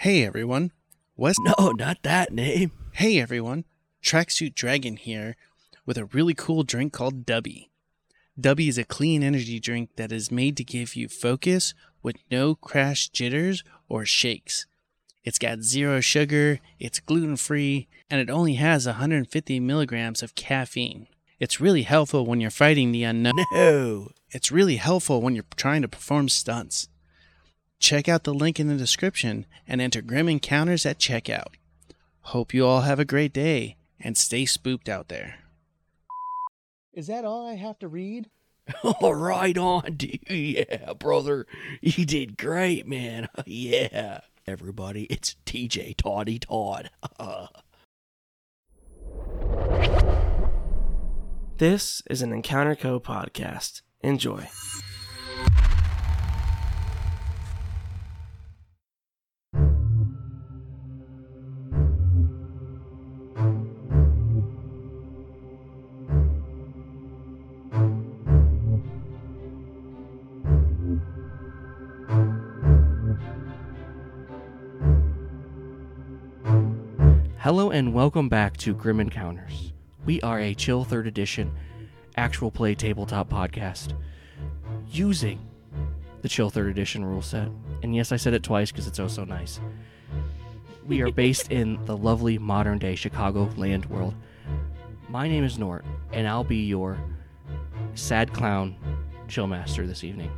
Hey 0.00 0.26
everyone, 0.26 0.72
Wes. 1.16 1.36
No, 1.38 1.72
not 1.72 2.02
that 2.02 2.30
name. 2.30 2.70
Hey 2.92 3.18
everyone, 3.18 3.64
Tracksuit 4.02 4.54
Dragon 4.54 4.98
here 4.98 5.36
with 5.86 5.96
a 5.96 6.04
really 6.04 6.34
cool 6.34 6.64
drink 6.64 6.92
called 6.92 7.24
Dubby. 7.24 7.70
Dubby 8.38 8.68
is 8.68 8.76
a 8.76 8.84
clean 8.84 9.22
energy 9.22 9.58
drink 9.58 9.96
that 9.96 10.12
is 10.12 10.30
made 10.30 10.54
to 10.58 10.64
give 10.64 10.96
you 10.96 11.08
focus 11.08 11.72
with 12.02 12.16
no 12.30 12.54
crash 12.54 13.08
jitters 13.08 13.64
or 13.88 14.04
shakes. 14.04 14.66
It's 15.24 15.38
got 15.38 15.62
zero 15.62 16.00
sugar, 16.00 16.60
it's 16.78 17.00
gluten 17.00 17.36
free, 17.36 17.88
and 18.10 18.20
it 18.20 18.28
only 18.28 18.54
has 18.54 18.84
150 18.84 19.60
milligrams 19.60 20.22
of 20.22 20.34
caffeine. 20.34 21.06
It's 21.40 21.58
really 21.58 21.82
helpful 21.82 22.26
when 22.26 22.42
you're 22.42 22.50
fighting 22.50 22.92
the 22.92 23.04
unknown. 23.04 23.32
No. 23.50 24.10
It's 24.30 24.52
really 24.52 24.76
helpful 24.76 25.22
when 25.22 25.34
you're 25.34 25.44
trying 25.56 25.80
to 25.80 25.88
perform 25.88 26.28
stunts. 26.28 26.88
Check 27.78 28.08
out 28.08 28.24
the 28.24 28.34
link 28.34 28.58
in 28.58 28.68
the 28.68 28.76
description 28.76 29.46
and 29.68 29.80
enter 29.80 30.02
Grim 30.02 30.28
Encounters 30.28 30.86
at 30.86 30.98
checkout. 30.98 31.54
Hope 32.22 32.52
you 32.54 32.66
all 32.66 32.80
have 32.82 32.98
a 32.98 33.04
great 33.04 33.32
day 33.32 33.76
and 34.00 34.16
stay 34.16 34.44
spooked 34.46 34.88
out 34.88 35.08
there. 35.08 35.36
Is 36.92 37.06
that 37.08 37.24
all 37.24 37.46
I 37.46 37.54
have 37.54 37.78
to 37.80 37.88
read? 37.88 38.30
All 38.82 39.14
right 39.14 39.56
on, 39.56 39.92
dude. 39.96 40.28
Yeah, 40.28 40.94
brother. 40.94 41.46
You 41.80 42.04
did 42.04 42.36
great, 42.36 42.86
man. 42.88 43.28
Yeah. 43.46 44.20
Everybody, 44.46 45.04
it's 45.04 45.36
TJ 45.44 45.96
Toddy 45.96 46.38
Todd. 46.38 46.90
This 51.58 52.02
is 52.08 52.22
an 52.22 52.32
Encounter 52.32 52.76
Co 52.76 52.98
podcast. 52.98 53.82
Enjoy. 54.02 54.48
Hello 77.66 77.76
and 77.76 77.92
welcome 77.92 78.28
back 78.28 78.56
to 78.58 78.72
Grim 78.74 79.00
Encounters. 79.00 79.72
We 80.04 80.20
are 80.20 80.38
a 80.38 80.54
chill 80.54 80.84
third 80.84 81.08
edition 81.08 81.52
actual 82.16 82.52
play 82.52 82.76
tabletop 82.76 83.28
podcast 83.28 83.92
using 84.88 85.40
the 86.22 86.28
chill 86.28 86.48
third 86.48 86.68
edition 86.68 87.04
rule 87.04 87.22
set. 87.22 87.48
And 87.82 87.92
yes, 87.92 88.12
I 88.12 88.16
said 88.18 88.34
it 88.34 88.44
twice 88.44 88.70
because 88.70 88.86
it's 88.86 89.00
oh 89.00 89.08
so 89.08 89.24
nice. 89.24 89.58
We 90.86 91.02
are 91.02 91.10
based 91.10 91.50
in 91.50 91.84
the 91.86 91.96
lovely 91.96 92.38
modern 92.38 92.78
day 92.78 92.94
Chicago 92.94 93.50
land 93.56 93.86
world. 93.86 94.14
My 95.08 95.26
name 95.26 95.42
is 95.42 95.58
Nort, 95.58 95.84
and 96.12 96.28
I'll 96.28 96.44
be 96.44 96.66
your 96.66 96.96
sad 97.96 98.32
clown 98.32 98.76
chill 99.26 99.48
master 99.48 99.88
this 99.88 100.04
evening. 100.04 100.30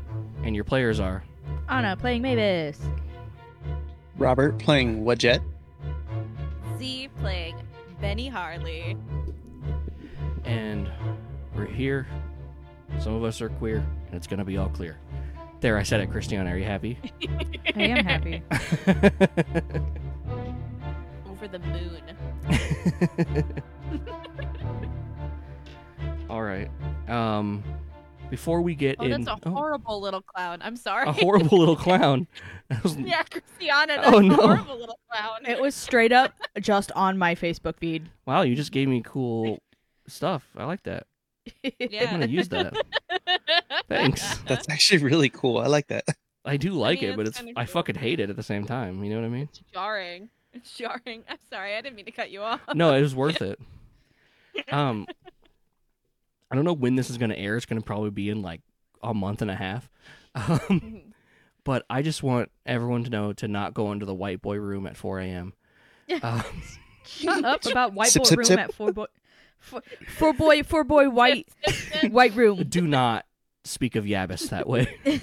And 0.44 0.54
your 0.54 0.64
players 0.64 0.98
are 0.98 1.22
Anna 1.68 1.94
playing 1.94 2.22
Mavis. 2.22 2.80
Robert 4.16 4.58
playing 4.58 5.04
Wadjet. 5.04 5.42
Zee 6.78 7.08
playing 7.20 7.56
Benny 8.00 8.28
Harley. 8.28 8.96
and 10.44 10.88
we're 11.54 11.66
here. 11.66 12.06
Some 13.00 13.14
of 13.14 13.24
us 13.24 13.40
are 13.40 13.48
queer, 13.48 13.78
and 14.06 14.14
it's 14.14 14.26
gonna 14.26 14.44
be 14.44 14.56
all 14.56 14.68
clear. 14.68 14.98
There, 15.60 15.76
I 15.76 15.82
said 15.82 16.00
it, 16.00 16.10
Christiana. 16.10 16.50
Are 16.50 16.56
you 16.58 16.64
happy? 16.64 16.98
I 17.74 17.82
am 17.82 18.04
happy. 18.04 18.42
Over 21.28 21.48
the 21.48 21.58
moon. 21.58 22.02
before 28.30 28.60
we 28.62 28.74
get 28.74 28.96
Oh, 28.98 29.04
in, 29.04 29.10
that's 29.24 29.28
a 29.44 29.48
oh, 29.48 29.50
horrible 29.52 30.00
little 30.00 30.22
clown. 30.22 30.60
I'm 30.62 30.76
sorry. 30.76 31.08
a 31.08 31.12
horrible 31.12 31.58
little 31.58 31.76
clown. 31.86 32.26
Was- 32.82 32.96
yeah, 32.96 33.22
Christiana. 33.22 33.96
That's 33.96 34.08
Oh, 34.08 34.18
a 34.18 34.22
no. 34.22 34.34
horrible 34.36 34.78
little 34.78 34.98
clown. 35.10 35.46
It 35.46 35.60
was 35.60 35.74
straight 35.74 36.12
up 36.12 36.32
just 36.60 36.92
on 36.92 37.16
my 37.18 37.34
Facebook 37.34 37.76
feed. 37.78 38.08
Wow, 38.26 38.42
you 38.42 38.54
just 38.54 38.72
gave 38.72 38.88
me 38.88 39.02
cool 39.04 39.58
stuff. 40.06 40.46
I 40.56 40.64
like 40.64 40.82
that. 40.84 41.06
Yeah. 41.78 42.04
I'm 42.04 42.10
gonna 42.10 42.26
use 42.26 42.48
that. 42.50 42.74
Thanks. 43.88 44.38
That's 44.46 44.68
actually 44.68 45.02
really 45.02 45.30
cool. 45.30 45.58
I 45.58 45.66
like 45.66 45.86
that. 45.88 46.04
I 46.44 46.56
do 46.56 46.72
like 46.72 47.00
mean, 47.02 47.10
it, 47.10 47.16
but 47.16 47.26
it's 47.26 47.40
it's 47.40 47.50
I 47.56 47.64
cool. 47.64 47.72
fucking 47.72 47.94
hate 47.96 48.20
it 48.20 48.30
at 48.30 48.36
the 48.36 48.42
same 48.42 48.64
time. 48.64 49.02
You 49.02 49.10
know 49.10 49.20
what 49.20 49.26
I 49.26 49.30
mean? 49.30 49.48
It's 49.50 49.60
jarring. 49.72 50.28
It's 50.52 50.70
jarring. 50.76 51.24
I'm 51.28 51.38
sorry. 51.50 51.74
I 51.76 51.80
didn't 51.80 51.96
mean 51.96 52.06
to 52.06 52.10
cut 52.10 52.30
you 52.30 52.42
off. 52.42 52.60
No, 52.74 52.94
it 52.94 53.00
was 53.02 53.14
worth 53.14 53.42
it. 53.42 53.58
Um, 54.72 55.06
I 56.50 56.56
don't 56.56 56.64
know 56.64 56.72
when 56.72 56.96
this 56.96 57.10
is 57.10 57.18
gonna 57.18 57.34
air. 57.34 57.56
It's 57.56 57.66
gonna 57.66 57.80
probably 57.80 58.10
be 58.10 58.30
in 58.30 58.42
like 58.42 58.60
a 59.02 59.12
month 59.14 59.42
and 59.42 59.50
a 59.50 59.56
half. 59.56 59.88
Um, 60.34 61.02
but 61.64 61.84
I 61.90 62.02
just 62.02 62.22
want 62.22 62.50
everyone 62.64 63.02
to 63.04 63.10
know 63.10 63.32
to 63.34 63.48
not 63.48 63.74
go 63.74 63.90
into 63.92 64.06
the 64.06 64.14
white 64.14 64.40
boy 64.40 64.56
room 64.56 64.86
at 64.86 64.96
4 64.96 65.18
a.m. 65.20 65.52
Um, 66.22 66.42
Shut 67.04 67.44
up 67.44 67.66
about 67.66 67.92
white 67.94 68.10
Sip, 68.10 68.22
boy 68.22 68.28
sip, 68.28 68.38
room 68.38 68.44
sip. 68.46 68.58
at 68.60 68.72
four 68.74 68.92
boy, 68.92 69.06
four, 69.58 69.82
four 70.06 70.32
boy, 70.34 70.62
four 70.62 70.84
boy 70.84 71.08
white 71.10 71.48
white 72.10 72.34
room. 72.36 72.62
do 72.68 72.82
not 72.86 73.24
speak 73.64 73.96
of 73.96 74.04
Yabis 74.04 74.48
that 74.50 74.68
way. 74.68 74.86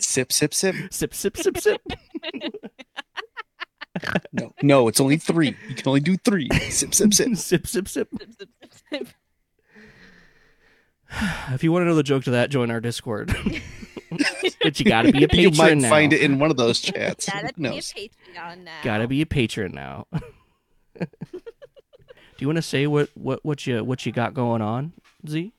Sip, 0.00 0.32
Sip, 0.32 0.32
sip, 0.32 0.52
sip, 0.54 0.74
sip. 0.90 1.14
sip, 1.14 1.14
sip, 1.14 1.36
sip, 1.36 1.58
sip. 1.58 1.80
No, 4.32 4.52
no, 4.62 4.88
it's 4.88 5.00
only 5.00 5.16
three. 5.18 5.54
You 5.68 5.74
can 5.74 5.86
only 5.88 6.00
do 6.00 6.16
three. 6.16 6.48
Sip, 6.70 6.94
sip, 6.94 7.12
sip. 7.14 7.36
sip, 7.36 7.66
sip, 7.66 7.88
sip. 7.88 7.88
sip, 7.88 8.08
sip, 8.38 8.48
sip, 8.60 8.72
sip. 8.90 9.08
If 11.52 11.64
you 11.64 11.72
want 11.72 11.82
to 11.82 11.86
know 11.86 11.94
the 11.94 12.02
joke 12.02 12.24
to 12.24 12.30
that, 12.32 12.50
join 12.50 12.70
our 12.70 12.80
Discord. 12.80 13.28
but 14.62 14.78
you 14.78 14.84
gotta 14.86 15.12
be 15.12 15.24
a 15.24 15.28
patron. 15.28 15.52
You 15.52 15.58
might 15.58 15.78
now. 15.78 15.88
find 15.88 16.12
it 16.12 16.20
in 16.20 16.38
one 16.38 16.50
of 16.50 16.56
those 16.56 16.80
chats. 16.80 17.28
Gotta 17.28 17.48
Who 17.48 17.62
be 17.62 17.68
a 17.68 17.70
knows? 17.72 17.92
Patreon 17.92 18.64
now. 18.64 18.78
Gotta 18.82 19.08
be 19.08 19.22
a 19.22 19.26
patron 19.26 19.72
now. 19.72 20.06
Do 21.00 21.06
you 22.38 22.46
want 22.46 22.56
to 22.56 22.62
say 22.62 22.86
what, 22.86 23.10
what, 23.14 23.44
what 23.44 23.66
you 23.66 23.84
what 23.84 24.06
you 24.06 24.12
got 24.12 24.32
going 24.34 24.62
on, 24.62 24.92
Zee? 25.28 25.52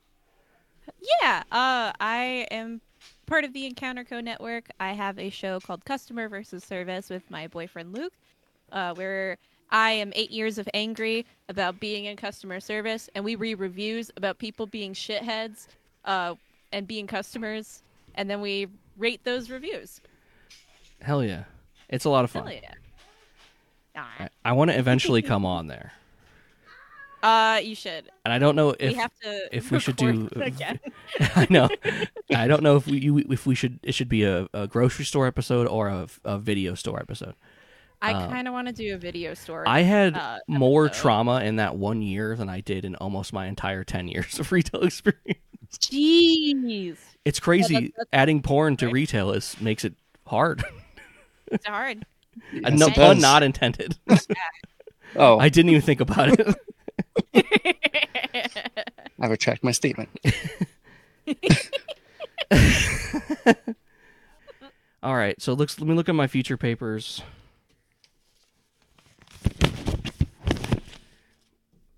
Yeah, 1.20 1.42
uh, 1.52 1.92
I 2.00 2.46
am 2.50 2.80
part 3.26 3.44
of 3.44 3.52
the 3.52 3.66
Encounter 3.66 4.04
Co 4.04 4.20
network. 4.20 4.68
I 4.80 4.92
have 4.92 5.18
a 5.18 5.30
show 5.30 5.60
called 5.60 5.84
Customer 5.84 6.28
versus 6.28 6.64
Service 6.64 7.08
with 7.08 7.30
my 7.30 7.46
boyfriend 7.46 7.92
Luke, 7.92 8.12
uh, 8.72 8.94
where 8.94 9.38
I 9.72 9.90
am 9.92 10.12
eight 10.14 10.30
years 10.30 10.58
of 10.58 10.68
angry 10.74 11.26
about 11.48 11.80
being 11.80 12.04
in 12.04 12.16
customer 12.16 12.60
service, 12.60 13.08
and 13.14 13.24
we 13.24 13.34
read 13.36 13.56
reviews 13.58 14.10
about 14.16 14.38
people 14.38 14.66
being 14.66 14.92
shitheads 14.92 15.66
uh, 16.04 16.34
and 16.72 16.86
being 16.86 17.06
customers, 17.06 17.82
and 18.14 18.28
then 18.30 18.40
we 18.40 18.68
rate 18.96 19.24
those 19.24 19.50
reviews. 19.50 20.00
Hell 21.00 21.24
yeah, 21.24 21.44
it's 21.88 22.04
a 22.04 22.10
lot 22.10 22.22
of 22.24 22.30
fun. 22.30 22.44
Hell 22.46 22.52
yeah. 22.54 22.74
I, 23.96 24.00
Ah. 24.24 24.28
I 24.44 24.52
want 24.52 24.70
to 24.70 24.78
eventually 24.78 25.20
come 25.32 25.44
on 25.44 25.66
there, 25.66 25.92
Uh, 27.22 27.60
you 27.62 27.74
should. 27.74 28.10
and 28.24 28.32
I 28.32 28.38
don't 28.38 28.56
know 28.56 28.70
if 28.78 28.92
we 28.92 28.94
have 28.94 29.12
to. 29.20 29.48
if 29.56 29.70
we 29.70 29.78
should 29.80 29.96
do- 29.96 30.28
again. 30.36 30.80
I 31.20 31.46
know. 31.50 31.68
I 32.34 32.46
don't 32.46 32.62
know 32.62 32.76
if 32.76 32.86
we 32.86 32.98
you, 32.98 33.18
if 33.18 33.46
we 33.46 33.54
should 33.54 33.78
it 33.82 33.94
should 33.94 34.08
be 34.08 34.24
a, 34.24 34.48
a 34.54 34.66
grocery 34.66 35.04
store 35.04 35.26
episode 35.26 35.66
or 35.66 35.88
a, 35.88 36.08
a 36.24 36.38
video 36.38 36.74
store 36.74 37.00
episode. 37.00 37.34
I 38.02 38.12
Um, 38.14 38.30
kind 38.30 38.48
of 38.48 38.52
want 38.52 38.66
to 38.66 38.74
do 38.74 38.94
a 38.94 38.98
video 38.98 39.32
story. 39.34 39.64
I 39.66 39.80
had 39.82 40.16
uh, 40.16 40.38
more 40.48 40.88
trauma 40.88 41.40
in 41.42 41.56
that 41.56 41.76
one 41.76 42.02
year 42.02 42.34
than 42.36 42.48
I 42.48 42.60
did 42.60 42.84
in 42.84 42.96
almost 42.96 43.32
my 43.32 43.46
entire 43.46 43.84
ten 43.84 44.08
years 44.08 44.38
of 44.40 44.50
retail 44.52 44.82
experience. 44.82 45.38
Jeez, 45.78 46.96
It's 47.24 47.38
crazy. 47.40 47.74
that's- 47.96 48.06
Adding 48.12 48.42
porn 48.42 48.76
to 48.78 48.88
retail 48.90 49.30
is 49.30 49.58
makes 49.60 49.84
it 49.84 49.94
hard. 50.26 50.64
it's 51.46 51.64
hard. 51.66 51.98
Uh, 52.02 52.06
Yes, 52.70 52.78
no 52.78 52.88
pun 52.90 53.20
not 53.20 53.42
intended. 53.42 53.96
Oh, 55.14 55.38
I 55.38 55.50
didn't 55.50 55.68
even 55.70 55.82
think 55.82 56.00
about 56.00 56.30
it. 56.40 56.56
I 59.20 59.26
retract 59.26 59.62
my 59.62 59.70
statement. 59.72 60.08
All 65.02 65.14
right, 65.16 65.40
so 65.42 65.52
looks. 65.52 65.78
Let 65.80 65.88
me 65.88 65.94
look 65.94 66.08
at 66.08 66.14
my 66.14 66.26
future 66.28 66.56
papers. 66.56 67.22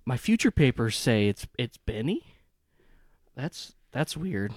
My 0.07 0.17
future 0.17 0.51
papers 0.51 0.97
say 0.97 1.29
it's 1.29 1.47
it's 1.59 1.77
Benny. 1.79 2.25
That's 3.35 3.75
that's 3.93 4.17
weird. 4.17 4.53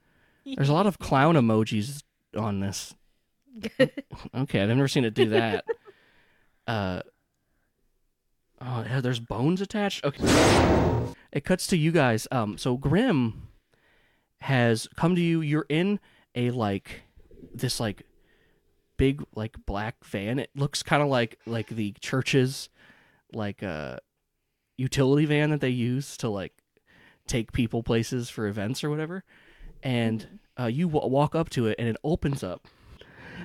There's 0.44 0.68
a 0.68 0.72
lot 0.74 0.86
of 0.86 0.98
clown 0.98 1.34
emojis 1.34 2.02
on 2.36 2.60
this. 2.60 2.94
okay, 4.34 4.62
I've 4.62 4.68
never 4.68 4.88
seen 4.88 5.04
it 5.04 5.14
do 5.14 5.30
that. 5.30 5.64
Uh 6.66 7.02
oh, 8.60 8.84
yeah, 8.88 9.00
there's 9.00 9.18
bones 9.18 9.60
attached. 9.60 10.04
Okay, 10.04 10.22
it 11.32 11.44
cuts 11.44 11.66
to 11.68 11.76
you 11.76 11.90
guys. 11.90 12.28
Um, 12.30 12.58
so 12.58 12.76
Grim 12.76 13.48
has 14.40 14.88
come 14.96 15.14
to 15.14 15.20
you. 15.20 15.40
You're 15.40 15.66
in 15.68 16.00
a 16.34 16.50
like 16.50 17.02
this 17.52 17.80
like 17.80 18.02
big 18.96 19.24
like 19.34 19.56
black 19.66 20.04
van. 20.04 20.38
It 20.38 20.50
looks 20.54 20.82
kind 20.82 21.02
of 21.02 21.08
like 21.08 21.38
like 21.46 21.68
the 21.68 21.94
church's 22.00 22.68
like 23.32 23.62
uh 23.62 23.96
utility 24.80 25.26
van 25.26 25.50
that 25.50 25.60
they 25.60 25.68
use 25.68 26.16
to 26.16 26.28
like 26.28 26.52
take 27.26 27.52
people 27.52 27.82
places 27.82 28.30
for 28.30 28.46
events 28.46 28.82
or 28.82 28.90
whatever. 28.90 29.22
And 29.82 30.40
uh, 30.58 30.66
you 30.66 30.88
w- 30.88 31.06
walk 31.06 31.34
up 31.34 31.50
to 31.50 31.66
it 31.66 31.76
and 31.78 31.88
it 31.88 31.96
opens 32.02 32.42
up. 32.42 32.66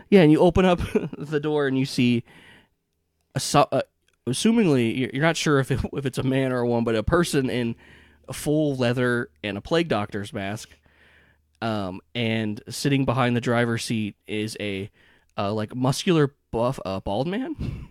Yeah, 0.10 0.22
and 0.22 0.32
you 0.32 0.40
open 0.40 0.66
up 0.66 0.80
the 1.18 1.40
door 1.40 1.68
and 1.68 1.78
you 1.78 1.86
see 1.86 2.24
a 3.36 3.40
so- 3.40 3.68
uh, 3.72 3.82
assumingly 4.28 4.98
you're 4.98 5.10
you're 5.14 5.24
not 5.24 5.38
sure 5.38 5.60
if 5.60 5.72
it, 5.72 5.80
if 5.94 6.06
it's 6.06 6.18
a 6.18 6.24
man 6.24 6.52
or 6.52 6.60
a 6.60 6.68
woman, 6.68 6.86
but 6.86 6.96
a 6.96 7.04
person 7.04 7.50
in 7.50 7.76
a 8.28 8.34
full 8.34 8.76
leather 8.76 9.30
and 9.44 9.58
a 9.58 9.62
plague 9.62 9.88
doctor's 9.88 10.34
mask. 10.34 10.70
Um, 11.62 12.02
and 12.14 12.62
sitting 12.70 13.06
behind 13.06 13.36
the 13.36 13.42
driver's 13.42 13.84
seat 13.84 14.16
is 14.28 14.56
a 14.60 14.90
uh, 15.38 15.54
like 15.54 15.76
muscular 15.76 16.36
buff 16.52 16.80
uh, 16.86 17.00
bald 17.00 17.28
man 17.28 17.88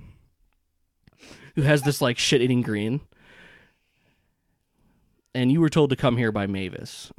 who 1.54 1.62
has 1.62 1.82
this 1.82 2.00
like 2.00 2.18
shit 2.18 2.42
eating 2.42 2.62
grin. 2.62 3.00
And 5.34 5.50
you 5.50 5.60
were 5.60 5.68
told 5.68 5.90
to 5.90 5.96
come 5.96 6.16
here 6.16 6.30
by 6.32 6.46
Mavis. 6.46 7.12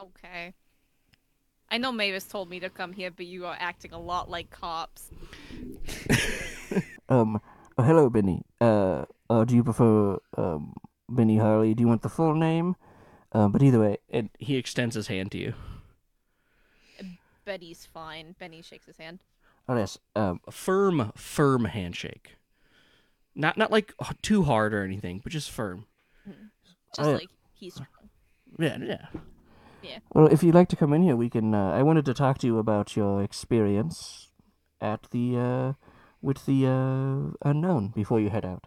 Okay. 0.00 0.52
I 1.70 1.78
know 1.78 1.90
Mavis 1.90 2.24
told 2.24 2.50
me 2.50 2.60
to 2.60 2.68
come 2.70 2.92
here, 2.92 3.10
but 3.10 3.26
you 3.26 3.46
are 3.46 3.56
acting 3.58 3.92
a 3.92 3.98
lot 4.00 4.30
like 4.30 4.50
cops. 4.50 5.10
Um, 7.08 7.40
oh, 7.78 7.84
hello, 7.84 8.10
Benny. 8.10 8.42
Uh, 8.60 9.04
uh, 9.30 9.44
do 9.44 9.54
you 9.54 9.62
prefer 9.62 10.18
um 10.36 10.74
Benny 11.08 11.36
Harley? 11.38 11.72
Do 11.72 11.82
you 11.82 11.86
want 11.86 12.02
the 12.02 12.08
full 12.08 12.34
name? 12.34 12.74
Um, 13.30 13.52
but 13.52 13.62
either 13.62 13.78
way, 13.78 13.98
And 14.10 14.28
he 14.40 14.56
extends 14.56 14.96
his 14.96 15.06
hand 15.06 15.30
to 15.30 15.38
you. 15.38 15.54
Betty's 17.44 17.86
fine. 17.86 18.34
Benny 18.40 18.60
shakes 18.60 18.86
his 18.86 18.96
hand. 18.96 19.20
oh 19.68 19.76
yes. 19.76 19.98
Um, 20.16 20.40
A 20.48 20.50
firm, 20.50 21.12
firm 21.14 21.66
handshake. 21.66 22.36
Not 23.36 23.56
not 23.56 23.70
like 23.70 23.94
too 24.20 24.42
hard 24.42 24.74
or 24.74 24.82
anything, 24.82 25.20
but 25.22 25.30
just 25.30 25.50
firm. 25.52 25.86
Just 26.94 27.06
Oh, 27.06 27.10
yeah. 27.12 27.16
like 27.18 27.28
he's 27.54 27.74
strong. 27.74 27.88
Yeah, 28.58 28.78
yeah. 29.82 29.98
well, 30.14 30.26
if 30.28 30.42
you'd 30.42 30.54
like 30.54 30.68
to 30.68 30.76
come 30.76 30.92
in 30.92 31.02
here, 31.02 31.16
we 31.16 31.28
can. 31.28 31.54
Uh, 31.54 31.72
I 31.72 31.82
wanted 31.82 32.04
to 32.06 32.14
talk 32.14 32.38
to 32.38 32.46
you 32.46 32.58
about 32.58 32.96
your 32.96 33.22
experience 33.22 34.30
at 34.80 35.06
the 35.10 35.36
uh 35.38 35.72
with 36.22 36.44
the 36.46 36.66
uh 36.66 37.48
unknown 37.48 37.88
before 37.94 38.20
you 38.20 38.30
head 38.30 38.44
out. 38.44 38.66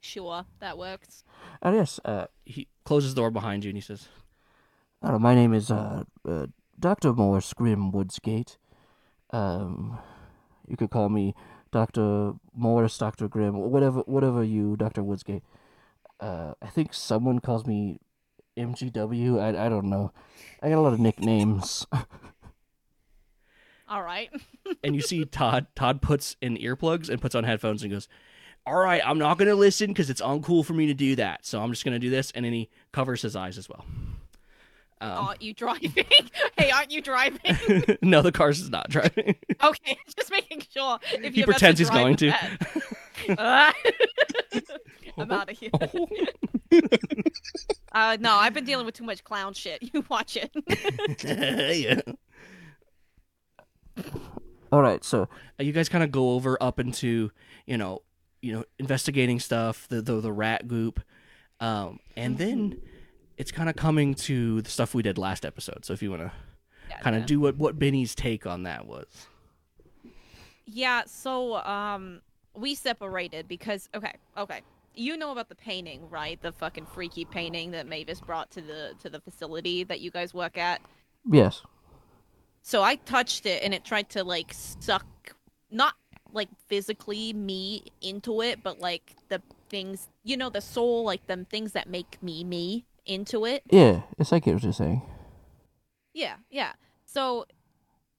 Sure, 0.00 0.44
that 0.60 0.76
works. 0.78 1.24
Oh 1.62 1.72
yes. 1.72 2.00
Uh, 2.04 2.26
He 2.44 2.68
closes 2.84 3.14
the 3.14 3.20
door 3.20 3.30
behind 3.30 3.64
you 3.64 3.70
and 3.70 3.76
he 3.76 3.80
says, 3.82 4.08
oh, 5.02 5.18
my 5.18 5.34
name 5.34 5.54
is 5.54 5.70
uh, 5.70 6.04
uh 6.28 6.46
Doctor 6.78 7.12
Morris 7.12 7.52
Grim 7.54 7.92
Woodsgate. 7.92 8.56
Um, 9.30 9.98
you 10.66 10.76
could 10.76 10.90
call 10.90 11.08
me 11.08 11.34
Doctor 11.70 12.32
Morris, 12.54 12.98
Doctor 12.98 13.28
Grim, 13.28 13.56
whatever, 13.56 14.00
whatever 14.00 14.42
you, 14.42 14.76
Doctor 14.76 15.02
Woodsgate. 15.02 15.42
Uh, 16.22 16.54
I 16.62 16.68
think 16.68 16.94
someone 16.94 17.40
calls 17.40 17.66
me 17.66 17.98
MGW. 18.56 19.40
I 19.40 19.66
I 19.66 19.68
don't 19.68 19.90
know. 19.90 20.12
I 20.62 20.68
got 20.68 20.78
a 20.78 20.80
lot 20.80 20.92
of 20.92 21.00
nicknames. 21.00 21.84
All 23.88 24.02
right. 24.02 24.30
and 24.84 24.94
you 24.94 25.02
see 25.02 25.24
Todd. 25.24 25.66
Todd 25.74 26.00
puts 26.00 26.36
in 26.40 26.56
earplugs 26.56 27.08
and 27.08 27.20
puts 27.20 27.34
on 27.34 27.42
headphones 27.42 27.82
and 27.82 27.90
goes, 27.90 28.06
"All 28.64 28.76
right, 28.76 29.02
I'm 29.04 29.18
not 29.18 29.36
gonna 29.36 29.56
listen 29.56 29.88
because 29.88 30.10
it's 30.10 30.22
uncool 30.22 30.64
for 30.64 30.74
me 30.74 30.86
to 30.86 30.94
do 30.94 31.16
that. 31.16 31.44
So 31.44 31.60
I'm 31.60 31.70
just 31.70 31.84
gonna 31.84 31.98
do 31.98 32.08
this." 32.08 32.30
And 32.30 32.44
then 32.44 32.52
he 32.52 32.70
covers 32.92 33.22
his 33.22 33.34
eyes 33.34 33.58
as 33.58 33.68
well. 33.68 33.84
Um, 35.00 35.26
aren't 35.26 35.42
you 35.42 35.52
driving? 35.52 35.92
hey, 36.56 36.70
aren't 36.70 36.92
you 36.92 37.02
driving? 37.02 37.98
no, 38.00 38.22
the 38.22 38.30
car's 38.30 38.60
is 38.60 38.70
not 38.70 38.88
driving. 38.88 39.34
okay, 39.60 39.98
just 40.16 40.30
making 40.30 40.62
sure. 40.70 41.00
If 41.12 41.34
He 41.34 41.42
pretends 41.42 41.80
he's 41.80 41.90
going 41.90 42.14
to. 42.16 42.32
That. 45.28 45.34
I'm 45.34 45.40
out 45.40 45.50
of 45.50 45.58
here. 45.58 45.70
uh, 47.92 48.16
no, 48.20 48.34
I've 48.34 48.54
been 48.54 48.64
dealing 48.64 48.86
with 48.86 48.94
too 48.94 49.04
much 49.04 49.24
clown 49.24 49.54
shit. 49.54 49.82
You 49.92 50.04
watch 50.08 50.36
it. 50.36 50.50
yeah. 51.24 52.00
All 54.70 54.80
right, 54.80 55.04
so 55.04 55.28
Uh, 55.60 55.64
you 55.64 55.72
guys 55.72 55.88
kind 55.88 56.02
of 56.02 56.10
go 56.10 56.30
over 56.30 56.56
up 56.62 56.80
into 56.80 57.30
you 57.66 57.76
know 57.76 58.02
you 58.40 58.52
know 58.52 58.64
investigating 58.78 59.38
stuff 59.38 59.86
the 59.88 60.00
the, 60.02 60.20
the 60.20 60.32
rat 60.32 60.66
goop 60.66 61.00
um 61.60 62.00
and 62.16 62.38
then 62.38 62.80
it's 63.36 63.52
kind 63.52 63.68
of 63.68 63.76
coming 63.76 64.14
to 64.14 64.60
the 64.62 64.70
stuff 64.70 64.94
we 64.94 65.02
did 65.02 65.16
last 65.18 65.44
episode 65.44 65.84
so 65.84 65.92
if 65.92 66.02
you 66.02 66.10
want 66.10 66.22
to 66.22 66.32
kind 67.02 67.14
of 67.14 67.24
do 67.24 67.38
what 67.38 67.56
what 67.56 67.78
benny's 67.78 68.14
take 68.14 68.46
on 68.46 68.64
that 68.64 68.86
was 68.86 69.28
Yeah, 70.66 71.02
so 71.06 71.56
um 71.56 72.20
we 72.54 72.74
separated 72.74 73.46
because 73.48 73.88
okay, 73.94 74.14
okay. 74.36 74.62
You 74.94 75.16
know 75.16 75.32
about 75.32 75.48
the 75.48 75.54
painting, 75.54 76.08
right? 76.10 76.40
The 76.40 76.52
fucking 76.52 76.86
freaky 76.86 77.24
painting 77.24 77.70
that 77.72 77.86
Mavis 77.86 78.20
brought 78.20 78.50
to 78.52 78.60
the 78.60 78.92
to 79.00 79.08
the 79.10 79.20
facility 79.20 79.84
that 79.84 80.00
you 80.00 80.10
guys 80.10 80.34
work 80.34 80.58
at. 80.58 80.80
yes, 81.30 81.62
So 82.62 82.82
I 82.82 82.96
touched 82.96 83.46
it 83.46 83.62
and 83.62 83.72
it 83.74 83.84
tried 83.84 84.08
to 84.10 84.24
like 84.24 84.52
suck 84.52 85.06
not 85.70 85.94
like 86.32 86.48
physically 86.68 87.32
me 87.32 87.84
into 88.00 88.42
it, 88.42 88.62
but 88.62 88.80
like 88.80 89.16
the 89.28 89.40
things, 89.68 90.08
you 90.24 90.36
know, 90.36 90.50
the 90.50 90.60
soul, 90.60 91.04
like 91.04 91.26
them 91.26 91.44
things 91.44 91.72
that 91.72 91.88
make 91.88 92.22
me 92.22 92.44
me 92.44 92.84
into 93.06 93.44
it. 93.46 93.62
yeah, 93.70 94.02
it's 94.18 94.30
like 94.32 94.46
it 94.46 94.54
was 94.54 94.62
you're 94.62 94.72
saying. 94.72 95.02
Yeah, 96.14 96.36
yeah. 96.50 96.72
So 97.06 97.46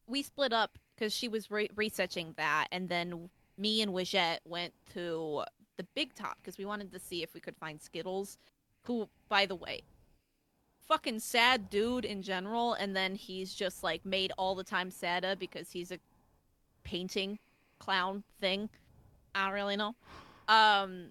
we 0.07 0.23
split 0.23 0.51
up 0.53 0.77
because 0.95 1.13
she 1.13 1.27
was 1.27 1.49
re- 1.51 1.69
researching 1.75 2.33
that, 2.37 2.67
and 2.71 2.89
then 2.89 3.29
me 3.57 3.81
and 3.81 3.93
Wadjet 3.93 4.39
went 4.45 4.73
to 4.93 5.43
the 5.77 5.85
Big 5.95 6.13
Top 6.13 6.37
because 6.41 6.57
we 6.57 6.65
wanted 6.65 6.91
to 6.91 6.99
see 6.99 7.23
if 7.23 7.33
we 7.33 7.39
could 7.39 7.55
find 7.57 7.81
Skittles, 7.81 8.37
who, 8.83 9.07
by 9.29 9.45
the 9.45 9.55
way, 9.55 9.81
fucking 10.87 11.19
sad 11.19 11.69
dude 11.69 12.05
in 12.05 12.21
general, 12.21 12.73
and 12.73 12.95
then 12.95 13.15
he's 13.15 13.53
just 13.53 13.83
like 13.83 14.05
made 14.05 14.31
all 14.37 14.55
the 14.55 14.63
time 14.63 14.91
sadder 14.91 15.35
because 15.37 15.71
he's 15.71 15.91
a 15.91 15.99
painting 16.83 17.39
clown 17.79 18.23
thing. 18.39 18.69
I 19.35 19.45
don't 19.45 19.53
really 19.53 19.75
know. 19.75 19.95
Um, 20.47 21.05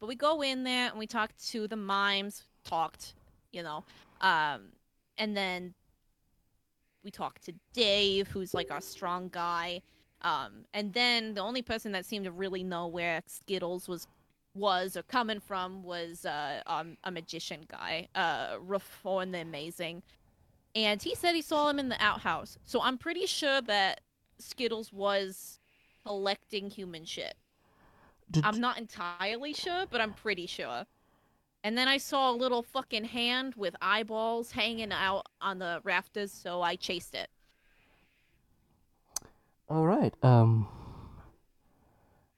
but 0.00 0.08
we 0.08 0.14
go 0.14 0.42
in 0.42 0.64
there 0.64 0.88
and 0.88 0.98
we 0.98 1.06
talk 1.06 1.30
to 1.48 1.68
the 1.68 1.76
mimes. 1.76 2.44
Talked, 2.64 3.14
you 3.52 3.62
know. 3.62 3.84
Um, 4.20 4.72
and 5.18 5.36
then 5.36 5.74
we 7.04 7.10
talk 7.10 7.38
to 7.40 7.54
Dave, 7.72 8.28
who's 8.28 8.52
like 8.52 8.70
our 8.70 8.80
strong 8.80 9.28
guy. 9.28 9.82
Um, 10.22 10.64
and 10.74 10.92
then 10.92 11.34
the 11.34 11.40
only 11.40 11.62
person 11.62 11.92
that 11.92 12.04
seemed 12.04 12.24
to 12.26 12.32
really 12.32 12.62
know 12.62 12.86
where 12.86 13.22
Skittles 13.26 13.88
was 13.88 14.06
was 14.54 14.96
or 14.96 15.02
coming 15.04 15.38
from 15.38 15.82
was 15.84 16.26
uh, 16.26 16.60
um, 16.66 16.96
a 17.04 17.10
magician 17.10 17.60
guy, 17.68 18.08
uh, 18.14 18.56
Rafon 18.56 19.30
the 19.32 19.40
Amazing. 19.40 20.02
And 20.74 21.02
he 21.02 21.14
said 21.14 21.34
he 21.34 21.42
saw 21.42 21.68
him 21.68 21.78
in 21.78 21.88
the 21.88 22.02
outhouse. 22.02 22.58
So 22.64 22.82
I'm 22.82 22.98
pretty 22.98 23.26
sure 23.26 23.60
that 23.62 24.00
Skittles 24.38 24.92
was 24.92 25.60
collecting 26.04 26.70
human 26.70 27.04
shit. 27.04 27.34
Did, 28.30 28.44
I'm 28.44 28.60
not 28.60 28.78
entirely 28.78 29.52
sure, 29.52 29.86
but 29.90 30.00
I'm 30.00 30.14
pretty 30.14 30.46
sure. 30.46 30.84
And 31.62 31.76
then 31.76 31.88
I 31.88 31.98
saw 31.98 32.30
a 32.30 32.34
little 32.34 32.62
fucking 32.62 33.04
hand 33.04 33.54
with 33.56 33.76
eyeballs 33.82 34.52
hanging 34.52 34.92
out 34.92 35.26
on 35.40 35.58
the 35.58 35.80
rafters, 35.84 36.32
so 36.32 36.62
I 36.62 36.76
chased 36.76 37.14
it. 37.14 37.28
All 39.70 39.86
right. 39.86 40.12
Um. 40.22 40.68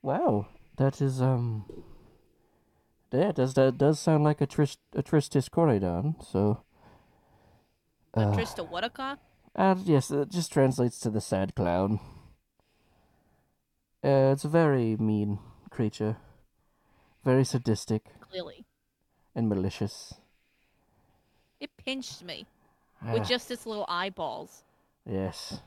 Wow, 0.02 0.46
that 0.76 1.00
is 1.00 1.20
um. 1.22 1.64
Yeah, 3.12 3.32
does 3.32 3.54
that 3.54 3.78
does 3.78 3.98
sound 4.00 4.24
like 4.24 4.40
a 4.40 4.46
Trist 4.46 4.78
a 4.94 5.02
Tristis 5.02 5.48
Corydon? 5.50 6.14
So. 6.24 6.62
Uh, 8.14 8.36
Trista 8.36 8.68
Whataka? 8.68 9.18
uh, 9.56 9.74
yes, 9.84 10.10
it 10.10 10.28
just 10.30 10.52
translates 10.52 10.98
to 11.00 11.10
the 11.10 11.20
sad 11.20 11.54
clown. 11.54 11.98
Uh, 14.04 14.32
it's 14.32 14.44
a 14.44 14.48
very 14.48 14.96
mean 14.96 15.38
creature, 15.70 16.16
very 17.24 17.44
sadistic 17.44 18.04
Clearly. 18.20 18.64
and 19.34 19.48
malicious. 19.48 20.14
It 21.60 21.70
pinched 21.76 22.22
me 22.24 22.44
with 23.12 23.22
Ah, 23.22 23.24
just 23.24 23.50
its 23.50 23.64
little 23.64 23.86
eyeballs. 23.88 24.64
yes. 25.06 25.60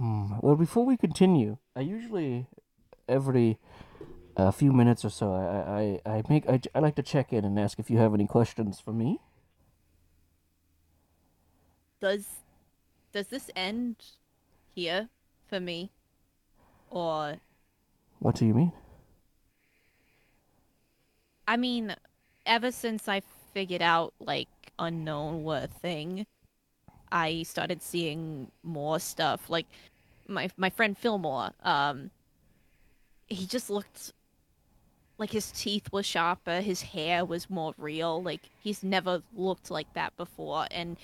Hmm. 0.00 0.32
Well, 0.40 0.56
before 0.56 0.86
we 0.86 0.96
continue, 0.96 1.58
I 1.76 1.80
usually 1.80 2.46
every 3.06 3.58
a 4.34 4.50
few 4.50 4.72
minutes 4.72 5.04
or 5.04 5.10
so, 5.10 5.34
I 5.34 6.00
I 6.06 6.16
I 6.18 6.22
make 6.26 6.48
I, 6.48 6.58
I 6.74 6.78
like 6.78 6.94
to 6.94 7.02
check 7.02 7.34
in 7.34 7.44
and 7.44 7.60
ask 7.60 7.78
if 7.78 7.90
you 7.90 7.98
have 7.98 8.14
any 8.14 8.26
questions 8.26 8.80
for 8.80 8.94
me. 8.94 9.20
Does 12.00 12.26
does 13.12 13.26
this 13.26 13.50
end 13.54 13.96
here 14.74 15.10
for 15.46 15.60
me, 15.60 15.90
or 16.88 17.36
What 18.20 18.36
do 18.36 18.46
you 18.46 18.54
mean? 18.54 18.72
I 21.46 21.58
mean, 21.58 21.94
ever 22.46 22.72
since 22.72 23.06
I 23.06 23.20
figured 23.52 23.82
out 23.82 24.14
like 24.18 24.48
unknown 24.78 25.42
were 25.44 25.64
a 25.64 25.66
thing, 25.66 26.26
I 27.12 27.42
started 27.42 27.82
seeing 27.82 28.50
more 28.62 29.00
stuff. 29.00 29.50
Like 29.50 29.66
my 30.30 30.48
my 30.56 30.70
friend 30.70 30.96
Fillmore, 30.96 31.50
um, 31.62 32.10
he 33.26 33.46
just 33.46 33.68
looked 33.68 34.12
like 35.18 35.30
his 35.32 35.52
teeth 35.52 35.92
were 35.92 36.02
sharper, 36.02 36.60
his 36.60 36.80
hair 36.82 37.24
was 37.24 37.50
more 37.50 37.74
real. 37.76 38.22
Like 38.22 38.42
he's 38.62 38.82
never 38.82 39.22
looked 39.36 39.70
like 39.70 39.92
that 39.94 40.16
before, 40.16 40.66
and 40.70 40.96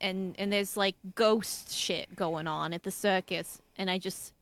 and 0.00 0.34
and 0.38 0.52
there's 0.52 0.76
like 0.76 0.94
ghost 1.14 1.72
shit 1.72 2.16
going 2.16 2.46
on 2.46 2.72
at 2.72 2.82
the 2.84 2.90
circus, 2.90 3.60
and 3.76 3.90
I 3.90 3.98
just 3.98 4.32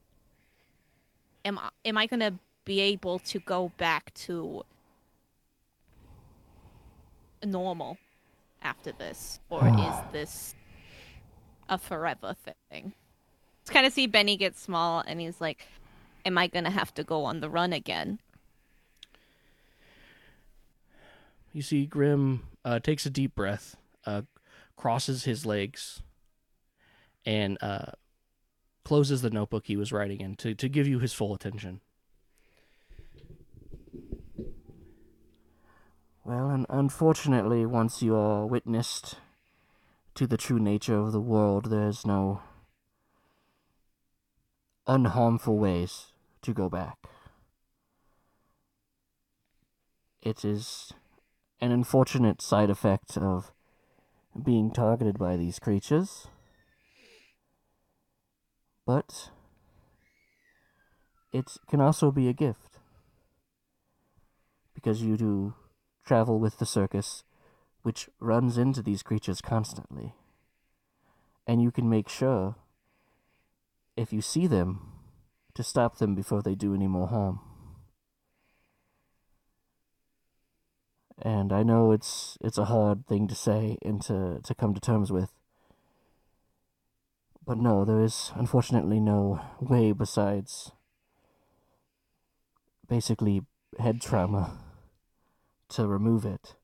am 1.44 1.58
I- 1.58 1.70
am 1.84 1.98
I 1.98 2.06
gonna 2.06 2.38
be 2.64 2.80
able 2.80 3.18
to 3.20 3.38
go 3.40 3.72
back 3.76 4.12
to 4.14 4.64
normal 7.44 7.98
after 8.62 8.92
this, 8.92 9.40
or 9.50 9.66
is 9.66 10.12
this 10.12 10.54
a 11.68 11.78
forever 11.78 12.34
thing? 12.70 12.92
It's 13.66 13.72
kind 13.72 13.84
of 13.84 13.92
see 13.92 14.06
Benny 14.06 14.36
get 14.36 14.56
small, 14.56 15.02
and 15.08 15.20
he's 15.20 15.40
like, 15.40 15.66
"Am 16.24 16.38
I 16.38 16.46
gonna 16.46 16.70
have 16.70 16.94
to 16.94 17.02
go 17.02 17.24
on 17.24 17.40
the 17.40 17.50
run 17.50 17.72
again?" 17.72 18.20
You 21.52 21.62
see, 21.62 21.84
Grim 21.84 22.46
uh, 22.64 22.78
takes 22.78 23.06
a 23.06 23.10
deep 23.10 23.34
breath, 23.34 23.74
uh, 24.04 24.22
crosses 24.76 25.24
his 25.24 25.44
legs, 25.44 26.00
and 27.24 27.58
uh, 27.60 27.90
closes 28.84 29.22
the 29.22 29.30
notebook 29.30 29.66
he 29.66 29.76
was 29.76 29.90
writing 29.90 30.20
in 30.20 30.36
to, 30.36 30.54
to 30.54 30.68
give 30.68 30.86
you 30.86 31.00
his 31.00 31.12
full 31.12 31.34
attention. 31.34 31.80
Well, 36.24 36.50
un- 36.50 36.66
unfortunately, 36.68 37.66
once 37.66 38.00
you 38.00 38.14
are 38.14 38.46
witnessed 38.46 39.16
to 40.14 40.28
the 40.28 40.36
true 40.36 40.60
nature 40.60 40.98
of 40.98 41.10
the 41.10 41.20
world, 41.20 41.64
there's 41.64 42.06
no 42.06 42.42
unharmful 44.86 45.56
ways 45.56 46.12
to 46.42 46.52
go 46.52 46.68
back. 46.68 46.98
It 50.22 50.44
is 50.44 50.92
an 51.60 51.72
unfortunate 51.72 52.42
side 52.42 52.70
effect 52.70 53.16
of 53.16 53.52
being 54.42 54.70
targeted 54.70 55.18
by 55.18 55.36
these 55.36 55.58
creatures. 55.58 56.28
But 58.84 59.30
it 61.32 61.56
can 61.68 61.80
also 61.80 62.10
be 62.10 62.28
a 62.28 62.32
gift. 62.32 62.78
Because 64.74 65.02
you 65.02 65.16
do 65.16 65.54
travel 66.04 66.38
with 66.38 66.58
the 66.58 66.66
circus, 66.66 67.24
which 67.82 68.08
runs 68.20 68.58
into 68.58 68.82
these 68.82 69.02
creatures 69.02 69.40
constantly. 69.40 70.14
And 71.46 71.62
you 71.62 71.70
can 71.70 71.88
make 71.88 72.08
sure, 72.08 72.56
if 73.96 74.12
you 74.12 74.20
see 74.20 74.46
them, 74.46 74.92
to 75.54 75.62
stop 75.62 75.98
them 75.98 76.14
before 76.14 76.42
they 76.42 76.54
do 76.54 76.74
any 76.74 76.86
more 76.86 77.08
harm. 77.08 77.40
And 81.20 81.50
I 81.50 81.62
know 81.62 81.92
it's 81.92 82.36
it's 82.42 82.58
a 82.58 82.66
hard 82.66 83.06
thing 83.06 83.26
to 83.28 83.34
say 83.34 83.78
and 83.82 84.02
to, 84.02 84.40
to 84.44 84.54
come 84.54 84.74
to 84.74 84.80
terms 84.80 85.10
with. 85.10 85.30
But 87.46 87.56
no, 87.56 87.86
there 87.86 88.02
is 88.02 88.32
unfortunately 88.34 89.00
no 89.00 89.40
way 89.60 89.92
besides 89.92 90.72
basically 92.86 93.42
head 93.78 94.02
trauma 94.02 94.58
to 95.70 95.86
remove 95.86 96.26
it. 96.26 96.54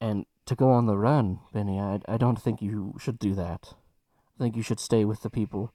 And 0.00 0.26
to 0.46 0.54
go 0.54 0.70
on 0.70 0.86
the 0.86 0.96
run, 0.96 1.40
Benny, 1.52 1.80
I, 1.80 2.00
I 2.06 2.16
don't 2.18 2.40
think 2.40 2.62
you 2.62 2.94
should 3.00 3.18
do 3.18 3.34
that. 3.34 3.74
I 4.38 4.44
think 4.44 4.56
you 4.56 4.62
should 4.62 4.80
stay 4.80 5.04
with 5.04 5.22
the 5.22 5.30
people 5.30 5.72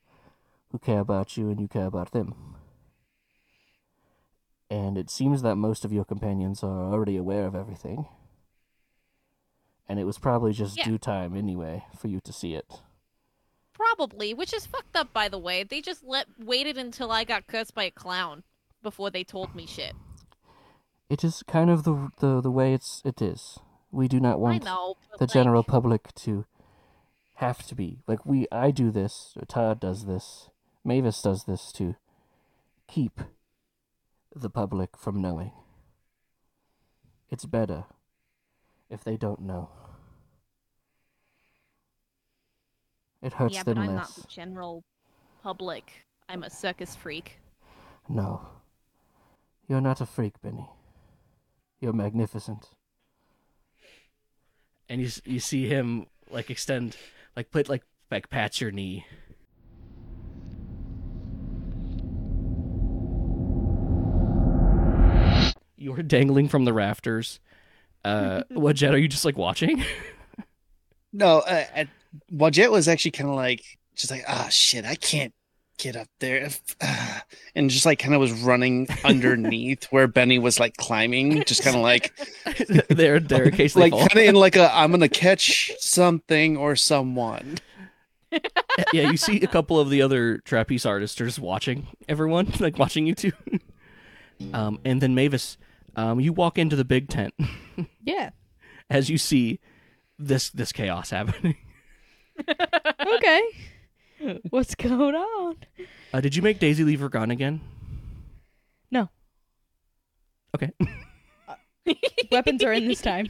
who 0.75 0.79
care 0.79 0.99
about 0.99 1.37
you 1.37 1.49
and 1.49 1.61
you 1.61 1.69
care 1.69 1.85
about 1.85 2.11
them. 2.11 2.35
And 4.69 4.97
it 4.97 5.09
seems 5.09 5.41
that 5.41 5.55
most 5.55 5.85
of 5.85 5.93
your 5.93 6.03
companions 6.03 6.63
are 6.63 6.91
already 6.91 7.15
aware 7.15 7.45
of 7.45 7.55
everything. 7.55 8.07
And 9.87 9.99
it 9.99 10.03
was 10.03 10.17
probably 10.17 10.51
just 10.51 10.75
Yeah. 10.75 10.83
due 10.83 10.97
time 10.97 11.37
anyway 11.37 11.85
for 11.97 12.09
you 12.09 12.19
to 12.19 12.33
see 12.33 12.55
it. 12.55 12.81
Probably, 13.71 14.33
which 14.33 14.53
is 14.53 14.65
fucked 14.65 14.97
up, 14.97 15.13
by 15.13 15.29
the 15.29 15.37
way. 15.37 15.63
They 15.63 15.79
just 15.79 16.03
let 16.03 16.27
waited 16.37 16.77
until 16.77 17.09
I 17.09 17.23
got 17.23 17.47
cursed 17.47 17.73
by 17.73 17.85
a 17.85 17.91
clown 17.91 18.43
before 18.81 19.09
they 19.09 19.23
told 19.23 19.55
me 19.55 19.65
shit. 19.65 19.95
It 21.09 21.23
is 21.23 21.43
kind 21.43 21.69
of 21.69 21.83
the 21.83 22.11
the, 22.17 22.41
the 22.41 22.51
way 22.51 22.73
it's 22.73 23.01
it 23.05 23.21
is. 23.21 23.59
We 23.91 24.09
do 24.09 24.19
not 24.19 24.39
want 24.41 24.65
know. 24.65 24.97
the 25.19 25.25
like, 25.25 25.33
general 25.33 25.63
public 25.63 26.13
to 26.15 26.45
have 27.35 27.65
to 27.67 27.75
be 27.75 27.99
like 28.07 28.25
we 28.25 28.47
I 28.51 28.71
do 28.71 28.91
this 28.91 29.33
or 29.39 29.45
Todd 29.45 29.79
does 29.79 30.05
this 30.05 30.49
Mavis 30.85 31.21
does 31.21 31.43
this 31.45 31.71
to 31.73 31.95
keep 32.87 33.19
the 34.33 34.49
public 34.49 34.95
from 34.97 35.21
knowing 35.21 35.51
it's 37.29 37.45
better 37.45 37.85
if 38.89 39.03
they 39.03 39.17
don't 39.17 39.41
know 39.41 39.69
it 43.21 43.33
hurts 43.33 43.55
Yeah, 43.55 43.63
them 43.63 43.75
but 43.75 43.81
I'm 43.81 43.87
less 43.87 43.95
not 43.95 44.15
the 44.15 44.27
general 44.27 44.83
public. 45.43 46.05
I'm 46.29 46.43
a 46.43 46.49
circus 46.49 46.95
freak. 46.95 47.39
no 48.07 48.47
you're 49.67 49.81
not 49.81 50.01
a 50.01 50.05
freak 50.05 50.39
benny 50.41 50.69
you're 51.79 51.93
magnificent 51.93 52.69
And 54.87 55.01
you 55.01 55.09
you 55.25 55.39
see 55.39 55.67
him 55.67 56.05
like 56.29 56.49
extend, 56.51 56.95
like 57.35 57.49
put 57.51 57.67
like 57.69 57.83
like 58.11 58.29
pats 58.29 58.61
your 58.61 58.71
knee. 58.71 59.05
You're 65.85 66.01
dangling 66.01 66.49
from 66.49 66.65
the 66.65 66.73
rafters. 66.73 67.39
Uh, 68.03 68.41
Wadjet? 68.51 68.91
Are 68.91 68.97
you 68.97 69.07
just 69.07 69.23
like 69.23 69.37
watching? 69.37 69.83
No, 71.17 71.39
uh, 71.39 71.63
at, 71.73 71.87
well, 72.29 72.51
Jet 72.51 72.71
was 72.71 72.89
actually 72.89 73.11
kind 73.11 73.29
of 73.29 73.37
like, 73.37 73.63
just 73.95 74.11
like, 74.11 74.25
ah, 74.27 74.49
shit, 74.49 74.83
I 74.83 74.95
can't 74.95 75.33
get 75.77 75.95
up 75.95 76.09
there. 76.19 76.39
If, 76.39 76.61
ah," 76.81 77.23
and 77.55 77.69
just 77.69 77.85
like 77.85 77.99
kind 77.99 78.13
of 78.13 78.19
was 78.19 78.33
running 78.33 78.89
underneath 79.05 79.85
where 79.85 80.07
Benny 80.07 80.39
was 80.39 80.59
like 80.59 80.75
climbing, 80.75 81.45
just 81.45 81.63
kind 81.63 81.73
of 81.73 81.81
like, 81.81 82.11
there, 82.89 83.21
there, 83.21 83.45
in 83.45 83.55
case 83.55 83.77
like 83.77 83.93
kind 83.93 84.11
of 84.11 84.17
in 84.17 84.35
like 84.35 84.57
a, 84.57 84.75
I'm 84.75 84.91
gonna 84.91 85.07
catch 85.07 85.71
something 85.79 86.57
or 86.57 86.75
someone. 86.75 87.59
yeah, 88.91 89.09
you 89.09 89.15
see 89.15 89.39
a 89.39 89.47
couple 89.47 89.79
of 89.79 89.89
the 89.89 90.01
other 90.01 90.39
trapeze 90.39 90.85
artists 90.85 91.21
are 91.21 91.27
just 91.27 91.39
watching 91.39 91.87
everyone, 92.09 92.51
like 92.59 92.77
watching 92.77 93.07
you 93.07 93.15
two. 93.15 93.31
um, 94.53 94.79
and 94.83 94.99
then 95.01 95.15
Mavis, 95.15 95.57
um, 95.95 96.19
you 96.19 96.33
walk 96.33 96.57
into 96.57 96.75
the 96.75 96.85
big 96.85 97.09
tent 97.09 97.33
Yeah. 98.05 98.31
as 98.89 99.09
you 99.09 99.17
see 99.17 99.59
this 100.19 100.49
this 100.49 100.71
chaos 100.71 101.09
happening. 101.11 101.57
Okay. 103.07 103.41
What's 104.49 104.75
going 104.75 105.15
on? 105.15 105.55
Uh, 106.13 106.19
did 106.21 106.35
you 106.35 106.41
make 106.41 106.59
Daisy 106.59 106.83
leave 106.83 106.99
her 106.99 107.07
gun 107.07 107.31
again? 107.31 107.61
No. 108.91 109.09
Okay. 110.53 110.71
Weapons 112.31 112.61
are 112.63 112.73
in 112.73 112.87
this 112.87 113.01
time. 113.01 113.27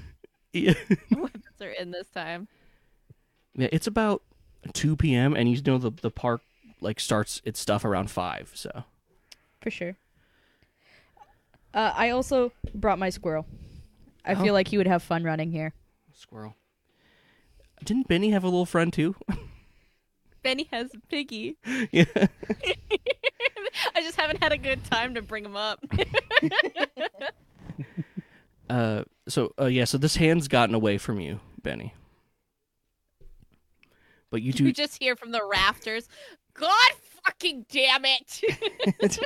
yeah, 0.54 0.74
Weapons 1.12 1.62
are 1.62 1.70
in 1.70 1.92
this 1.92 2.08
time. 2.08 2.48
Yeah, 3.56 3.68
it's 3.72 3.86
about 3.88 4.24
two 4.74 4.96
p.m. 4.96 5.36
and 5.36 5.50
you 5.52 5.62
know 5.62 5.78
the 5.78 5.92
the 5.92 6.10
park 6.12 6.42
like 6.82 7.00
starts 7.00 7.42
its 7.46 7.60
stuff 7.60 7.86
around 7.86 8.10
five. 8.10 8.52
So 8.56 8.86
For 9.62 9.70
sure. 9.70 9.98
Uh, 11.76 11.94
I 11.96 12.10
also 12.12 12.52
brought 12.74 12.98
my 12.98 13.10
squirrel. 13.12 13.46
I 14.26 14.34
Oh. 14.34 14.42
feel 14.42 14.54
like 14.54 14.70
he 14.70 14.78
would 14.78 14.88
have 14.88 15.04
fun 15.04 15.24
running 15.24 15.52
here. 15.52 15.74
squirrel. 16.14 16.56
Didn't 17.84 18.08
Benny 18.08 18.30
have 18.32 18.44
a 18.44 18.48
little 18.48 18.66
friend 18.66 18.92
too? 18.92 19.16
Benny 20.44 20.68
has 20.72 20.90
a 20.96 21.00
piggy. 21.10 21.58
yeah. 21.92 22.06
I 23.94 24.02
just 24.02 24.16
haven't 24.20 24.42
had 24.42 24.54
a 24.54 24.58
good 24.58 24.84
time 24.86 25.14
to 25.16 25.22
bring 25.22 25.44
him 25.46 25.58
up. 25.58 25.84
Uh, 28.70 29.04
so 29.28 29.54
uh, 29.60 29.66
yeah, 29.66 29.84
so 29.84 29.98
this 29.98 30.16
hand's 30.16 30.48
gotten 30.48 30.74
away 30.74 30.98
from 30.98 31.20
you, 31.20 31.40
Benny. 31.62 31.94
But 34.32 34.42
you 34.42 34.54
do 34.54 34.64
you 34.64 34.70
do 34.72 34.82
just 34.82 34.98
hear 35.02 35.16
from 35.16 35.32
the 35.32 35.44
rafters, 35.46 36.08
God 36.54 36.92
Fucking 37.26 37.66
damn 37.72 38.06
it! 38.06 39.20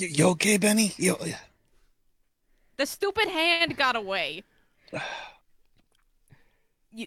You, 0.00 0.08
you 0.08 0.26
okay, 0.28 0.56
Benny? 0.56 0.94
You, 0.96 1.14
the 2.78 2.86
stupid 2.86 3.28
hand 3.28 3.76
got 3.76 3.96
away. 3.96 4.44
you, 6.90 7.06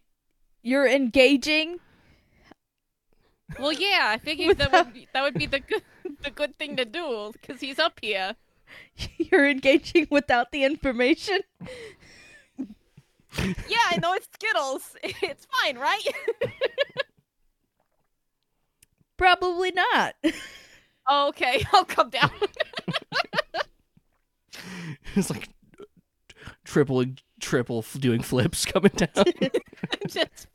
you're 0.62 0.86
engaging. 0.86 1.80
Well, 3.58 3.74
yeah, 3.74 4.10
I 4.10 4.20
figured 4.20 4.60
that 4.60 4.72
would 4.72 4.94
be, 4.94 5.08
that 5.12 5.24
would 5.24 5.34
be 5.34 5.48
the 5.48 5.60
good 5.60 5.82
the 6.22 6.30
good 6.30 6.56
thing 6.60 6.76
to 6.76 6.86
do 6.86 7.32
because 7.34 7.62
he's 7.62 7.80
up 7.80 7.98
here. 8.00 8.36
You're 9.18 9.50
engaging 9.50 10.08
without 10.12 10.52
the 10.52 10.64
information. 10.64 11.40
Yeah, 13.68 13.78
I 13.90 13.98
know 14.00 14.14
it's 14.14 14.28
Skittles. 14.32 14.96
It's 15.24 15.48
fine, 15.48 15.80
right? 15.80 16.08
Probably 19.18 19.72
not. 19.72 20.14
okay, 21.12 21.66
I'll 21.74 21.84
come 21.84 22.12
down. 22.12 22.30
it's 25.16 25.30
like 25.30 25.50
triple, 26.64 27.06
triple 27.40 27.84
doing 28.00 28.22
flips 28.22 28.66
coming 28.72 28.92
down. 28.96 29.26
Just 30.08 30.48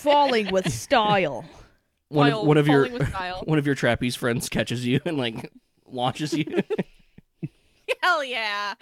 Falling 0.00 0.50
with 0.50 0.72
style. 0.72 1.44
one 2.08 2.32
of 2.32 2.46
one 2.46 2.56
of 2.56 2.66
your 2.68 2.86
falling 2.86 2.98
with 3.00 3.08
style. 3.08 3.42
one 3.46 3.58
of 3.58 3.66
your 3.66 3.74
trapeze 3.74 4.16
friends 4.16 4.48
catches 4.48 4.86
you 4.86 5.00
and 5.04 5.16
like 5.18 5.50
launches 5.86 6.32
you. 6.32 6.62
hell 8.02 8.22
yeah. 8.24 8.74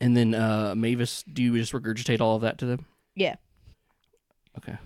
and 0.00 0.16
then 0.16 0.34
uh 0.34 0.74
Mavis, 0.76 1.22
do 1.24 1.42
you 1.42 1.56
just 1.56 1.72
regurgitate 1.72 2.20
all 2.20 2.36
of 2.36 2.42
that 2.42 2.58
to 2.58 2.66
them? 2.66 2.86
Yeah. 3.14 3.36
Okay. 4.58 4.76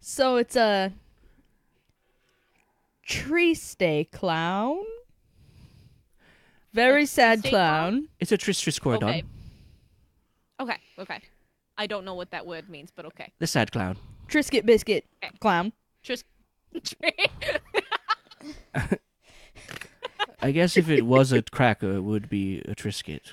So 0.00 0.36
it's 0.36 0.56
a 0.56 0.92
tree 3.04 3.54
stay 3.54 4.04
clown. 4.10 4.78
Very 6.78 7.02
A 7.02 7.06
sad 7.08 7.40
stay 7.40 7.50
clown. 7.50 8.08
It's 8.20 8.30
a 8.30 8.36
Tris 8.36 8.60
Tris 8.60 8.78
Corridon. 8.78 9.08
Okay. 9.08 9.24
Okay. 10.60 10.76
Okay. 10.96 11.20
I 11.76 11.88
don't 11.88 12.04
know 12.04 12.14
what 12.14 12.30
that 12.30 12.46
word 12.46 12.68
means, 12.68 12.92
but 12.94 13.04
okay. 13.06 13.32
The 13.40 13.48
sad 13.48 13.72
clown. 13.72 13.96
Triscuit 14.28 14.64
biscuit 14.64 15.04
clown. 15.40 15.72
Just. 16.04 16.24
I 20.40 20.52
guess 20.52 20.76
if 20.76 20.88
it 20.88 21.04
was 21.04 21.32
a 21.32 21.42
cracker, 21.42 21.96
it 21.96 22.02
would 22.02 22.28
be 22.28 22.60
a 22.60 22.76
Triscuit. 22.76 23.32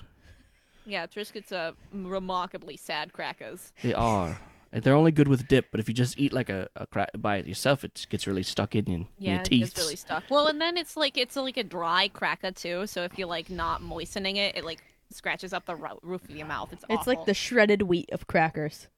yeah, 0.87 1.05
Triscuits 1.05 1.51
are 1.51 1.73
remarkably 1.93 2.77
sad 2.77 3.13
crackers. 3.13 3.73
They 3.83 3.93
are. 3.93 4.39
And 4.75 4.83
They're 4.83 4.93
only 4.93 5.13
good 5.13 5.29
with 5.29 5.47
dip, 5.47 5.71
but 5.71 5.79
if 5.79 5.87
you 5.87 5.95
just 5.95 6.19
eat 6.19 6.33
like 6.33 6.49
a, 6.49 6.67
a 6.75 6.85
crack 6.85 7.09
by 7.17 7.37
it 7.37 7.47
yourself, 7.47 7.85
it 7.85 8.05
gets 8.09 8.27
really 8.27 8.43
stuck 8.43 8.75
in, 8.75 8.83
in, 8.87 8.93
in 8.93 9.07
Yeah, 9.17 9.31
your 9.31 9.39
it 9.39 9.45
teeth. 9.45 9.73
gets 9.73 9.79
really 9.79 9.95
stuck. 9.95 10.25
Well, 10.29 10.47
and 10.47 10.59
then 10.59 10.75
it's 10.75 10.97
like 10.97 11.17
it's 11.17 11.37
like 11.37 11.55
a 11.55 11.63
dry 11.63 12.09
cracker 12.09 12.51
too. 12.51 12.85
So 12.85 13.03
if 13.03 13.17
you're 13.17 13.29
like 13.29 13.49
not 13.49 13.81
moistening 13.81 14.35
it, 14.35 14.57
it 14.57 14.65
like 14.65 14.83
scratches 15.11 15.53
up 15.53 15.65
the 15.65 15.77
ro- 15.77 15.99
roof 16.01 16.25
of 16.25 16.31
your 16.35 16.45
mouth. 16.45 16.73
It's 16.73 16.83
awful. 16.83 16.95
It's 16.97 17.07
like 17.07 17.25
the 17.25 17.33
shredded 17.33 17.83
wheat 17.83 18.09
of 18.11 18.27
crackers. 18.27 18.89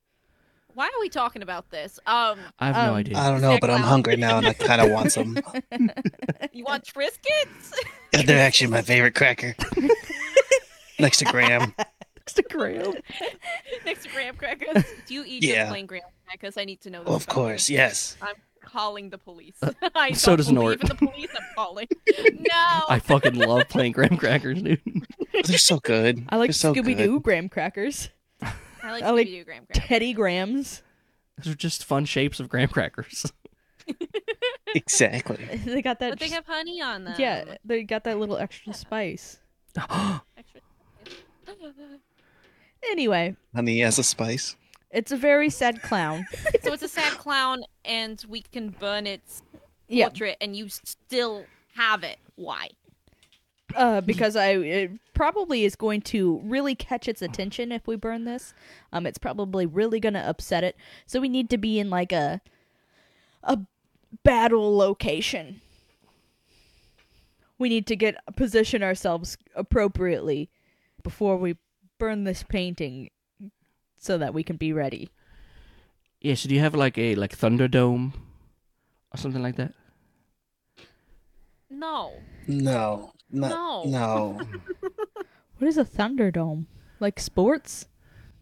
Why 0.73 0.85
are 0.85 0.99
we 0.99 1.09
talking 1.09 1.43
about 1.43 1.69
this? 1.69 1.99
Um, 2.07 2.39
I 2.57 2.67
have 2.67 2.75
no 2.75 2.93
um, 2.93 2.95
idea. 2.95 3.17
I 3.19 3.29
don't 3.29 3.41
know, 3.41 3.59
but 3.61 3.69
I'm 3.69 3.81
hungry 3.81 4.15
now, 4.15 4.39
and 4.39 4.47
I 4.47 4.53
kind 4.53 4.81
of 4.81 4.89
want 4.89 5.11
some. 5.11 5.37
you 6.53 6.63
want 6.63 6.85
Triscuits? 6.85 7.73
They're 8.25 8.43
actually 8.43 8.71
my 8.71 8.81
favorite 8.81 9.13
cracker. 9.13 9.55
Next 10.99 11.17
to 11.19 11.25
Graham. 11.25 11.75
Instagram. 12.27 13.01
Next 13.85 14.03
to 14.03 14.09
graham 14.09 14.35
crackers. 14.37 14.83
Do 15.05 15.13
you 15.13 15.23
eat 15.25 15.43
Yeah. 15.43 15.55
just 15.63 15.69
plain 15.71 15.85
graham 15.85 16.03
crackers? 16.25 16.57
I 16.57 16.65
need 16.65 16.81
to 16.81 16.89
know. 16.89 16.99
This 16.99 17.07
Well, 17.07 17.15
of 17.15 17.27
course, 17.27 17.69
you. 17.69 17.77
yes. 17.77 18.17
I'm 18.21 18.35
calling 18.61 19.09
the 19.09 19.17
police. 19.17 19.55
Uh, 19.61 19.71
I 19.95 20.11
so 20.11 20.35
does 20.35 20.47
believe 20.47 20.59
Nort. 20.61 20.81
in 20.81 20.87
the 20.87 20.95
police. 20.95 21.29
I'm 21.35 21.45
calling. 21.55 21.87
No. 22.39 22.83
I 22.89 22.99
fucking 22.99 23.35
love 23.35 23.67
playing 23.67 23.91
graham 23.91 24.15
crackers, 24.17 24.61
dude. 24.61 24.81
Oh, 25.35 25.41
they're 25.43 25.57
so 25.57 25.79
good. 25.79 26.25
I 26.29 26.37
like 26.37 26.53
so 26.53 26.73
Scooby 26.73 26.95
good. 26.95 26.97
Doo 26.97 27.19
graham 27.19 27.49
crackers. 27.49 28.09
I 28.41 28.91
like 28.91 29.03
I 29.03 29.09
like 29.11 29.27
Scooby-Doo 29.27 29.43
graham 29.43 29.65
crackers. 29.65 29.87
Teddy 29.87 30.13
Grahams. 30.13 30.81
Those 31.37 31.53
are 31.53 31.57
just 31.57 31.83
fun 31.83 32.05
shapes 32.05 32.39
of 32.39 32.47
graham 32.49 32.69
crackers. 32.69 33.25
Exactly. 34.75 35.37
they 35.65 35.81
got 35.81 35.99
that. 35.99 36.11
But 36.11 36.19
they 36.19 36.29
have 36.29 36.45
honey 36.45 36.81
on 36.81 37.03
them. 37.05 37.15
yeah, 37.17 37.55
they 37.65 37.83
got 37.83 38.03
that 38.05 38.17
little 38.19 38.37
extra 38.37 38.73
spice. 38.73 39.39
Extra- 39.77 40.61
Anyway, 42.91 43.35
Honey 43.55 43.81
as 43.83 43.99
a 43.99 44.03
spice. 44.03 44.55
it's 44.91 45.11
a 45.11 45.17
very 45.17 45.49
sad 45.49 45.81
clown. 45.81 46.25
So 46.63 46.73
it's 46.73 46.83
a 46.83 46.87
sad 46.87 47.13
clown, 47.13 47.63
and 47.85 48.23
we 48.27 48.41
can 48.41 48.69
burn 48.69 49.07
its 49.07 49.41
Yeah, 49.87 50.07
portrait, 50.09 50.37
and 50.41 50.55
you 50.55 50.67
still 50.69 51.45
have 51.75 52.03
it. 52.03 52.17
Why? 52.35 52.69
uh, 53.75 53.99
because 54.01 54.35
I 54.35 54.51
it 54.51 54.91
probably 55.13 55.63
is 55.65 55.75
going 55.75 56.01
to 56.01 56.39
really 56.45 56.73
catch 56.75 57.07
its 57.07 57.21
attention 57.21 57.71
if 57.71 57.85
we 57.87 57.95
burn 57.97 58.23
this. 58.25 58.53
Um, 58.93 59.05
it's 59.05 59.17
probably 59.17 59.65
really 59.65 59.99
gonna 59.99 60.19
upset 60.25 60.63
it. 60.63 60.75
So 61.05 61.19
we 61.19 61.29
need 61.29 61.49
to 61.51 61.57
be 61.57 61.79
in 61.79 61.89
like 61.89 62.11
a 62.11 62.41
a 63.43 63.59
battle 64.23 64.75
location. 64.75 65.61
We 67.59 67.69
need 67.69 67.87
to 67.87 67.95
get 67.95 68.15
position 68.35 68.83
ourselves 68.83 69.37
appropriately 69.55 70.49
before 71.03 71.37
we 71.37 71.57
burn 71.99 72.23
this 72.23 72.43
painting, 72.43 73.09
so 73.97 74.17
that 74.17 74.33
we 74.33 74.43
can 74.43 74.57
be 74.57 74.73
ready. 74.73 75.09
yeah, 76.21 76.35
so 76.35 76.47
do 76.49 76.55
you 76.55 76.61
have 76.61 76.75
like 76.75 76.97
a 76.97 77.15
like 77.15 77.37
Thunderdome 77.37 78.13
or 79.13 79.17
something 79.17 79.41
like 79.41 79.55
that? 79.57 79.73
No. 81.69 82.13
No. 82.47 83.11
No. 83.31 83.49
No. 83.49 83.83
No. 83.85 84.41
What 85.59 85.67
is 85.67 85.77
a 85.79 85.83
thunderdome? 85.85 86.67
Like 86.99 87.19
sports? 87.19 87.87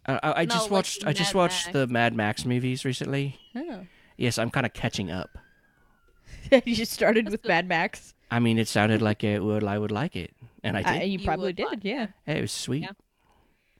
I, 0.04 0.20
I, 0.22 0.32
I 0.42 0.44
No, 0.44 0.52
just 0.52 0.64
like 0.64 0.70
watched 0.70 1.06
I 1.06 1.14
just 1.14 1.32
Mad 1.32 1.38
watched 1.38 1.66
Max. 1.68 1.72
the 1.72 1.86
Mad 1.86 2.14
Max 2.14 2.44
movies 2.44 2.84
recently. 2.84 3.40
Oh. 3.54 3.86
Yes, 4.18 4.36
I'm 4.38 4.50
kind 4.50 4.66
of 4.66 4.74
catching 4.74 5.10
up. 5.10 5.38
you 6.66 6.74
just 6.74 6.92
started 6.92 7.30
with 7.30 7.42
Mad 7.46 7.66
Max. 7.66 8.12
I 8.30 8.38
mean, 8.38 8.58
it 8.58 8.68
sounded 8.68 9.00
like 9.00 9.24
it 9.24 9.42
would 9.42 9.64
I 9.64 9.78
would 9.78 9.92
like 9.92 10.14
it, 10.14 10.34
and 10.62 10.76
I 10.76 10.82
uh, 10.82 10.92
did. 10.92 11.00
I, 11.00 11.04
you 11.04 11.18
You 11.18 11.24
probably 11.24 11.46
would 11.46 11.56
did, 11.56 11.66
like 11.66 11.84
yeah. 11.84 12.08
Hey, 12.26 12.36
it 12.36 12.42
was 12.42 12.52
sweet. 12.52 12.82
Yeah. 12.82 12.90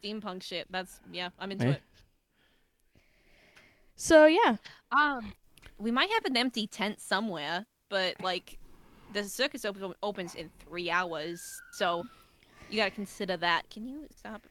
Steampunk 0.06 0.42
shit. 0.42 0.66
That's 0.70 1.00
yeah. 1.12 1.30
I'm 1.38 1.50
into 1.52 1.66
Eh? 1.66 1.70
it. 1.72 1.82
So 3.96 4.26
yeah, 4.26 4.56
Um, 4.92 5.32
we 5.78 5.90
might 5.90 6.10
have 6.10 6.24
an 6.26 6.36
empty 6.36 6.66
tent 6.66 7.00
somewhere, 7.00 7.64
but 7.88 8.20
like, 8.22 8.58
the 9.14 9.24
circus 9.24 9.64
op- 9.64 9.96
opens 10.02 10.34
in 10.34 10.50
three 10.58 10.90
hours, 10.90 11.60
so 11.72 12.04
you 12.68 12.76
gotta 12.76 12.90
consider 12.90 13.36
that. 13.38 13.70
Can 13.70 13.88
you 13.88 14.06
stop? 14.14 14.42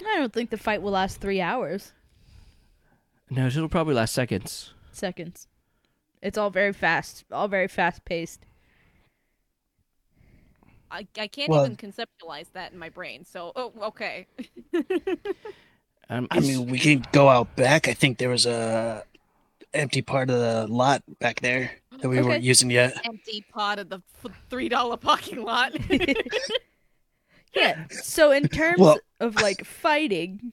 I 0.00 0.16
don't 0.16 0.32
think 0.32 0.50
the 0.50 0.58
fight 0.58 0.82
will 0.82 0.92
last 0.92 1.20
three 1.20 1.40
hours. 1.40 1.92
No, 3.30 3.46
it'll 3.46 3.68
probably 3.68 3.94
last 3.94 4.14
seconds. 4.14 4.72
Seconds. 4.90 5.46
It's 6.22 6.36
all 6.38 6.50
very 6.50 6.72
fast, 6.72 7.24
all 7.30 7.46
very 7.46 7.68
fast 7.68 8.04
paced. 8.04 8.44
I 10.90 11.06
I 11.18 11.26
can't 11.28 11.50
Well- 11.50 11.64
even 11.64 11.76
conceptualize 11.76 12.46
that 12.54 12.72
in 12.72 12.78
my 12.78 12.88
brain. 12.88 13.24
So, 13.24 13.52
oh, 13.56 13.72
okay. 13.82 14.26
Um, 16.10 16.26
I 16.30 16.40
mean, 16.40 16.68
we 16.68 16.78
can 16.78 17.04
go 17.12 17.28
out 17.28 17.54
back. 17.54 17.86
I 17.86 17.92
think 17.92 18.16
there 18.16 18.30
was 18.30 18.46
a 18.46 19.04
empty 19.74 20.00
part 20.00 20.30
of 20.30 20.38
the 20.40 20.66
lot 20.72 21.02
back 21.18 21.40
there 21.40 21.70
that 22.00 22.08
we 22.08 22.18
Okay. 22.18 22.26
weren't 22.26 22.42
using 22.42 22.70
yet. 22.70 22.98
Empty 23.04 23.44
part 23.52 23.78
of 23.78 23.90
the 23.90 24.00
three 24.48 24.70
dollar 24.70 24.96
parking 24.96 25.42
lot. 25.42 25.72
Yeah. 27.54 27.84
So 27.90 28.30
in 28.32 28.48
terms 28.48 28.78
Well- 28.78 29.00
of 29.20 29.34
like 29.36 29.64
fighting, 29.66 30.52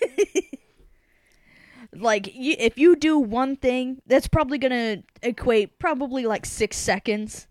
like 1.94 2.34
you, 2.34 2.56
if 2.58 2.78
you 2.78 2.96
do 2.96 3.18
one 3.18 3.56
thing, 3.56 4.00
that's 4.06 4.26
probably 4.26 4.58
gonna 4.58 5.02
equate 5.22 5.78
probably 5.78 6.26
like 6.26 6.44
six 6.44 6.76
seconds. 6.76 7.46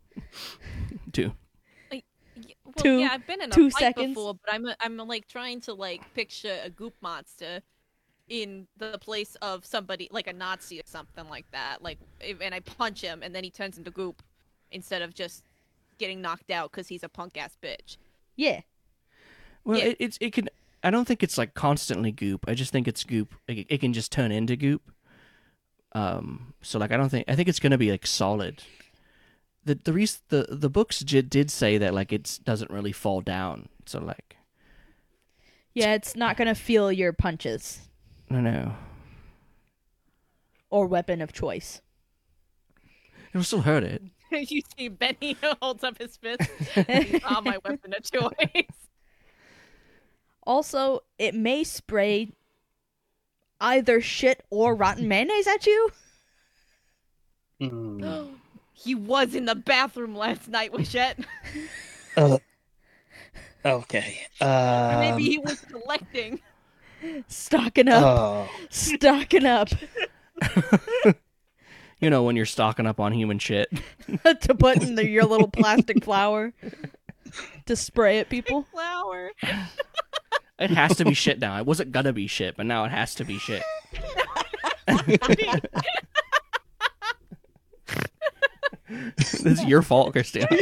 two. 1.12 1.34
Y- 2.78 2.82
well, 2.84 2.84
Two- 2.96 3.00
yeah, 3.02 3.10
I've 3.12 3.28
been 3.28 3.42
in 3.42 3.50
a 3.52 3.54
two 3.54 3.70
fight 3.72 3.80
seconds. 3.80 4.10
before, 4.16 4.36
but 4.36 4.54
I'm 4.54 4.66
I'm 4.80 4.98
like 5.08 5.28
trying 5.28 5.62
to 5.62 5.74
like 5.74 6.02
picture 6.14 6.58
a 6.64 6.70
goop 6.70 6.94
monster 7.02 7.62
in 8.30 8.68
the 8.78 8.98
place 9.00 9.36
of 9.42 9.66
somebody 9.66 10.08
like 10.12 10.28
a 10.28 10.34
Nazi 10.34 10.80
or 10.80 10.84
something 10.86 11.28
like 11.30 11.46
that. 11.52 11.82
Like, 11.82 12.00
if, 12.22 12.40
and 12.42 12.56
I 12.56 12.62
punch 12.62 13.02
him, 13.02 13.22
and 13.22 13.36
then 13.36 13.44
he 13.44 13.50
turns 13.52 13.78
into 13.78 13.92
goop 13.92 14.24
instead 14.72 15.02
of 15.02 15.14
just 15.14 15.44
getting 16.00 16.22
knocked 16.22 16.50
out 16.50 16.72
because 16.72 16.88
he's 16.88 17.04
a 17.04 17.10
punk 17.10 17.38
ass 17.38 17.58
bitch. 17.62 17.98
Yeah. 18.36 18.62
Well, 19.66 19.78
Yeah. 19.78 19.86
it, 19.86 19.98
it's 20.00 20.18
it 20.22 20.34
can. 20.34 20.50
I 20.84 20.90
don't 20.90 21.06
think 21.06 21.22
it's 21.24 21.38
like 21.38 21.54
constantly 21.54 22.12
goop. 22.12 22.46
I 22.48 22.56
just 22.56 22.72
think 22.72 22.88
it's 22.88 23.04
goop. 23.04 23.36
It, 23.48 23.68
it 23.70 23.78
can 23.82 23.94
just 23.94 24.12
turn 24.12 24.32
into 24.32 24.56
goop. 24.56 24.82
Um. 25.94 26.54
So 26.62 26.80
like, 26.80 26.92
I 26.92 26.98
don't 26.98 27.10
think. 27.10 27.26
I 27.28 27.36
think 27.36 27.48
it's 27.50 27.60
gonna 27.60 27.78
be 27.78 27.92
like 27.92 28.08
solid. 28.08 28.64
The 29.66 29.76
the 29.76 29.94
reas 29.94 30.22
the 30.30 30.48
the 30.50 30.70
books 30.70 31.00
j- 31.00 31.22
did 31.22 31.50
say 31.50 31.78
that 31.78 31.94
like 31.94 32.12
it 32.12 32.40
doesn't 32.44 32.70
really 32.72 32.92
fall 32.92 33.22
down. 33.22 33.70
So 33.86 34.00
like, 34.00 34.36
Yeah, 35.74 35.94
it's 35.94 36.16
not 36.16 36.36
gonna 36.38 36.56
feel 36.56 36.92
your 36.92 37.14
punches. 37.14 37.88
no 38.30 38.42
no. 38.42 38.76
or 40.70 40.88
weapon 40.88 41.22
of 41.22 41.32
choice. 41.32 41.82
It'll 43.34 43.44
still 43.44 43.62
hurt 43.62 43.84
it. 43.84 44.02
you 44.32 44.62
see 44.78 44.88
Benny 44.90 45.38
holds 45.62 45.84
up 45.84 45.98
his 45.98 46.18
fist. 46.18 46.42
He's 46.88 47.24
on 47.24 47.44
my 47.44 47.58
weapon 47.64 47.94
of 47.94 48.04
choice. 48.04 48.68
Also, 50.46 51.00
it 51.18 51.34
may 51.34 51.64
spray 51.64 52.32
either 53.62 54.02
shit 54.02 54.44
or 54.50 54.76
rotten 54.76 55.08
mayonnaise 55.08 55.48
at 55.48 55.66
you. 55.66 55.90
Mm. 57.62 58.30
he 58.84 58.96
was 58.96 59.36
in 59.36 59.46
the 59.46 59.56
bathroom 59.56 60.16
last 60.16 60.48
night, 60.48 60.72
Wishette. 60.74 61.24
Uh, 62.16 62.38
okay. 63.66 64.20
Um, 64.40 65.00
Maybe 65.00 65.24
he 65.24 65.40
was 65.40 65.60
collecting. 65.62 66.40
Stocking 67.28 67.88
up, 67.88 68.04
Oh, 68.04 68.50
stocking 68.70 69.48
up 69.48 69.70
You 72.00 72.12
know 72.12 72.22
when 72.22 72.36
you're 72.36 72.46
stocking 72.46 72.86
up 72.86 73.00
on 73.00 73.14
human 73.14 73.40
shit. 73.40 73.68
to 74.42 74.54
put 74.54 74.84
in 74.84 74.94
the, 74.94 75.08
your 75.10 75.24
little 75.26 75.48
plastic 75.48 76.04
flower 76.04 76.54
to 77.66 77.76
spray 77.76 78.20
at 78.20 78.30
people. 78.30 78.68
Flower. 78.72 79.32
It 80.60 80.70
has 80.70 80.96
to 80.98 81.06
be 81.06 81.16
shit 81.16 81.40
now. 81.40 81.58
It 81.58 81.66
wasn't 81.66 81.92
gonna 81.94 82.14
be 82.14 82.28
shit, 82.28 82.56
but 82.56 82.68
now 82.68 82.86
it 82.86 82.92
has 82.92 83.16
to 83.16 83.26
be 83.26 83.40
shit. 83.40 83.64
this 89.18 89.46
is 89.46 89.64
your 89.66 89.82
fault, 89.82 90.12
Christiana. 90.14 90.58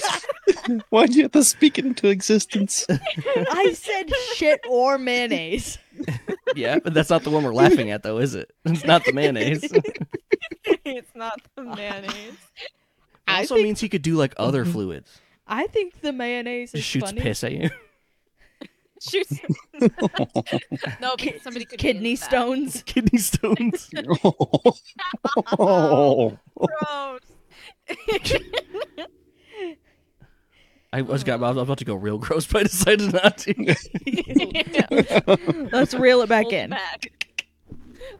why'd 0.90 1.14
you 1.14 1.22
have 1.22 1.32
to 1.32 1.44
speak 1.44 1.78
it 1.78 1.84
into 1.84 2.08
existence? 2.08 2.86
I 2.90 3.72
said 3.74 4.10
shit 4.34 4.60
or 4.68 4.98
mayonnaise. 4.98 5.78
yeah, 6.54 6.78
but 6.78 6.94
that's 6.94 7.10
not 7.10 7.22
the 7.22 7.30
one 7.30 7.44
we're 7.44 7.54
laughing 7.54 7.90
at, 7.90 8.02
though, 8.02 8.18
is 8.18 8.34
it? 8.34 8.50
It's 8.64 8.84
not 8.84 9.04
the 9.04 9.12
mayonnaise. 9.12 9.62
It's 10.84 11.14
not 11.14 11.40
the 11.56 11.62
mayonnaise. 11.62 12.36
I 13.26 13.38
also 13.40 13.54
think- 13.56 13.66
means 13.66 13.80
he 13.80 13.88
could 13.88 14.02
do 14.02 14.16
like 14.16 14.34
other 14.36 14.64
fluids. 14.64 15.20
I 15.46 15.66
think 15.66 16.00
the 16.00 16.12
mayonnaise 16.12 16.72
is 16.74 16.84
shoots 16.84 17.06
funny. 17.06 17.20
piss 17.20 17.44
at 17.44 17.52
you. 17.52 17.70
Shoots. 19.10 19.40
no, 21.00 21.16
because 21.16 21.42
somebody 21.42 21.64
could 21.64 21.78
Kidney 21.78 22.10
into 22.12 22.20
that. 22.20 22.28
stones. 22.30 22.82
Kidney 22.86 23.18
stones. 23.18 23.90
oh. 25.58 26.38
Gross. 26.56 27.20
I 30.92 31.02
was 31.02 31.24
got. 31.24 31.42
I 31.42 31.48
was 31.50 31.56
about 31.56 31.78
to 31.78 31.84
go 31.84 31.94
real 31.94 32.18
gross, 32.18 32.46
but 32.46 32.60
I 32.60 32.62
decided 32.64 33.12
not 33.14 33.38
to. 33.38 33.74
Let's 35.72 35.94
reel 35.94 36.20
it 36.20 36.28
back 36.28 36.44
Hold 36.44 36.54
in. 36.54 36.70
Back. 36.70 37.12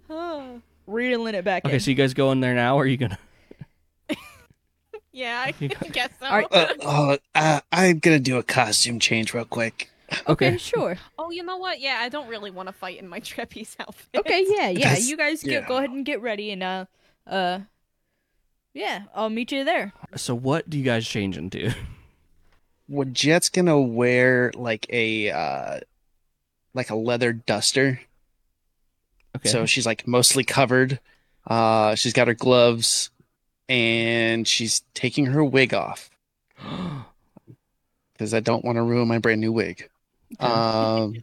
Oh. 0.09 0.61
Reeling 0.89 1.37
it 1.37 1.45
back 1.45 1.65
Okay, 1.65 1.75
in. 1.75 1.81
so 1.81 1.91
you 1.93 1.95
guys 1.95 2.13
go 2.13 2.33
in 2.33 2.41
there 2.41 2.55
now, 2.55 2.75
or 2.77 2.83
are 2.83 2.87
you 2.87 2.97
gonna? 2.97 3.19
Yeah, 5.13 5.45
I 5.47 5.53
guess 5.53 6.09
so. 6.19 6.27
Are- 6.27 6.47
Uh, 6.51 6.67
oh, 6.81 7.19
uh, 7.37 7.61
I'm 7.71 8.01
gonna 8.01 8.19
do 8.19 8.37
a 8.39 8.43
costume 8.43 8.99
change 8.99 9.33
real 9.33 9.45
quick. 9.45 9.91
okay, 10.29 10.57
sure. 10.59 10.97
oh, 11.19 11.31
you 11.31 11.43
know 11.43 11.57
what? 11.59 11.81
Yeah, 11.81 11.99
I 12.01 12.09
don't 12.09 12.29
really 12.29 12.51
want 12.51 12.69
to 12.69 12.73
fight 12.73 12.99
in 12.99 13.09
my 13.09 13.19
trapeze 13.21 13.77
outfit. 13.79 14.21
Okay, 14.21 14.45
yeah, 14.49 14.69
yeah. 14.69 14.97
You 14.97 15.17
guys 15.17 15.43
get, 15.43 15.63
yeah. 15.63 15.69
go 15.69 15.77
ahead 15.79 15.91
and 15.91 16.05
get 16.05 16.21
ready, 16.21 16.51
and 16.51 16.63
uh, 16.63 16.85
uh, 17.27 17.61
yeah, 18.75 19.05
I'll 19.15 19.31
meet 19.31 19.53
you 19.53 19.65
there. 19.65 19.93
So 20.17 20.35
what 20.35 20.69
do 20.71 20.79
you 20.79 20.85
guys 20.85 21.07
change 21.07 21.37
into? 21.37 21.73
Well, 22.89 23.09
Jet's 23.11 23.49
gonna 23.49 23.81
wear 23.81 24.51
like 24.55 24.87
a 24.91 25.31
uh, 25.31 25.81
like 26.75 26.91
a 26.91 26.97
leather 26.97 27.33
duster, 27.33 28.01
Okay. 29.37 29.49
so 29.49 29.67
she's 29.67 29.87
like 29.87 30.07
mostly 30.07 30.45
covered. 30.45 31.01
Uh, 31.47 31.95
she's 31.95 32.13
got 32.13 32.29
her 32.29 32.35
gloves, 32.35 33.11
and 33.69 34.47
she's 34.47 34.83
taking 34.95 35.27
her 35.27 35.43
wig 35.45 35.73
off 35.75 36.11
because 38.13 38.35
I 38.35 38.41
don't 38.41 38.65
want 38.65 38.77
to 38.77 38.83
ruin 38.83 39.09
my 39.09 39.19
brand 39.19 39.41
new 39.41 39.53
wig. 39.53 39.89
Um, 40.41 41.23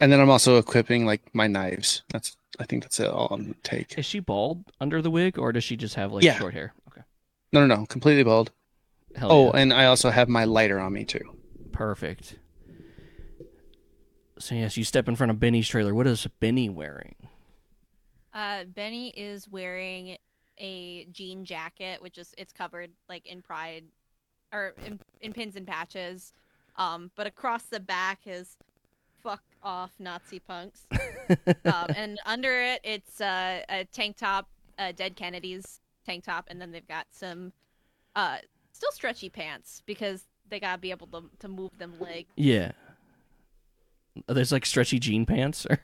and 0.00 0.10
then 0.12 0.20
I'm 0.20 0.30
also 0.30 0.58
equipping 0.58 1.06
like 1.06 1.22
my 1.34 1.46
knives. 1.46 2.02
That's 2.10 2.36
I 2.60 2.64
think 2.64 2.82
that's 2.82 3.00
it 3.00 3.08
all 3.08 3.28
I'm 3.30 3.42
gonna 3.42 3.54
take. 3.62 3.98
is 3.98 4.04
she 4.06 4.20
bald 4.20 4.64
under 4.80 5.00
the 5.00 5.10
wig, 5.10 5.38
or 5.38 5.52
does 5.52 5.64
she 5.64 5.76
just 5.76 5.94
have 5.94 6.12
like 6.12 6.22
Yeah. 6.24 6.38
short 6.38 6.54
hair? 6.54 6.74
Okay. 6.88 7.02
No, 7.52 7.66
no, 7.66 7.74
no, 7.76 7.86
completely 7.86 8.22
bald. 8.24 8.50
Hell 9.14 9.32
Oh, 9.32 9.44
yeah. 9.54 9.60
and 9.60 9.72
I 9.72 9.86
also 9.86 10.10
have 10.10 10.28
my 10.28 10.44
lighter 10.44 10.78
on 10.80 10.92
me 10.92 11.04
too. 11.04 11.36
Perfect. 11.72 12.36
So 14.38 14.54
yes, 14.54 14.76
you 14.76 14.84
step 14.84 15.08
in 15.08 15.16
front 15.16 15.30
of 15.30 15.38
Benny's 15.38 15.68
trailer. 15.68 15.94
What 15.94 16.06
is 16.06 16.26
Benny 16.40 16.68
wearing? 16.68 17.14
Uh, 18.34 18.64
Benny 18.64 19.10
is 19.10 19.48
wearing 19.48 20.16
a 20.58 21.04
jean 21.12 21.44
jacket, 21.44 22.00
which 22.02 22.18
is 22.18 22.34
it's 22.38 22.52
covered 22.52 22.90
like 23.08 23.26
in 23.26 23.42
pride 23.42 23.84
or 24.52 24.74
in, 24.86 24.98
in 25.20 25.32
pins 25.32 25.56
and 25.56 25.66
patches. 25.66 26.32
Um, 26.76 27.10
but 27.16 27.26
across 27.26 27.64
the 27.64 27.80
back 27.80 28.20
is 28.26 28.56
"fuck 29.22 29.42
off 29.62 29.92
Nazi 29.98 30.38
punks," 30.38 30.86
um, 31.64 31.86
and 31.96 32.18
under 32.26 32.60
it 32.60 32.80
it's 32.84 33.20
uh, 33.20 33.60
a 33.68 33.84
tank 33.92 34.16
top, 34.16 34.48
uh, 34.78 34.92
Dead 34.92 35.16
Kennedys 35.16 35.80
tank 36.04 36.24
top, 36.24 36.46
and 36.48 36.60
then 36.60 36.72
they've 36.72 36.88
got 36.88 37.06
some 37.10 37.52
uh, 38.16 38.38
still 38.72 38.92
stretchy 38.92 39.28
pants 39.28 39.82
because 39.86 40.26
they 40.48 40.60
gotta 40.60 40.78
be 40.78 40.90
able 40.90 41.06
to 41.08 41.24
to 41.40 41.48
move 41.48 41.76
them 41.78 41.94
leg. 42.00 42.26
Yeah. 42.36 42.72
There's 44.26 44.52
like 44.52 44.66
stretchy 44.66 44.98
jean 44.98 45.24
pants. 45.24 45.66
Or... 45.68 45.78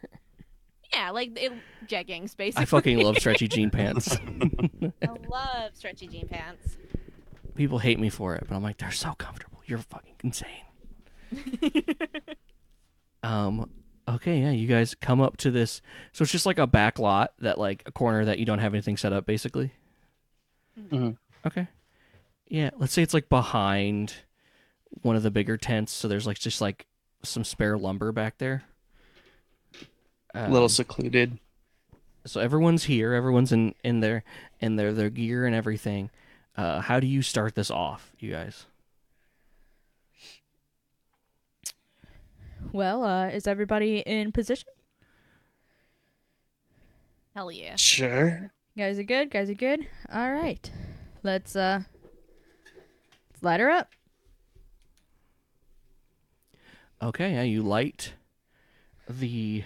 Yeah, 0.92 1.11
like 1.11 1.38
it, 1.38 1.53
jeggings 1.87 2.37
basically. 2.37 2.62
I 2.62 2.64
fucking 2.66 2.98
love 2.98 3.18
stretchy 3.18 3.48
jean 3.48 3.70
pants. 3.70 4.16
I 5.03 5.09
love 5.29 5.74
stretchy 5.74 6.09
jean 6.09 6.29
pants. 6.29 6.77
People 7.55 7.79
hate 7.79 7.98
me 7.98 8.09
for 8.09 8.35
it, 8.37 8.44
but 8.48 8.55
I'm 8.55 8.62
like, 8.62 8.79
they're 8.79 8.90
so 8.92 9.12
comfortable. 9.12 9.61
You're 9.66 9.79
fucking 9.79 10.14
insane. 10.22 10.64
um. 13.23 13.71
Okay, 14.09 14.41
yeah, 14.41 14.51
you 14.53 14.67
guys 14.67 14.95
come 14.95 15.21
up 15.21 15.37
to 15.37 15.51
this. 15.51 15.83
So 16.12 16.23
it's 16.23 16.33
just 16.33 16.47
like 16.47 16.57
a 16.59 16.67
back 16.67 16.99
lot 16.99 17.35
that, 17.41 17.59
like, 17.59 17.83
a 17.85 17.93
corner 17.93 18.25
that 18.25 18.38
you 18.38 18.47
don't 18.47 18.59
have 18.59 18.73
anything 18.73 18.97
set 18.97 19.12
up, 19.12 19.27
basically. 19.27 19.73
Mhm. 20.81 21.19
Okay. 21.47 21.69
Yeah, 22.49 22.71
let's 22.79 22.95
say 22.95 23.03
it's 23.03 23.12
like 23.12 23.29
behind 23.29 24.14
one 25.03 25.14
of 25.14 25.23
the 25.23 25.31
bigger 25.31 25.59
tents. 25.59 25.93
So 25.93 26.09
there's 26.09 26.27
like 26.27 26.38
just 26.38 26.62
like 26.62 26.87
some 27.23 27.45
spare 27.45 27.77
lumber 27.77 28.11
back 28.12 28.38
there. 28.38 28.64
A 30.35 30.45
Um, 30.47 30.53
little 30.53 30.71
secluded. 30.71 31.38
so 32.25 32.41
everyone's 32.41 32.85
here 32.85 33.12
everyone's 33.12 33.53
in 33.53 33.75
in 33.85 34.01
their 34.01 34.25
in 34.61 34.77
their 34.77 34.93
their 34.95 35.09
gear 35.11 35.45
and 35.47 35.55
everything 35.55 36.11
uh 36.57 36.81
how 36.81 37.01
do 37.01 37.07
you 37.07 37.23
start 37.23 37.55
this 37.55 37.71
off 37.71 38.12
you 38.19 38.31
guys 38.31 38.67
Well, 42.73 43.05
uh, 43.05 43.29
is 43.29 43.47
everybody 43.47 43.99
in 44.01 44.33
position? 44.33 44.68
Hell 47.35 47.51
yeah. 47.51 47.77
Sure. 47.77 48.51
Guys 48.77 48.99
are 48.99 49.03
good. 49.05 49.31
Guys 49.31 49.49
are 49.51 49.55
good. 49.55 49.87
All 50.12 50.33
right, 50.33 50.71
let's 51.23 51.57
uh, 51.57 51.83
let's 53.31 53.42
light 53.42 53.61
her 53.61 53.71
up. 53.71 53.90
okay 57.01 57.35
yeah 57.35 57.42
you 57.42 57.62
light 57.62 58.14
the 59.09 59.62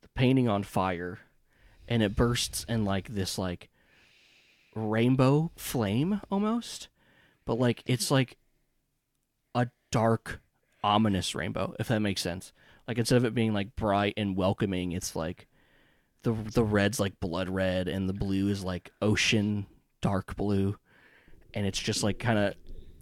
the 0.00 0.08
painting 0.14 0.48
on 0.48 0.62
fire 0.62 1.18
and 1.86 2.02
it 2.02 2.16
bursts 2.16 2.64
in 2.66 2.82
like 2.84 3.08
this 3.14 3.36
like 3.36 3.68
rainbow 4.74 5.50
flame 5.54 6.20
almost 6.30 6.88
but 7.44 7.58
like 7.58 7.82
it's 7.84 8.10
like 8.10 8.38
a 9.54 9.66
dark 9.90 10.40
ominous 10.86 11.34
rainbow 11.34 11.74
if 11.80 11.88
that 11.88 11.98
makes 11.98 12.22
sense. 12.22 12.52
Like 12.86 12.98
instead 12.98 13.16
of 13.16 13.24
it 13.24 13.34
being 13.34 13.52
like 13.52 13.74
bright 13.74 14.14
and 14.16 14.36
welcoming 14.36 14.92
it's 14.92 15.16
like 15.16 15.48
the 16.22 16.32
the 16.32 16.62
red's 16.62 17.00
like 17.00 17.18
blood 17.18 17.48
red 17.48 17.88
and 17.88 18.08
the 18.08 18.14
blue 18.14 18.48
is 18.48 18.62
like 18.62 18.92
ocean 19.02 19.66
dark 20.00 20.36
blue. 20.36 20.76
And 21.54 21.66
it's 21.66 21.78
just 21.78 22.04
like 22.04 22.20
kind 22.20 22.38
of 22.38 22.54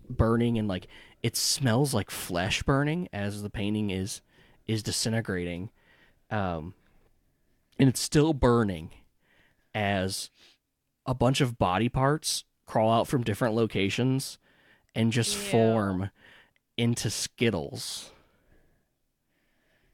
burning 0.08 0.58
and 0.58 0.66
like 0.66 0.86
it 1.22 1.36
smells 1.36 1.92
like 1.92 2.10
flesh 2.10 2.62
burning 2.62 3.08
as 3.12 3.42
the 3.42 3.50
painting 3.50 3.90
is 3.90 4.22
is 4.66 4.82
disintegrating. 4.82 5.68
Um 6.30 6.72
and 7.78 7.88
it's 7.90 8.00
still 8.00 8.32
burning 8.32 8.92
as 9.74 10.30
a 11.04 11.12
bunch 11.12 11.42
of 11.42 11.58
body 11.58 11.90
parts 11.90 12.44
crawl 12.64 12.90
out 12.90 13.08
from 13.08 13.24
different 13.24 13.54
locations 13.54 14.38
and 14.94 15.12
just 15.12 15.34
Ew. 15.34 15.50
form 15.50 16.10
into 16.76 17.10
skittles 17.10 18.10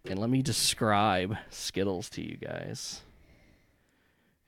and 0.08 0.18
let 0.18 0.30
me 0.30 0.40
describe 0.42 1.36
skittles 1.50 2.08
to 2.10 2.22
you 2.22 2.36
guys 2.36 3.02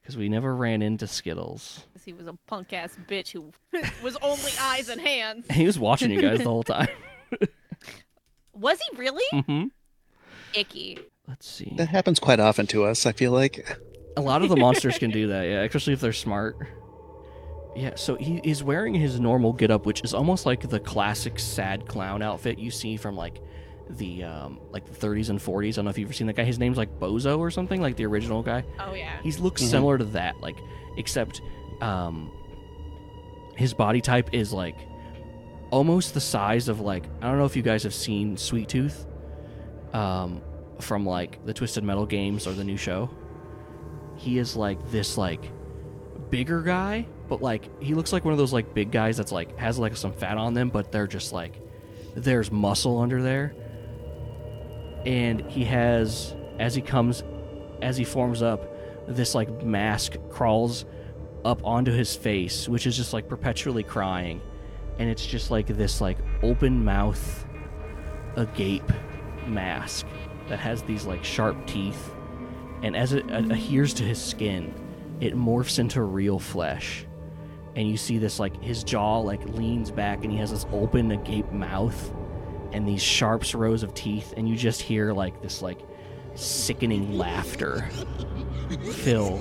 because 0.01 0.17
we 0.17 0.29
never 0.29 0.55
ran 0.57 0.81
into 0.83 1.07
skittles 1.07 1.85
He 2.05 2.13
was 2.13 2.27
a 2.27 2.33
punk 2.47 2.73
ass 2.73 2.97
bitch 3.09 3.31
who 3.33 3.53
was 4.03 4.17
only 4.23 4.51
eyes 4.61 4.89
and 4.89 5.01
hands. 5.01 5.47
he 5.51 5.67
was 5.67 5.79
watching 5.79 6.11
you 6.11 6.21
guys 6.23 6.39
the 6.39 6.45
whole 6.45 6.63
time 6.63 6.89
Was 8.55 8.79
he 8.91 8.97
really? 8.97 9.43
hmm 9.47 9.65
Icky. 10.55 10.99
let's 11.29 11.47
see 11.49 11.73
That 11.77 11.89
happens 11.89 12.19
quite 12.21 12.41
often 12.41 12.67
to 12.69 12.85
us, 12.85 13.07
I 13.07 13.13
feel 13.13 13.33
like. 13.33 13.79
A 14.17 14.21
lot 14.21 14.43
of 14.43 14.51
the 14.51 14.57
monsters 14.57 14.99
can 14.99 15.11
do 15.11 15.29
that, 15.29 15.45
yeah, 15.45 15.63
especially 15.63 15.95
if 15.95 16.01
they're 16.01 16.13
smart. 16.13 16.57
Yeah, 17.75 17.93
so 17.97 18.17
he 18.17 18.41
is 18.45 18.63
wearing 18.63 18.95
his 18.95 19.19
normal 19.19 19.53
getup, 19.53 19.87
which 19.87 20.03
is 20.05 20.13
almost 20.15 20.45
like 20.47 20.69
the 20.69 20.79
classic 20.81 21.39
sad 21.39 21.87
clown 21.87 22.21
outfit 22.23 22.59
you 22.59 22.71
see 22.71 22.97
from 22.97 23.17
like 23.17 23.41
the 23.91 24.25
um, 24.25 24.61
like 24.71 24.85
the 24.85 24.95
30s 25.07 25.31
and 25.31 25.39
40s. 25.39 25.69
I 25.69 25.71
don't 25.77 25.85
know 25.87 25.91
if 25.91 25.99
you've 25.99 26.09
ever 26.09 26.13
seen 26.15 26.27
that 26.27 26.37
guy. 26.37 26.45
His 26.45 26.59
name's 26.59 26.77
like 26.77 26.99
Bozo 27.01 27.39
or 27.39 27.51
something, 27.51 27.81
like 27.81 27.97
the 27.97 28.05
original 28.07 28.43
guy. 28.43 28.65
Oh 28.79 28.93
yeah. 28.95 29.19
He 29.23 29.33
looks 29.33 29.63
Mhm. 29.63 29.67
similar 29.71 29.99
to 29.99 30.05
that, 30.05 30.41
like 30.41 30.57
except 30.99 31.41
um, 31.81 32.31
his 33.57 33.73
body 33.75 34.01
type 34.01 34.31
is 34.35 34.53
like 34.53 34.77
almost 35.71 36.13
the 36.15 36.21
size 36.21 36.69
of 36.69 36.81
like 36.81 37.05
I 37.23 37.29
don't 37.29 37.39
know 37.39 37.45
if 37.47 37.57
you 37.57 37.63
guys 37.63 37.83
have 37.85 37.95
seen 37.95 38.37
Sweet 38.37 38.69
Tooth 38.69 39.07
um, 39.95 40.43
from 40.81 41.07
like 41.07 41.45
the 41.47 41.55
Twisted 41.55 41.85
Metal 41.85 42.05
games 42.07 42.47
or 42.47 42.53
the 42.53 42.65
new 42.65 42.77
show. 42.77 43.11
He 44.17 44.39
is 44.39 44.57
like 44.57 44.91
this 44.91 45.17
like 45.19 45.51
bigger 46.31 46.63
guy, 46.63 47.07
but 47.29 47.43
like 47.43 47.83
he 47.83 47.95
looks 47.95 48.13
like 48.13 48.25
one 48.25 48.33
of 48.33 48.39
those 48.39 48.53
like 48.53 48.75
big 48.75 48.91
guys 48.91 49.17
that's 49.17 49.33
like 49.33 49.57
has 49.59 49.79
like 49.79 49.97
some 49.97 50.13
fat 50.13 50.39
on 50.39 50.55
them, 50.55 50.69
but 50.69 50.93
they're 50.93 51.07
just 51.07 51.33
like 51.33 51.61
there's 52.15 52.51
muscle 52.51 52.99
under 52.99 53.23
there. 53.23 53.55
And 55.07 55.41
he 55.51 55.65
has 55.65 56.35
as 56.59 56.75
he 56.75 56.83
comes 56.83 57.23
as 57.81 57.97
he 57.97 58.05
forms 58.05 58.43
up, 58.43 58.69
this 59.09 59.35
like 59.35 59.65
mask 59.65 60.17
crawls 60.31 60.85
up 61.45 61.65
onto 61.65 61.91
his 61.91 62.15
face, 62.15 62.69
which 62.69 62.87
is 62.87 62.97
just 62.97 63.13
like 63.13 63.29
perpetually 63.29 63.83
crying. 63.83 64.41
And 64.99 65.09
it's 65.09 65.27
just 65.27 65.51
like 65.51 65.67
this 65.67 66.01
like 66.01 66.19
open 66.43 66.85
mouth 66.85 67.47
agape 68.37 68.91
mask 69.47 70.07
that 70.49 70.59
has 70.59 70.83
these 70.83 71.05
like 71.05 71.25
sharp 71.25 71.67
teeth. 71.67 72.13
And 72.83 72.97
as 72.97 73.13
it 73.13 73.29
ad- 73.31 73.51
adheres 73.51 73.95
to 73.95 74.03
his 74.03 74.23
skin, 74.23 74.75
it 75.21 75.35
morphs 75.35 75.79
into 75.79 76.03
real 76.03 76.39
flesh. 76.39 77.07
And 77.75 77.89
you 77.89 77.97
see 77.97 78.19
this 78.19 78.39
like 78.39 78.61
his 78.63 78.85
jaw 78.85 79.19
like 79.19 79.45
leans 79.45 79.91
back 79.91 80.25
and 80.25 80.33
he 80.33 80.39
has 80.39 80.51
this 80.51 80.67
open 80.73 81.11
agape 81.11 81.51
mouth 81.53 82.13
and 82.73 82.87
these 82.87 83.03
sharp 83.03 83.45
rows 83.55 83.83
of 83.83 83.95
teeth 83.95 84.35
and 84.37 84.49
you 84.49 84.57
just 84.57 84.83
hear 84.83 85.13
like 85.13 85.41
this 85.43 85.63
like 85.63 85.81
sickening 86.35 87.17
laughter 87.17 87.89
fill 88.93 89.39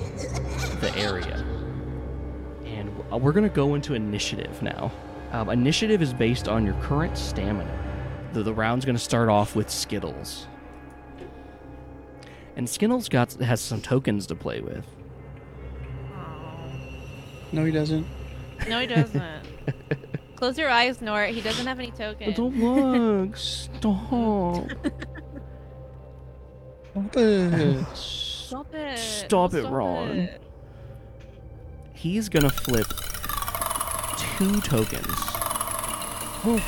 the 0.80 0.92
area. 0.96 1.44
And 2.64 2.96
we're 3.10 3.32
going 3.32 3.48
to 3.48 3.54
go 3.54 3.74
into 3.74 3.94
initiative 3.94 4.62
now. 4.62 4.92
Um, 5.32 5.48
initiative 5.48 6.02
is 6.02 6.12
based 6.12 6.48
on 6.48 6.64
your 6.64 6.74
current 6.74 7.16
stamina. 7.16 7.78
The, 8.32 8.42
the 8.42 8.52
round's 8.52 8.84
to 8.84 8.98
start 8.98 9.28
off 9.28 9.56
with 9.56 9.70
Skittles. 9.70 10.46
And 12.56 12.68
Skittles 12.68 13.08
got 13.08 13.32
has 13.34 13.60
some 13.60 13.80
tokens 13.80 14.26
to 14.26 14.34
play 14.34 14.60
with. 14.60 14.84
No, 17.50 17.64
he 17.64 17.72
doesn't. 17.72 18.06
No, 18.68 18.80
he 18.80 18.86
doesn't. 18.86 19.22
Close 20.36 20.58
your 20.58 20.70
eyes, 20.70 21.00
Nort. 21.00 21.30
He 21.30 21.40
doesn't 21.40 21.66
have 21.66 21.78
any 21.78 21.90
tokens. 21.92 22.36
don't 22.36 22.56
look. 22.58 23.36
Stop. 23.36 24.74
Stop 27.94 28.74
it. 28.74 28.98
Stop 28.98 29.54
it, 29.54 29.62
Ron. 29.68 30.10
it. 30.10 30.42
He's 31.94 32.28
going 32.28 32.42
to 32.42 32.50
flip 32.50 32.86
two 34.18 34.60
tokens. 34.60 35.06
Oh. 36.44 36.60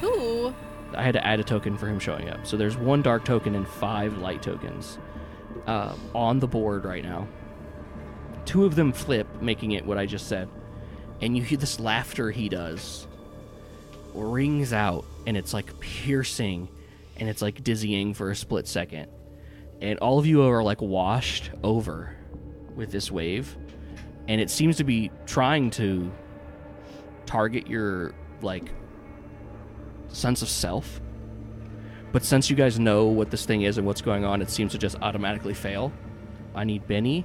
Two. 0.00 0.54
I 0.96 1.02
had 1.02 1.12
to 1.12 1.24
add 1.24 1.38
a 1.38 1.44
token 1.44 1.78
for 1.78 1.86
him 1.86 2.00
showing 2.00 2.28
up. 2.28 2.46
So 2.46 2.56
there's 2.56 2.76
one 2.76 3.02
dark 3.02 3.24
token 3.24 3.54
and 3.54 3.66
five 3.68 4.18
light 4.18 4.42
tokens 4.42 4.98
uh, 5.66 5.94
on 6.14 6.40
the 6.40 6.48
board 6.48 6.84
right 6.84 7.04
now. 7.04 7.28
Two 8.44 8.64
of 8.64 8.74
them 8.74 8.92
flip, 8.92 9.28
making 9.40 9.72
it 9.72 9.86
what 9.86 9.96
I 9.98 10.06
just 10.06 10.26
said. 10.26 10.48
And 11.20 11.36
you 11.36 11.42
hear 11.42 11.58
this 11.58 11.78
laughter 11.78 12.30
he 12.30 12.48
does 12.48 13.06
rings 14.14 14.72
out, 14.72 15.04
and 15.26 15.36
it's 15.36 15.54
like 15.54 15.78
piercing, 15.80 16.68
and 17.16 17.28
it's 17.28 17.42
like 17.42 17.62
dizzying 17.62 18.14
for 18.14 18.30
a 18.30 18.36
split 18.36 18.66
second. 18.66 19.08
And 19.80 19.98
all 20.00 20.18
of 20.18 20.26
you 20.26 20.42
are 20.42 20.62
like 20.62 20.80
washed 20.80 21.50
over 21.62 22.14
with 22.74 22.90
this 22.92 23.10
wave, 23.10 23.56
and 24.28 24.40
it 24.40 24.50
seems 24.50 24.76
to 24.76 24.84
be 24.84 25.10
trying 25.26 25.70
to 25.70 26.10
target 27.26 27.66
your 27.66 28.14
like 28.42 28.70
sense 30.08 30.42
of 30.42 30.48
self. 30.48 31.00
But 32.12 32.24
since 32.24 32.50
you 32.50 32.56
guys 32.56 32.78
know 32.78 33.06
what 33.06 33.30
this 33.30 33.46
thing 33.46 33.62
is 33.62 33.78
and 33.78 33.86
what's 33.86 34.02
going 34.02 34.24
on, 34.24 34.42
it 34.42 34.50
seems 34.50 34.72
to 34.72 34.78
just 34.78 34.96
automatically 35.00 35.54
fail. 35.54 35.92
I 36.54 36.64
need 36.64 36.86
Benny, 36.88 37.24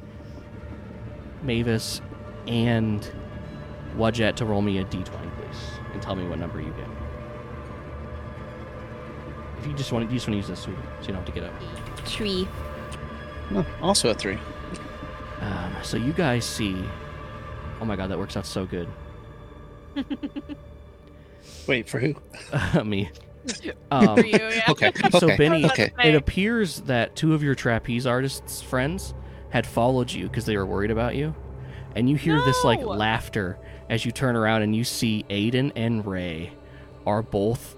Mavis, 1.42 2.02
and 2.46 3.10
Wadjet 3.96 4.36
to 4.38 4.46
roll 4.46 4.62
me 4.62 4.78
a 4.80 4.86
d20, 4.86 5.06
please, 5.06 5.72
and 5.94 6.02
tell 6.02 6.16
me 6.16 6.28
what 6.28 6.40
number 6.40 6.60
you 6.62 6.72
get. 6.72 6.88
If 9.60 9.68
you 9.68 9.74
just 9.74 9.92
want 9.92 10.08
to, 10.08 10.14
you 10.14 10.18
just 10.20 10.28
want 10.28 10.34
to 10.34 10.38
use 10.38 10.48
this, 10.48 10.60
so 10.60 10.70
you 10.72 10.78
don't 11.08 11.16
have 11.16 11.26
to 11.26 11.32
get 11.32 11.44
up. 11.44 11.54
Three. 12.06 12.48
No, 13.52 13.66
also 13.82 14.10
a 14.10 14.14
three. 14.14 14.38
Um, 15.42 15.76
so 15.84 15.98
you 15.98 16.14
guys 16.14 16.46
see. 16.46 16.84
Oh 17.82 17.86
my 17.86 17.96
god, 17.96 18.10
that 18.10 18.18
works 18.18 18.38
out 18.38 18.46
so 18.46 18.66
good. 18.66 18.88
Wait, 21.68 21.88
for 21.90 22.00
who? 22.00 22.16
me. 22.84 23.10
Um, 23.92 24.18
For 24.18 24.26
you, 24.26 24.40
yeah. 24.40 24.64
Okay. 24.70 24.92
So 25.12 25.28
okay. 25.28 25.38
Benny, 25.38 25.66
Okay. 25.66 25.92
it 26.04 26.16
appears 26.16 26.82
that 26.82 27.16
two 27.16 27.36
of 27.36 27.44
your 27.44 27.54
trapeze 27.54 28.08
artists' 28.08 28.64
friends 28.64 29.14
had 29.52 29.68
followed 29.68 30.12
you 30.12 30.24
because 30.28 30.48
they 30.48 30.58
were 30.58 30.66
worried 30.66 30.90
about 30.90 31.16
you, 31.16 31.36
and 31.96 32.10
you 32.10 32.16
hear 32.16 32.42
this 32.44 32.64
like 32.64 32.84
laughter 32.84 33.60
as 33.89 34.06
you 34.06 34.12
turn 34.12 34.36
around 34.36 34.62
and 34.63 34.76
you 34.76 34.84
see 34.84 35.26
Aiden 35.30 35.71
and 35.76 36.06
Ray 36.06 36.52
are 37.06 37.21
both 37.21 37.76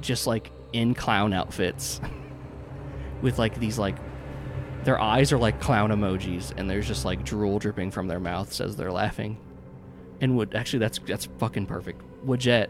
just 0.00 0.26
like 0.26 0.50
in 0.72 0.94
clown 0.94 1.32
outfits 1.32 2.00
with 3.22 3.38
like 3.38 3.58
these 3.58 3.78
like 3.78 3.96
their 4.84 5.00
eyes 5.00 5.32
are 5.32 5.38
like 5.38 5.60
clown 5.60 5.90
emojis 5.90 6.52
and 6.56 6.70
there's 6.70 6.86
just 6.86 7.04
like 7.04 7.24
drool 7.24 7.58
dripping 7.58 7.90
from 7.90 8.06
their 8.06 8.20
mouths 8.20 8.60
as 8.60 8.76
they're 8.76 8.92
laughing. 8.92 9.36
And 10.20 10.36
would 10.36 10.54
actually 10.54 10.78
that's 10.78 10.98
that's 11.00 11.26
fucking 11.38 11.66
perfect. 11.66 12.00
Wadjet, 12.24 12.68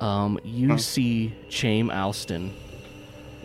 um, 0.00 0.38
you 0.44 0.70
Huh. 0.70 0.76
see 0.78 1.34
Chame 1.48 1.90
Alston 1.92 2.52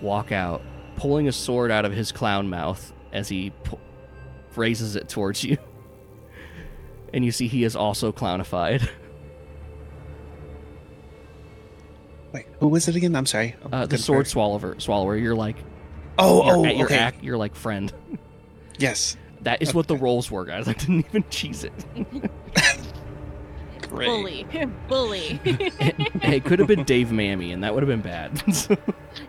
walk 0.01 0.31
out, 0.31 0.61
pulling 0.97 1.27
a 1.27 1.31
sword 1.31 1.71
out 1.71 1.85
of 1.85 1.93
his 1.93 2.11
clown 2.11 2.49
mouth 2.49 2.93
as 3.11 3.27
he 3.29 3.51
pu- 3.63 3.79
raises 4.55 4.95
it 4.95 5.09
towards 5.09 5.43
you. 5.43 5.57
And 7.13 7.25
you 7.25 7.31
see 7.31 7.47
he 7.47 7.63
is 7.63 7.75
also 7.75 8.11
clownified. 8.11 8.87
Wait, 12.31 12.45
who 12.59 12.67
was 12.67 12.87
it 12.87 12.95
again? 12.95 13.15
I'm 13.15 13.25
sorry. 13.25 13.55
I'm 13.63 13.73
Uh, 13.73 13.85
the 13.87 13.97
sword 13.97 14.27
swallower, 14.27 14.79
swallower. 14.79 15.15
You're 15.17 15.35
like, 15.35 15.55
Oh, 16.19 16.45
you're, 16.45 16.57
oh, 16.57 16.65
at 16.65 16.75
your 16.77 16.85
okay. 16.87 16.97
act, 16.97 17.23
you're 17.23 17.37
like 17.37 17.55
friend. 17.55 17.91
Yes. 18.77 19.17
That 19.41 19.61
is 19.61 19.73
what 19.73 19.87
the 19.89 19.97
roles 19.97 20.31
were, 20.31 20.45
guys. 20.45 20.65
I 20.69 20.71
didn't 20.73 21.05
even 21.09 21.25
cheese 21.29 21.65
it. 21.65 21.73
Great. 23.89 24.05
Bully. 24.07 24.47
Bully. 24.87 25.39
hey, 25.43 26.37
it 26.37 26.45
could 26.45 26.59
have 26.59 26.67
been 26.69 26.85
Dave 26.85 27.11
Mammy, 27.11 27.51
and 27.51 27.61
that 27.65 27.73
would 27.73 27.83
have 27.83 27.89
been 27.89 27.99
bad. 27.99 28.37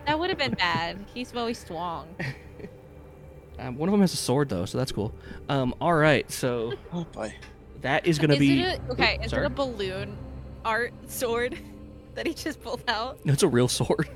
that 0.05 0.17
would 0.17 0.29
have 0.29 0.39
been 0.39 0.53
bad. 0.53 1.03
He's 1.13 1.31
very 1.33 1.53
strong. 1.53 2.07
um, 3.59 3.75
one 3.75 3.89
of 3.89 3.91
them 3.91 3.99
has 3.99 4.13
a 4.13 4.17
sword, 4.17 4.47
though, 4.47 4.63
so 4.63 4.77
that's 4.77 4.93
cool. 4.93 5.13
Um, 5.49 5.75
all 5.81 5.95
right, 5.95 6.31
so 6.31 6.71
Oh 6.93 7.03
boy. 7.11 7.35
That 7.81 8.05
is 8.07 8.19
gonna 8.19 8.33
is 8.33 8.39
be. 8.39 8.61
it 8.61 8.79
a, 8.87 8.91
okay? 8.91 9.15
Oop, 9.17 9.25
is 9.25 9.31
sorry. 9.31 9.43
it 9.43 9.47
a 9.47 9.49
balloon 9.49 10.17
art 10.65 10.93
sword 11.07 11.57
that 12.15 12.27
he 12.27 12.33
just 12.33 12.61
pulled 12.61 12.83
out? 12.87 13.23
No, 13.25 13.33
it's 13.33 13.43
a 13.43 13.47
real 13.47 13.67
sword. 13.67 14.09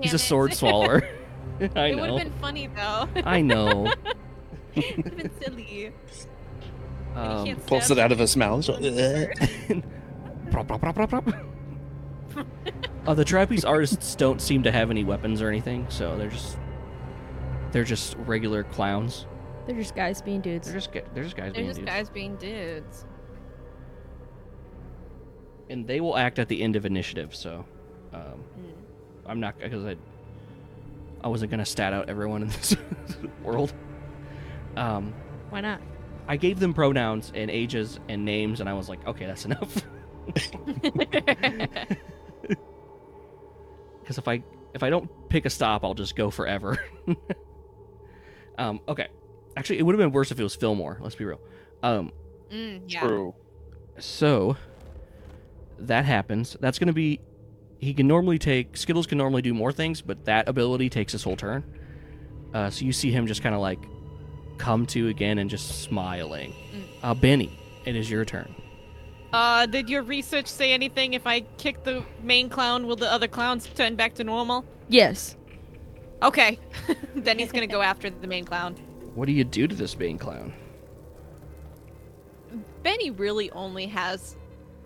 He's 0.00 0.10
Damn 0.10 0.14
a 0.14 0.14
it. 0.14 0.18
sword 0.18 0.54
swallower. 0.54 1.08
I 1.74 1.86
it 1.88 1.96
would 2.00 2.10
have 2.10 2.18
been 2.18 2.32
funny 2.40 2.68
though. 2.68 3.08
I 3.24 3.40
know. 3.40 3.92
it 4.74 4.96
would 4.96 5.06
have 5.06 5.16
been 5.16 5.30
silly. 5.42 5.92
Um, 7.16 7.46
can't 7.46 7.66
Pulls 7.66 7.90
it 7.90 7.98
out 7.98 8.12
of 8.12 8.18
his 8.18 8.36
mouth. 8.36 8.64
prop, 10.50 10.68
prop, 10.68 10.80
prop, 10.80 10.94
prop, 10.94 11.10
prop. 11.10 11.34
uh, 13.06 13.14
the 13.14 13.24
trapeze 13.24 13.64
artists 13.64 14.14
don't 14.14 14.40
seem 14.40 14.62
to 14.62 14.70
have 14.70 14.90
any 14.90 15.02
weapons 15.02 15.42
or 15.42 15.48
anything, 15.48 15.86
so 15.88 16.16
they're 16.16 16.30
just 16.30 16.56
they're 17.72 17.82
just 17.84 18.14
regular 18.18 18.62
clowns. 18.62 19.26
They're 19.68 19.76
just 19.76 19.94
guys 19.94 20.20
being 20.22 20.40
dudes. 20.40 20.66
They're 20.66 20.80
just 20.80 20.90
ga- 20.92 21.04
they're 21.14 21.22
just 21.24 21.36
guys 21.36 21.52
They're 21.52 21.62
being 21.62 21.66
just 21.68 21.78
dudes. 21.80 21.90
guys 21.90 22.08
being 22.10 22.36
dudes. 22.36 23.04
and 25.70 25.86
they 25.86 26.00
will 26.00 26.16
act 26.16 26.38
at 26.38 26.48
the 26.48 26.62
end 26.62 26.74
of 26.76 26.86
initiative. 26.86 27.34
So 27.36 27.64
um, 28.14 28.20
Hmm. 28.22 28.70
I'm 29.26 29.40
not 29.40 29.58
because 29.58 29.84
I 29.84 29.96
I 31.22 31.28
wasn't 31.28 31.50
gonna 31.50 31.66
stat 31.66 31.92
out 31.92 32.08
everyone 32.08 32.42
in 32.42 32.48
this 32.56 32.74
world. 33.44 33.74
Um, 34.76 35.12
Why 35.50 35.60
not? 35.60 35.80
I 36.26 36.36
gave 36.38 36.58
them 36.60 36.72
pronouns 36.74 37.30
and 37.34 37.50
ages 37.50 38.00
and 38.08 38.24
names, 38.24 38.60
and 38.60 38.68
I 38.68 38.72
was 38.72 38.88
like, 38.88 39.06
okay, 39.06 39.26
that's 39.26 39.44
enough. 39.44 39.82
Because 44.00 44.16
if 44.18 44.26
I 44.28 44.42
if 44.74 44.82
I 44.82 44.88
don't 44.90 45.10
pick 45.28 45.44
a 45.44 45.50
stop, 45.50 45.84
I'll 45.84 45.94
just 45.94 46.16
go 46.16 46.30
forever. 46.30 46.78
um, 48.58 48.80
okay, 48.88 49.08
Actually, 49.58 49.80
it 49.80 49.82
would 49.82 49.92
have 49.92 49.98
been 49.98 50.12
worse 50.12 50.30
if 50.30 50.38
it 50.38 50.42
was 50.44 50.54
Fillmore. 50.54 50.98
Let's 51.00 51.16
be 51.16 51.24
real. 51.24 51.40
Um, 51.82 52.12
Mm, 52.52 52.82
yeah. 52.86 53.00
True. 53.00 53.34
so 53.98 54.56
that 55.80 56.04
happens. 56.04 56.56
That's 56.60 56.78
going 56.78 56.86
to 56.86 56.92
be. 56.92 57.20
He 57.80 57.92
can 57.92 58.06
normally 58.06 58.38
take 58.38 58.76
Skittles 58.76 59.06
can 59.06 59.18
normally 59.18 59.42
do 59.42 59.52
more 59.52 59.72
things, 59.72 60.00
but 60.00 60.24
that 60.26 60.48
ability 60.48 60.88
takes 60.90 61.12
his 61.12 61.24
whole 61.24 61.36
turn. 61.36 61.64
Uh, 62.54 62.70
so 62.70 62.84
you 62.84 62.92
see 62.92 63.10
him 63.10 63.26
just 63.26 63.42
kind 63.42 63.54
of 63.54 63.60
like 63.60 63.80
come 64.58 64.86
to 64.86 65.08
again 65.08 65.38
and 65.38 65.50
just 65.50 65.82
smiling. 65.82 66.54
Uh, 67.02 67.14
Benny, 67.14 67.58
it 67.84 67.96
is 67.96 68.08
your 68.08 68.24
turn. 68.24 68.54
Uh, 69.32 69.66
did 69.66 69.88
your 69.90 70.02
research 70.02 70.46
say 70.46 70.72
anything? 70.72 71.14
If 71.14 71.26
I 71.26 71.40
kick 71.58 71.82
the 71.84 72.04
main 72.22 72.48
clown, 72.48 72.86
will 72.86 72.96
the 72.96 73.12
other 73.12 73.28
clowns 73.28 73.66
turn 73.74 73.96
back 73.96 74.14
to 74.14 74.24
normal? 74.24 74.64
Yes. 74.88 75.36
Okay. 76.22 76.58
then 77.16 77.38
he's 77.40 77.52
gonna 77.52 77.66
go 77.66 77.82
after 77.82 78.08
the 78.08 78.26
main 78.28 78.44
clown. 78.44 78.76
What 79.18 79.26
do 79.26 79.32
you 79.32 79.42
do 79.42 79.66
to 79.66 79.74
this 79.74 79.98
main 79.98 80.16
clown? 80.16 80.52
Benny 82.84 83.10
really 83.10 83.50
only 83.50 83.86
has 83.86 84.36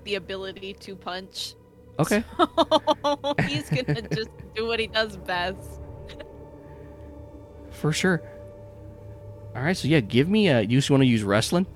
the 0.04 0.14
ability 0.14 0.72
to 0.72 0.96
punch. 0.96 1.54
Okay. 1.98 2.24
he's 3.46 3.68
gonna 3.68 4.00
just 4.10 4.30
do 4.54 4.66
what 4.66 4.80
he 4.80 4.86
does 4.86 5.18
best. 5.18 5.82
For 7.72 7.92
sure. 7.92 8.22
All 9.54 9.60
right, 9.60 9.76
so 9.76 9.86
yeah, 9.86 10.00
give 10.00 10.30
me 10.30 10.48
a. 10.48 10.62
You 10.62 10.78
just 10.78 10.90
want 10.90 11.02
to 11.02 11.06
use 11.06 11.22
wrestling? 11.22 11.66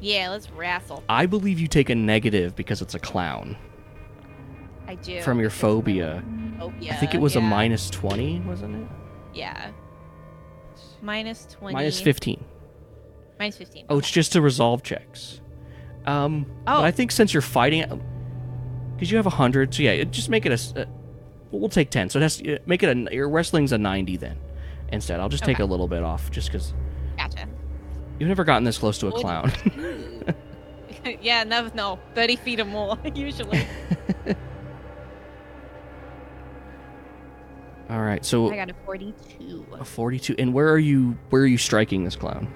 Yeah, 0.00 0.30
let's 0.30 0.50
wrestle. 0.52 1.04
I 1.06 1.26
believe 1.26 1.60
you 1.60 1.68
take 1.68 1.90
a 1.90 1.94
negative 1.94 2.56
because 2.56 2.80
it's 2.80 2.94
a 2.94 2.98
clown 2.98 3.58
I 4.88 4.94
do. 4.94 5.20
from 5.20 5.38
your 5.38 5.50
phobia. 5.50 6.24
phobia. 6.58 6.92
I 6.94 6.96
think 6.96 7.14
it 7.14 7.20
was 7.20 7.36
a 7.36 7.42
minus 7.42 7.90
twenty, 7.90 8.40
wasn't 8.40 8.76
it? 8.76 8.88
Yeah. 9.34 9.70
Minus 11.02 11.46
20. 11.58 11.74
Minus 11.74 12.00
fifteen. 12.00 12.42
Minus 13.38 13.56
15. 13.58 13.86
Oh, 13.90 13.98
it's 13.98 14.10
just 14.10 14.32
to 14.32 14.40
resolve 14.40 14.82
checks. 14.82 15.40
Um, 16.06 16.46
Oh. 16.66 16.82
I 16.82 16.90
think 16.92 17.10
since 17.10 17.34
you're 17.34 17.42
fighting, 17.42 17.82
because 18.94 19.10
you 19.10 19.16
have 19.16 19.26
a 19.26 19.30
hundred, 19.30 19.74
so 19.74 19.82
yeah, 19.82 20.04
just 20.04 20.28
make 20.30 20.46
it 20.46 20.52
a. 20.52 20.82
uh, 20.82 20.84
we'll 21.50 21.68
take 21.68 21.90
ten. 21.90 22.08
So 22.08 22.18
it 22.18 22.22
has 22.22 22.36
to, 22.38 22.58
make 22.66 22.82
it 22.82 22.96
a. 22.96 23.14
Your 23.14 23.28
wrestling's 23.28 23.72
a 23.72 23.78
ninety 23.78 24.16
then. 24.16 24.38
Instead, 24.92 25.20
I'll 25.20 25.28
just 25.28 25.44
take 25.44 25.58
a 25.58 25.64
little 25.64 25.88
bit 25.88 26.02
off, 26.04 26.30
just 26.30 26.48
because 26.52 26.72
Gotcha. 27.16 27.48
you've 28.18 28.28
never 28.28 28.44
gotten 28.44 28.62
this 28.64 28.78
close 28.78 28.98
to 28.98 29.08
a 29.08 29.12
clown. 29.12 29.50
yeah, 31.22 31.44
no, 31.44 31.70
no. 31.74 31.98
30 32.14 32.36
feet 32.36 32.60
or 32.60 32.66
more, 32.66 32.98
usually. 33.14 33.66
All 37.92 38.00
right, 38.00 38.24
so 38.24 38.50
I 38.50 38.56
got 38.56 38.70
a 38.70 38.74
42. 38.86 39.66
a 39.72 39.84
forty-two. 39.84 40.36
And 40.38 40.54
where 40.54 40.70
are 40.70 40.78
you? 40.78 41.18
Where 41.28 41.42
are 41.42 41.46
you 41.46 41.58
striking 41.58 42.04
this 42.04 42.16
clown? 42.16 42.50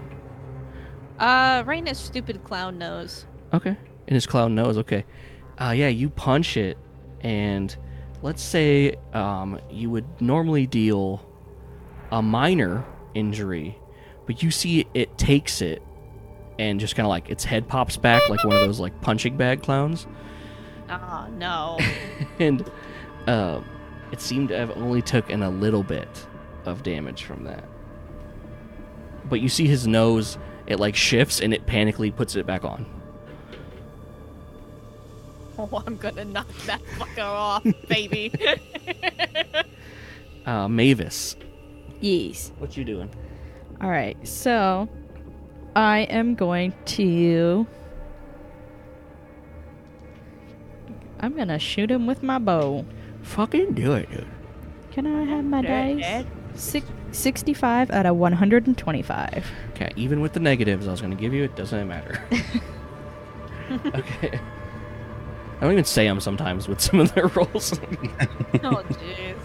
Uh, 1.19 1.63
right 1.67 1.79
in 1.79 1.85
his 1.85 1.99
stupid 1.99 2.43
clown 2.43 2.79
nose. 2.79 3.27
Okay. 3.53 3.77
In 4.07 4.15
his 4.15 4.27
clown 4.27 4.55
nose. 4.55 4.79
Okay. 4.79 5.05
Uh, 5.61 5.75
yeah, 5.77 5.89
you 5.89 6.09
punch 6.09 6.57
it, 6.57 6.79
and 7.21 7.77
let's 8.23 8.43
say 8.43 8.95
um, 9.13 9.61
you 9.71 9.91
would 9.91 10.07
normally 10.23 10.67
deal 10.67 11.21
a 12.11 12.23
minor 12.23 12.83
injury, 13.13 13.79
but 14.25 14.43
you 14.43 14.51
see 14.51 14.81
it, 14.81 14.87
it 14.95 15.19
takes 15.19 15.61
it, 15.61 15.83
and 16.59 16.81
just 16.81 16.97
kind 16.97 17.05
of 17.05 17.11
like 17.11 17.29
its 17.29 17.45
head 17.45 17.69
pops 17.69 17.99
back 17.99 18.27
like 18.31 18.43
one 18.43 18.55
of 18.57 18.61
those 18.63 18.81
like 18.81 18.99
punching 19.03 19.37
bag 19.37 19.63
clowns, 19.63 20.07
Oh, 20.89 21.29
no. 21.37 21.79
and 22.39 22.71
uh, 23.27 23.61
it 24.13 24.21
seemed 24.21 24.49
to 24.49 24.57
have 24.57 24.71
only 24.77 25.03
taken 25.03 25.43
a 25.43 25.51
little 25.51 25.83
bit 25.83 26.27
of 26.65 26.83
damage 26.83 27.25
from 27.25 27.45
that. 27.45 27.65
But 29.29 29.41
you 29.41 29.49
see 29.49 29.67
his 29.67 29.87
nose, 29.87 30.39
it 30.67 30.79
like 30.79 30.95
shifts 30.97 31.41
and 31.41 31.53
it 31.53 31.67
panically 31.67 32.15
puts 32.15 32.37
it 32.37 32.47
back 32.47 32.65
on. 32.65 32.87
oh, 35.59 35.83
I'm 35.87 35.97
gonna 35.97 36.25
knock 36.25 36.49
that 36.67 36.83
fucker 36.99 37.25
off, 37.25 37.65
baby. 37.89 38.33
Uh, 40.47 40.69
Mavis, 40.69 41.35
Yes. 42.01 42.53
what 42.59 42.77
you 42.77 42.85
doing? 42.85 43.11
All 43.81 43.91
right. 43.91 44.17
So 44.27 44.89
I 45.75 46.01
am 46.03 46.37
going 46.37 46.73
to. 46.85 47.67
I'm 51.19 51.37
gonna 51.37 51.59
shoot 51.59 51.91
him 51.91 52.07
with 52.07 52.23
my 52.23 52.39
bow. 52.39 52.85
Fucking 53.27 53.73
do 53.75 53.93
it, 53.93 54.11
dude. 54.11 54.27
Can 54.93 55.07
I 55.07 55.25
have 55.25 55.45
my 55.45 55.61
dice? 55.61 56.25
Six, 56.55 56.87
65 57.13 57.91
out 57.91 58.07
of 58.07 58.17
125. 58.17 59.47
Okay, 59.73 59.93
even 59.97 60.21
with 60.21 60.33
the 60.33 60.41
negatives 60.41 60.89
I 60.89 60.93
was 60.93 61.03
gonna 61.03 61.17
give 61.17 61.35
you, 61.35 61.45
it 61.45 61.55
doesn't 61.55 61.87
matter. 61.87 62.25
okay. 63.71 64.41
I 65.57 65.61
don't 65.61 65.73
even 65.73 65.85
say 65.85 66.07
them 66.07 66.21
sometimes 66.21 66.67
with 66.67 66.81
some 66.81 67.01
of 67.01 67.13
their 67.15 67.27
rolls. 67.35 67.79
oh, 68.63 68.83
jeez. 68.89 69.37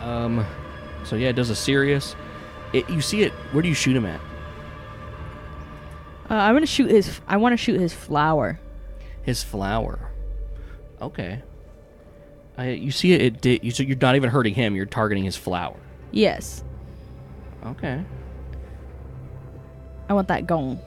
um, 0.00 0.46
so 1.04 1.16
yeah, 1.16 1.30
it 1.30 1.36
does 1.36 1.50
a 1.50 1.56
serious. 1.56 2.14
It, 2.72 2.88
you 2.88 3.00
see 3.00 3.22
it. 3.22 3.32
Where 3.52 3.62
do 3.62 3.68
you 3.68 3.74
shoot 3.74 3.96
him 3.96 4.06
at? 4.06 4.20
Uh, 6.30 6.34
I 6.34 6.52
want 6.52 6.62
to 6.62 6.66
shoot 6.70 6.90
his. 6.90 7.20
I 7.26 7.38
want 7.38 7.54
to 7.54 7.56
shoot 7.56 7.80
his 7.80 7.92
flower. 7.92 8.60
His 9.22 9.42
flower. 9.42 10.12
Okay. 11.02 11.42
I, 12.60 12.70
you 12.70 12.90
see 12.90 13.12
it. 13.12 13.22
It 13.22 13.40
did. 13.40 13.64
You, 13.64 13.70
so 13.70 13.82
you're 13.82 13.96
not 13.96 14.16
even 14.16 14.28
hurting 14.30 14.54
him. 14.54 14.76
You're 14.76 14.86
targeting 14.86 15.24
his 15.24 15.36
flower. 15.36 15.76
Yes, 16.12 16.62
Okay. 17.64 18.02
I 20.08 20.12
want 20.12 20.28
that 20.28 20.46
gone. 20.46 20.78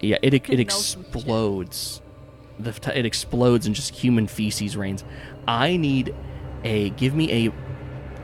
Yeah, 0.00 0.18
it 0.22 0.34
it, 0.34 0.48
it 0.48 0.68
know 0.68 0.74
some 0.74 1.02
shit. 1.04 1.14
explodes. 1.14 2.00
The 2.60 2.92
it 2.96 3.04
explodes 3.06 3.66
and 3.66 3.74
just 3.74 3.94
human 3.94 4.26
feces 4.26 4.76
rains. 4.76 5.04
I 5.46 5.76
need 5.76 6.14
a 6.64 6.90
give 6.90 7.14
me 7.14 7.46
a 7.46 7.52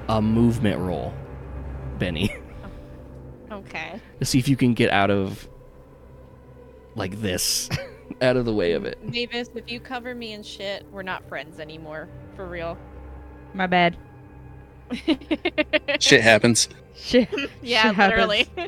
a 0.08 0.22
movement 0.22 0.78
roll, 0.78 1.12
Benny, 1.98 2.34
Okay. 3.50 4.00
to 4.20 4.24
see 4.24 4.38
if 4.38 4.48
you 4.48 4.56
can 4.56 4.74
get 4.74 4.90
out 4.90 5.10
of 5.10 5.48
like 6.94 7.20
this, 7.20 7.68
out 8.20 8.36
of 8.36 8.44
the 8.44 8.54
way 8.54 8.72
of 8.72 8.84
it. 8.84 8.98
Mavis, 9.04 9.48
if 9.54 9.70
you 9.70 9.80
cover 9.80 10.14
me 10.14 10.32
in 10.32 10.42
shit, 10.42 10.84
we're 10.90 11.02
not 11.02 11.28
friends 11.28 11.60
anymore. 11.60 12.08
For 12.36 12.46
real. 12.46 12.78
My 13.52 13.66
bad. 13.66 13.96
Shit 16.00 16.20
happens. 16.22 16.68
Shit. 16.94 17.28
Yeah, 17.62 17.90
Shit 17.90 17.98
literally. 17.98 18.48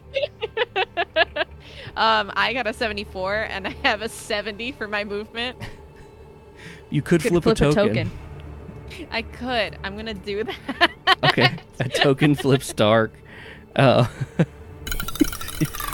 um, 1.96 2.32
I 2.34 2.52
got 2.52 2.66
a 2.66 2.72
74 2.72 3.46
and 3.50 3.66
I 3.66 3.70
have 3.82 4.02
a 4.02 4.08
70 4.08 4.72
for 4.72 4.88
my 4.88 5.04
movement. 5.04 5.58
You 6.90 7.02
could, 7.02 7.20
Could 7.20 7.30
flip, 7.30 7.42
flip 7.42 7.60
a 7.60 7.72
token. 7.72 8.10
I 9.10 9.22
could. 9.22 9.78
I'm 9.82 9.96
gonna 9.96 10.14
do 10.14 10.44
that. 10.44 10.90
Okay, 11.24 11.48
a 11.80 11.88
token 11.88 12.34
flips 12.34 12.72
dark. 12.72 13.12
Uh, 13.74 14.06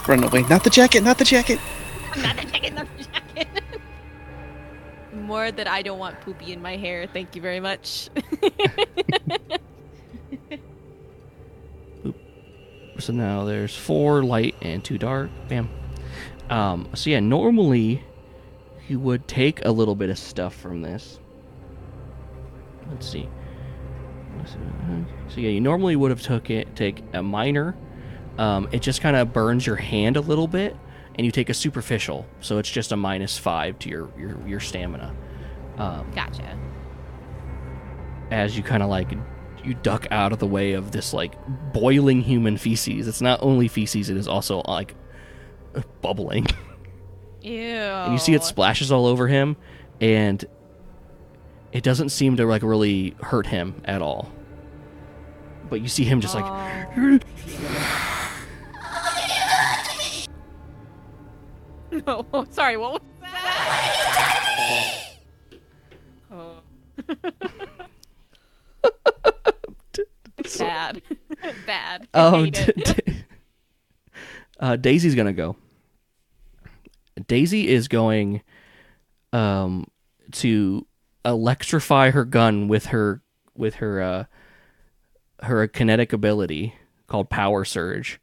Run 0.07 0.25
away. 0.25 0.43
Not 0.43 0.65
the 0.65 0.71
jacket, 0.71 1.03
not 1.03 1.19
the 1.19 1.25
jacket. 1.25 1.59
not 2.17 2.37
the 2.37 2.45
jacket, 2.45 2.75
not 2.75 2.87
the 2.99 3.05
jacket. 3.05 3.12
More 5.33 5.51
that 5.51 5.67
I 5.67 5.81
don't 5.81 5.99
want 5.99 6.21
poopy 6.21 6.53
in 6.53 6.61
my 6.61 6.77
hair. 6.77 7.07
Thank 7.07 7.35
you 7.35 7.41
very 7.41 7.59
much. 7.59 8.11
so 12.99 13.15
now 13.15 13.45
there's 13.45 13.75
four 13.75 14.23
light 14.23 14.55
and 14.61 14.85
two 14.85 14.99
dark. 14.99 15.31
Bam. 15.49 15.71
Um, 16.51 16.91
so 16.95 17.09
yeah, 17.09 17.21
normally 17.21 18.05
you 18.89 19.01
would 19.01 19.27
take 19.27 19.65
a 19.65 19.71
little 19.71 19.95
bit 19.95 20.11
of 20.11 20.19
stuff 20.19 20.55
from 20.55 20.83
this. 20.83 21.19
Let's 22.91 23.09
see. 23.09 23.27
So 25.31 25.41
yeah, 25.41 25.49
you 25.49 25.63
normally 25.63 25.97
would 25.97 26.11
have 26.11 26.21
took 26.21 26.51
it 26.51 26.77
take 26.77 27.03
a 27.15 27.23
minor. 27.23 27.75
Um, 28.37 28.69
it 28.71 28.83
just 28.83 29.01
kind 29.01 29.17
of 29.17 29.33
burns 29.33 29.67
your 29.67 29.77
hand 29.77 30.19
a 30.19 30.21
little 30.21 30.47
bit, 30.47 30.77
and 31.17 31.25
you 31.27 31.33
take 31.33 31.49
a 31.51 31.55
superficial, 31.55 32.27
so 32.41 32.59
it's 32.59 32.71
just 32.71 32.93
a 32.93 32.97
minus 32.97 33.39
five 33.39 33.79
to 33.81 33.89
your 33.89 34.11
your, 34.19 34.49
your 34.49 34.61
stamina. 34.61 35.15
Um, 35.79 36.11
gotcha. 36.15 36.59
as 38.31 38.57
you 38.57 38.63
kind 38.63 38.83
of 38.83 38.91
like 38.91 39.11
you 39.65 39.75
duck 39.75 40.07
out 40.11 40.33
of 40.33 40.39
the 40.39 40.47
way 40.47 40.73
of 40.73 40.93
this 40.93 41.13
like 41.13 41.35
boiling 41.73 42.21
human 42.21 42.57
feces. 42.57 43.09
It's 43.09 43.21
not 43.21 43.43
only 43.43 43.69
feces; 43.69 44.11
it 44.11 44.17
is 44.17 44.29
also 44.29 44.63
like 44.67 44.95
bubbling. 46.01 46.47
Ew. 47.43 47.69
And 48.03 48.13
you 48.13 48.19
see 48.19 48.35
it 48.35 48.45
splashes 48.45 48.93
all 48.93 49.07
over 49.07 49.27
him, 49.27 49.57
and 50.01 50.45
it 51.73 51.83
doesn't 51.83 52.11
seem 52.11 52.37
to 52.37 52.47
like 52.47 52.63
really 52.63 53.17
hurt 53.21 53.47
him 53.47 53.81
at 53.85 54.01
all. 54.03 54.31
But 55.69 55.81
you 55.81 55.89
see 55.89 56.05
him 56.05 56.21
just 56.21 56.35
like 56.35 56.45
No, 62.07 62.25
oh, 62.33 62.47
sorry. 62.51 62.79
What 62.79 62.93
was 62.93 63.03
that? 63.21 64.99
oh. 66.33 66.61
Bad. 71.67 72.09
Hate 72.15 72.69
it. 72.69 72.77
d- 72.77 72.93
d- 73.05 73.25
uh, 74.59 74.77
Daisy's 74.77 75.15
gonna 75.15 75.33
go. 75.35 75.57
Daisy 77.27 77.69
is 77.69 77.89
going 77.89 78.41
um, 79.33 79.87
to 80.33 80.87
electrify 81.25 82.11
her 82.11 82.25
gun 82.25 82.69
with 82.69 82.87
her 82.87 83.23
with 83.55 83.77
her 83.77 84.01
uh, 84.01 84.25
her 85.43 85.67
kinetic 85.69 86.13
ability 86.13 86.75
called 87.07 87.29
Power 87.29 87.65
Surge. 87.65 88.19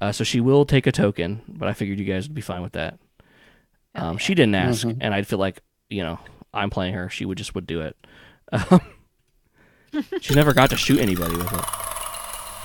Uh, 0.00 0.12
so 0.12 0.22
she 0.22 0.40
will 0.40 0.64
take 0.64 0.86
a 0.86 0.92
token, 0.92 1.42
but 1.48 1.68
I 1.68 1.72
figured 1.72 1.98
you 1.98 2.04
guys 2.04 2.28
would 2.28 2.34
be 2.34 2.40
fine 2.40 2.62
with 2.62 2.72
that. 2.72 3.00
Um, 3.94 4.18
She 4.18 4.34
didn't 4.34 4.54
ask, 4.54 4.86
and 4.86 5.14
I'd 5.14 5.26
feel 5.26 5.38
like 5.38 5.60
you 5.88 6.02
know 6.02 6.18
I'm 6.54 6.70
playing 6.70 6.94
her. 6.94 7.08
She 7.08 7.24
would 7.24 7.38
just 7.38 7.54
would 7.54 7.66
do 7.66 7.80
it. 7.82 7.96
Um, 8.50 8.80
she's 10.20 10.36
never 10.36 10.52
got 10.54 10.70
to 10.70 10.76
shoot 10.76 11.00
anybody 11.00 11.36
with 11.36 11.52
it 11.52 11.64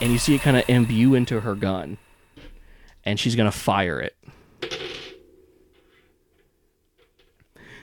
and 0.02 0.12
you 0.12 0.18
see 0.18 0.36
it 0.36 0.42
kind 0.42 0.58
of 0.58 0.64
imbue 0.68 1.14
into 1.14 1.40
her 1.40 1.56
gun, 1.56 1.98
and 3.06 3.20
she's 3.20 3.36
gonna 3.36 3.52
fire 3.52 4.02
it. 4.02 4.18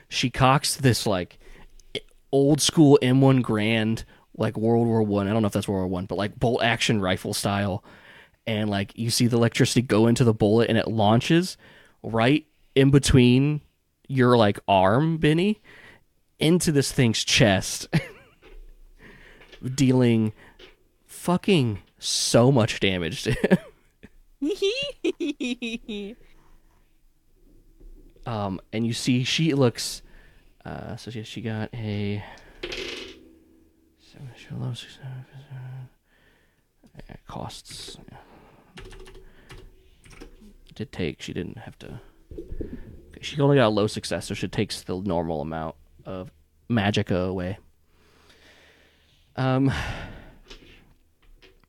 She 0.08 0.28
cocks 0.28 0.76
this 0.76 1.06
like 1.06 1.38
old 2.32 2.60
school 2.60 2.98
M1 3.00 3.42
Garand, 3.42 4.04
like 4.36 4.56
World 4.56 4.86
War 4.86 5.02
One. 5.02 5.26
I. 5.26 5.30
I 5.30 5.32
don't 5.32 5.42
know 5.42 5.46
if 5.46 5.52
that's 5.52 5.68
World 5.68 5.80
War 5.82 5.88
One, 5.88 6.06
but 6.06 6.18
like 6.18 6.38
bolt 6.38 6.62
action 6.62 7.00
rifle 7.00 7.32
style, 7.32 7.84
and 8.46 8.68
like 8.68 8.92
you 8.98 9.10
see 9.10 9.26
the 9.26 9.36
electricity 9.36 9.82
go 9.82 10.06
into 10.06 10.24
the 10.24 10.34
bullet, 10.34 10.68
and 10.68 10.76
it 10.76 10.88
launches 10.88 11.56
right 12.02 12.46
in 12.80 12.90
between 12.90 13.60
your 14.08 14.38
like 14.38 14.58
arm, 14.66 15.18
Benny, 15.18 15.60
into 16.38 16.72
this 16.72 16.90
thing's 16.90 17.22
chest, 17.22 17.86
dealing 19.74 20.32
fucking 21.04 21.80
so 21.98 22.50
much 22.50 22.80
damage 22.80 23.24
to 23.24 23.32
him. 23.32 23.58
um, 28.26 28.58
and 28.72 28.86
you 28.86 28.94
see 28.94 29.24
she 29.24 29.52
looks. 29.52 30.00
Uh, 30.64 30.96
so 30.96 31.10
she, 31.10 31.22
she 31.22 31.42
got 31.42 31.68
a. 31.74 32.24
seven- 33.98 34.30
she 34.36 34.54
loves- 34.54 34.86
Costs. 37.26 37.98
Did 40.74 40.90
take. 40.92 41.20
She 41.20 41.32
didn't 41.34 41.58
have 41.58 41.78
to. 41.80 42.00
She 43.20 43.40
only 43.40 43.56
got 43.56 43.66
a 43.66 43.68
low 43.68 43.86
success, 43.86 44.26
so 44.26 44.34
she 44.34 44.48
takes 44.48 44.82
the 44.82 44.98
normal 45.00 45.40
amount 45.40 45.76
of 46.04 46.30
magicka 46.70 47.28
away. 47.28 47.58
Um, 49.36 49.72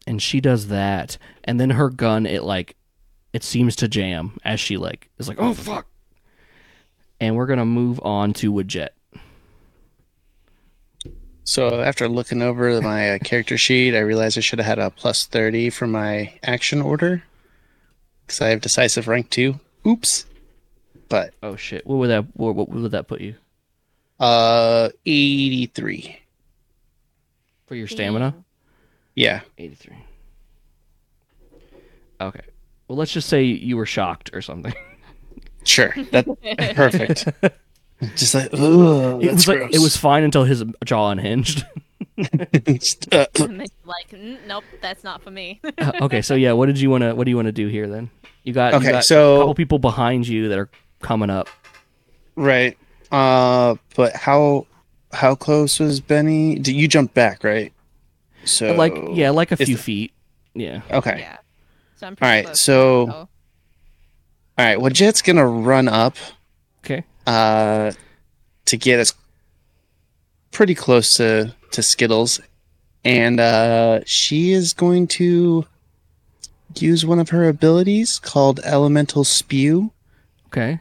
and 0.08 0.22
she 0.22 0.42
does 0.42 0.68
that 0.68 1.18
and 1.44 1.60
then 1.60 1.70
her 1.72 1.90
gun 1.90 2.26
it 2.26 2.44
like 2.44 2.76
it 3.34 3.44
seems 3.44 3.76
to 3.78 3.88
jam 3.88 4.38
as 4.44 4.60
she 4.60 4.76
like 4.76 5.10
is 5.20 5.28
like 5.28 5.38
oh 5.40 5.54
fuck 5.54 5.86
and 7.22 7.36
we're 7.36 7.46
gonna 7.46 7.66
move 7.66 8.02
on 8.04 8.34
to 8.34 8.52
Wadjet. 8.52 8.90
So 11.44 11.82
after 11.82 12.10
looking 12.10 12.42
over 12.42 12.82
my 12.82 13.12
uh, 13.12 13.20
character 13.20 13.58
sheet, 13.58 13.96
I 13.96 14.00
realized 14.00 14.38
I 14.38 14.42
should 14.42 14.60
have 14.60 14.66
had 14.66 14.80
a 14.80 14.90
plus 14.90 15.26
30 15.28 15.70
for 15.70 15.86
my 15.86 16.34
action 16.44 16.82
order. 16.82 17.24
Because 18.26 18.42
I 18.42 18.50
have 18.50 18.62
decisive 18.62 19.08
rank 19.08 19.30
2. 19.30 19.60
Oops. 19.86 20.26
But, 21.12 21.34
oh 21.44 21.56
shit 21.56 21.86
what 21.86 21.98
would 21.98 22.10
that 22.10 22.26
what, 22.36 22.56
what 22.56 22.70
would 22.70 22.92
that 22.92 23.08
put 23.08 23.22
you 23.22 23.36
uh, 24.20 24.90
83. 25.06 26.20
for 27.68 27.76
your 27.76 27.88
stamina 27.88 28.34
Yeah. 29.16 29.42
83 29.58 29.96
okay 32.22 32.42
well 32.88 32.98
let's 32.98 33.12
just 33.12 33.30
say 33.30 33.44
you 33.44 33.78
were 33.78 33.86
shocked 33.86 34.30
or 34.34 34.42
something 34.42 34.74
Sure. 35.64 35.94
That 36.10 36.26
perfect. 36.76 37.28
Just 38.16 38.34
like, 38.34 38.50
ugh, 38.52 39.22
it 39.24 39.28
that's 39.28 39.34
was 39.36 39.48
like 39.48 39.58
gross. 39.60 39.76
it 39.76 39.80
was 39.80 39.96
fine 39.96 40.24
until 40.24 40.44
his 40.44 40.64
jaw 40.84 41.12
unhinged 41.12 41.64
uh, 41.64 42.26
And 42.26 42.40
then 42.50 43.60
you're 43.60 43.68
like, 43.86 44.10
"Mm, 44.10 44.38
nope, 44.48 44.64
that's 44.82 45.04
not 45.04 45.22
for 45.22 45.30
me. 45.30 45.62
Uh, 45.78 45.92
okay 46.02 46.24
so 46.24 46.34
yeah 46.34 46.54
what 46.54 46.66
did 46.66 46.80
you 46.80 46.90
want 46.90 47.04
to 47.04 47.14
what 47.14 47.26
do 47.26 47.30
you 47.30 47.36
want 47.36 47.46
to 47.46 47.52
do 47.52 47.68
here 47.68 47.88
then 47.88 48.10
you 48.44 48.54
got, 48.54 48.74
you 48.74 48.80
Okay, 48.80 48.90
got 48.92 49.06
so- 49.06 49.36
a 49.36 49.40
couple 49.42 49.54
people 49.54 49.78
behind 49.78 50.28
you 50.28 50.50
that 50.50 50.58
are 50.58 50.70
coming 51.02 51.30
up 51.30 51.48
right. 52.36 52.78
Uh, 53.12 53.76
but 53.96 54.14
how 54.16 54.66
how 55.12 55.36
close 55.36 55.80
was 55.80 56.00
Benny? 56.00 56.56
Did 56.56 56.76
you 56.76 56.88
jump 56.88 57.14
back, 57.14 57.44
right? 57.44 57.74
So 58.46 58.74
like 58.74 58.96
yeah 59.12 59.30
like 59.32 59.52
a 59.52 59.58
few 59.58 59.76
the- 59.76 59.82
feet 59.82 60.14
yeah 60.54 60.82
Okay. 60.92 61.20
yeah. 61.20 61.38
So 61.98 62.08
I'm 62.08 62.18
All 62.22 62.42
close. 62.44 62.60
So 62.62 63.10
all 63.12 63.30
right. 64.58 64.80
Well, 64.80 64.92
Jet's 64.92 65.22
gonna 65.22 65.46
run 65.48 65.88
up 65.88 66.16
okay 66.84 67.04
uh, 67.28 67.92
to 68.66 68.78
get 68.78 69.00
us 69.00 69.14
pretty 70.52 70.76
close 70.76 71.16
to, 71.18 71.54
to 71.72 71.82
Skittles. 71.84 72.40
And 73.04 73.40
uh, 73.40 74.02
she 74.06 74.52
is 74.52 74.74
going 74.74 75.08
to 75.08 75.66
use 76.78 77.06
one 77.06 77.20
of 77.20 77.30
her 77.30 77.48
abilities 77.48 78.20
called 78.20 78.60
Elemental 78.64 79.24
Spew. 79.24 79.92
okay 80.48 80.80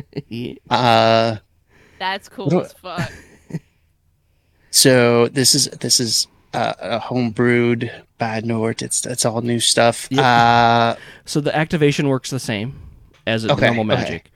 Yeah. 0.28 0.54
Uh, 0.70 1.36
That's 1.98 2.28
cool 2.28 2.48
What 2.48 2.64
as 2.66 2.72
fuck. 2.72 3.12
so 4.70 5.28
this 5.28 5.54
is 5.54 5.66
this 5.66 6.00
is 6.00 6.26
uh, 6.54 6.74
a 6.80 7.00
homebrewed 7.00 7.90
Bad 8.18 8.44
Nort. 8.44 8.82
It's 8.82 9.04
it's 9.06 9.24
all 9.24 9.40
new 9.42 9.60
stuff. 9.60 10.10
Uh, 10.12 10.96
So 11.24 11.40
the 11.40 11.54
activation 11.54 12.08
works 12.08 12.30
the 12.30 12.40
same 12.40 12.80
as 13.26 13.44
a 13.44 13.52
Okay, 13.52 13.66
normal 13.66 13.92
okay. 13.92 14.02
magic. 14.02 14.30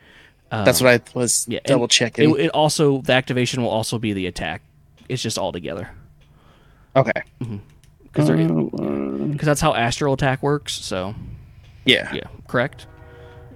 Um, 0.50 0.64
that's 0.64 0.80
what 0.80 0.92
I 0.94 1.18
was 1.18 1.46
yeah, 1.48 1.58
double 1.64 1.88
checking. 1.88 2.30
It, 2.30 2.40
it 2.46 2.50
also 2.50 3.00
the 3.02 3.12
activation 3.12 3.62
will 3.62 3.70
also 3.70 3.98
be 3.98 4.12
the 4.12 4.26
attack. 4.26 4.62
It's 5.08 5.22
just 5.22 5.38
all 5.38 5.52
together 5.52 5.90
okay. 6.94 7.22
because 7.38 8.30
Uh, 8.30 9.34
that's 9.42 9.60
how 9.60 9.74
astral 9.74 10.14
attack 10.14 10.42
works. 10.42 10.72
So 10.72 11.14
yeah. 11.84 12.12
yeah, 12.12 12.26
correct. 12.48 12.86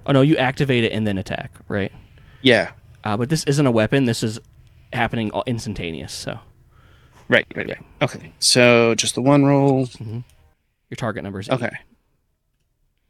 Oh 0.07 0.13
no, 0.13 0.23
you 0.23 0.37
activate 0.37 0.85
it 0.85 0.93
and 0.93 1.07
then 1.07 1.19
attack, 1.19 1.53
right? 1.69 1.93
Yeah. 2.43 2.73
Uh, 3.05 3.17
but 3.17 3.29
this 3.29 3.45
isn't 3.45 3.67
a 3.67 3.71
weapon. 3.71 4.05
This 4.07 4.23
is 4.23 4.39
happening 4.93 5.31
all- 5.31 5.45
instantaneous. 5.47 6.13
So 6.13 6.39
Right. 7.29 7.47
Right. 7.55 7.69
Right. 7.69 7.79
Okay. 8.03 8.33
So 8.41 8.95
just 8.97 9.15
the 9.15 9.23
one 9.23 9.45
roll. 9.45 9.89
your 10.01 10.97
target 10.97 11.23
number 11.23 11.39
is 11.41 11.49
eight. 11.49 11.55
Okay. 11.55 11.71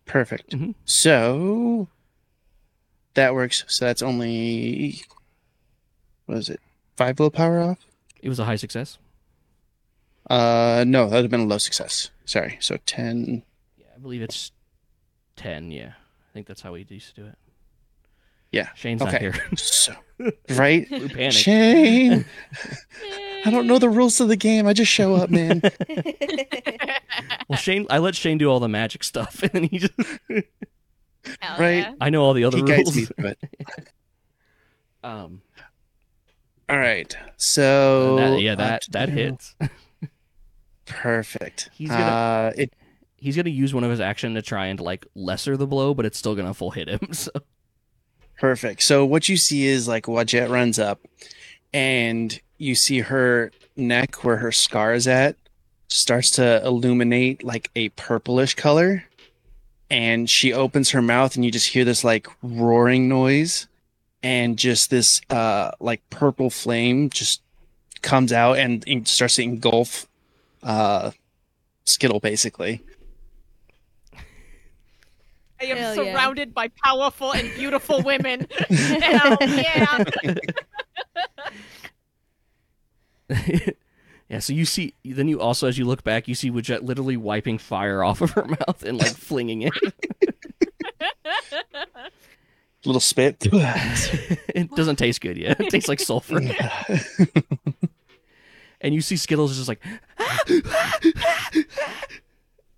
Perfect. 0.05 0.51
Mhm. 0.51 0.75
So 0.85 1.89
that 3.15 3.33
works. 3.35 3.65
So 3.69 3.85
that's 3.87 4.03
only 4.03 5.03
what 6.27 6.39
is 6.39 6.49
it? 6.51 6.61
Five 6.97 7.19
willpower 7.19 7.61
off? 7.61 7.79
It 8.23 8.29
was 8.29 8.39
a 8.39 8.45
high 8.45 8.57
success. 8.57 8.99
Uh 10.29 10.85
no, 10.87 11.09
that 11.09 11.17
would 11.17 11.25
have 11.25 11.31
been 11.31 11.41
a 11.41 11.45
low 11.47 11.59
success. 11.59 12.11
Sorry. 12.25 12.59
So 12.61 12.77
ten 12.87 13.43
Yeah, 13.79 13.87
I 13.95 13.99
believe 13.99 14.23
it's 14.23 14.53
ten. 15.37 15.71
Yeah, 15.71 15.93
I 16.31 16.33
think 16.33 16.47
that's 16.47 16.61
how 16.63 16.73
we 16.73 16.87
used 16.89 17.15
to 17.17 17.21
do 17.23 17.27
it. 17.27 17.37
Yeah. 18.53 18.69
Shane's 18.75 19.01
not 19.01 19.09
Okay. 19.15 19.19
here. 19.19 19.35
So 19.57 19.95
right? 20.51 20.87
we 20.91 21.09
panicked. 21.09 21.35
Shane. 21.35 22.25
I 23.47 23.51
don't 23.51 23.67
know 23.67 23.79
the 23.79 23.89
rules 23.89 24.21
of 24.21 24.29
the 24.29 24.37
game. 24.37 24.67
I 24.67 24.73
just 24.73 24.91
show 24.93 25.15
up, 25.17 25.31
man. 25.31 25.63
Well, 27.49 27.57
Shane, 27.59 27.87
I 27.91 27.99
let 27.99 28.15
Shane 28.15 28.39
do 28.39 28.49
all 28.51 28.61
the 28.61 28.69
magic 28.69 29.03
stuff, 29.03 29.43
and 29.43 29.51
then 29.53 29.65
he 29.65 29.79
just. 29.79 29.93
Right. 31.59 31.79
yeah. 31.79 31.95
I 32.01 32.11
know 32.11 32.23
all 32.23 32.33
the 32.35 32.45
other 32.45 32.59
he 32.59 32.63
guides 32.65 32.95
me 32.95 33.03
rules. 33.03 33.13
through 33.17 33.27
it. 33.29 33.39
Um, 35.03 35.43
All 36.69 36.79
right. 36.79 37.17
So 37.39 38.17
that, 38.17 38.41
yeah, 38.41 38.55
that 38.57 38.87
that 38.91 39.09
hits. 39.09 39.55
Perfect. 40.87 41.71
He's 41.73 41.89
gonna- 41.89 42.05
uh 42.05 42.53
it 42.57 42.73
He's 43.21 43.37
gonna 43.37 43.51
use 43.51 43.75
one 43.75 43.85
of 43.85 43.91
his 43.91 44.01
action 44.01 44.35
to 44.35 44.43
try 44.43 44.67
and 44.67 44.81
like 44.81 45.07
lesser 45.15 45.57
the 45.57 45.67
blow, 45.67 45.95
but 45.95 46.07
it's 46.07 46.19
still 46.19 46.35
gonna 46.35 46.55
full 46.55 46.71
hit 46.71 46.89
him. 46.89 47.01
So 47.13 47.31
Perfect. 48.41 48.83
So 48.83 49.05
what 49.05 49.29
you 49.29 49.37
see 49.37 49.67
is 49.67 49.87
like 49.87 50.07
Wadjet 50.07 50.49
runs 50.49 50.79
up 50.79 50.99
and 51.75 52.41
you 52.57 52.75
see 52.75 53.01
her 53.01 53.53
neck 53.77 54.25
where 54.25 54.39
her 54.39 54.51
scar 54.51 54.95
is 54.95 55.07
at 55.07 55.37
starts 55.89 56.31
to 56.33 56.65
illuminate 56.65 57.45
like 57.45 57.71
a 57.77 57.91
purplish 57.91 58.55
color. 58.55 59.05
And 59.91 60.31
she 60.31 60.55
opens 60.55 60.91
her 60.91 61.03
mouth 61.03 61.35
and 61.35 61.45
you 61.45 61.51
just 61.51 61.69
hear 61.69 61.85
this 61.85 62.03
like 62.03 62.29
roaring 62.43 63.11
noise 63.11 63.67
and 64.23 64.59
just 64.59 64.89
this 64.89 65.21
uh 65.29 65.73
like 65.79 66.01
purple 66.09 66.49
flame 66.49 67.11
just 67.11 67.43
comes 68.01 68.33
out 68.33 68.59
and 68.59 69.07
starts 69.07 69.37
to 69.37 69.43
engulf 69.43 70.07
uh 70.63 71.11
Skittle 71.85 72.21
basically. 72.21 72.83
I 75.61 75.65
am 75.67 75.77
Hell 75.77 76.05
yeah. 76.05 76.13
surrounded 76.13 76.55
by 76.55 76.69
powerful 76.69 77.33
and 77.33 77.53
beautiful 77.55 78.03
women. 78.05 78.47
Hell 78.69 79.37
yeah. 79.41 80.05
Yeah, 84.29 84.39
so 84.39 84.53
you 84.53 84.65
see, 84.65 84.95
then 85.05 85.27
you 85.27 85.41
also, 85.41 85.67
as 85.67 85.77
you 85.77 85.85
look 85.85 86.05
back, 86.05 86.29
you 86.29 86.37
see 86.37 86.53
Wadjet 86.53 86.85
literally 86.85 87.17
wiping 87.17 87.59
fire 87.59 88.05
off 88.05 88.21
of 88.21 88.31
her 88.31 88.45
mouth 88.45 88.85
and 88.85 88.97
like 88.97 89.11
flinging 89.11 89.63
it. 89.63 89.73
Little 92.85 93.01
spit. 93.01 93.39
it 93.51 94.71
doesn't 94.77 94.97
taste 95.01 95.21
good 95.21 95.37
yet. 95.37 95.61
It 95.61 95.71
tastes 95.71 95.89
like 95.89 95.99
sulfur. 95.99 96.41
and 98.81 98.95
you 98.95 99.01
see 99.01 99.17
Skittles 99.17 99.57
just 99.57 99.67
like, 99.67 99.83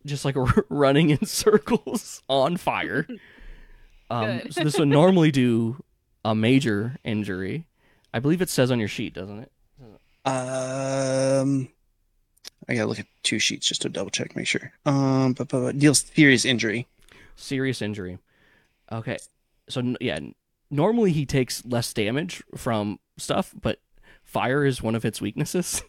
just 0.04 0.24
like 0.24 0.36
r- 0.36 0.64
running 0.68 1.10
in 1.10 1.24
circles 1.26 2.22
on 2.28 2.56
fire. 2.56 3.06
Um, 4.10 4.42
so 4.50 4.62
this 4.62 4.78
would 4.78 4.88
normally 4.88 5.30
do 5.30 5.82
a 6.22 6.34
major 6.34 6.98
injury. 7.02 7.64
I 8.12 8.18
believe 8.18 8.42
it 8.42 8.50
says 8.50 8.70
on 8.70 8.78
your 8.78 8.88
sheet, 8.88 9.14
doesn't 9.14 9.38
it? 9.38 9.50
um, 10.26 11.68
I 12.68 12.74
gotta 12.74 12.86
look 12.86 12.98
at 12.98 13.06
two 13.22 13.38
sheets 13.38 13.66
just 13.66 13.80
to 13.82 13.88
double 13.88 14.10
check, 14.10 14.36
make 14.36 14.46
sure. 14.46 14.70
Um, 14.84 15.32
but, 15.32 15.48
but, 15.48 15.60
but 15.62 15.78
deals 15.78 16.04
serious 16.14 16.44
injury. 16.44 16.86
Serious 17.36 17.80
injury. 17.80 18.18
Okay. 18.90 19.16
So 19.70 19.94
yeah, 19.98 20.18
normally 20.70 21.12
he 21.12 21.24
takes 21.24 21.64
less 21.64 21.90
damage 21.94 22.42
from 22.54 22.98
stuff, 23.16 23.54
but 23.58 23.80
fire 24.24 24.66
is 24.66 24.82
one 24.82 24.94
of 24.94 25.06
its 25.06 25.22
weaknesses. 25.22 25.82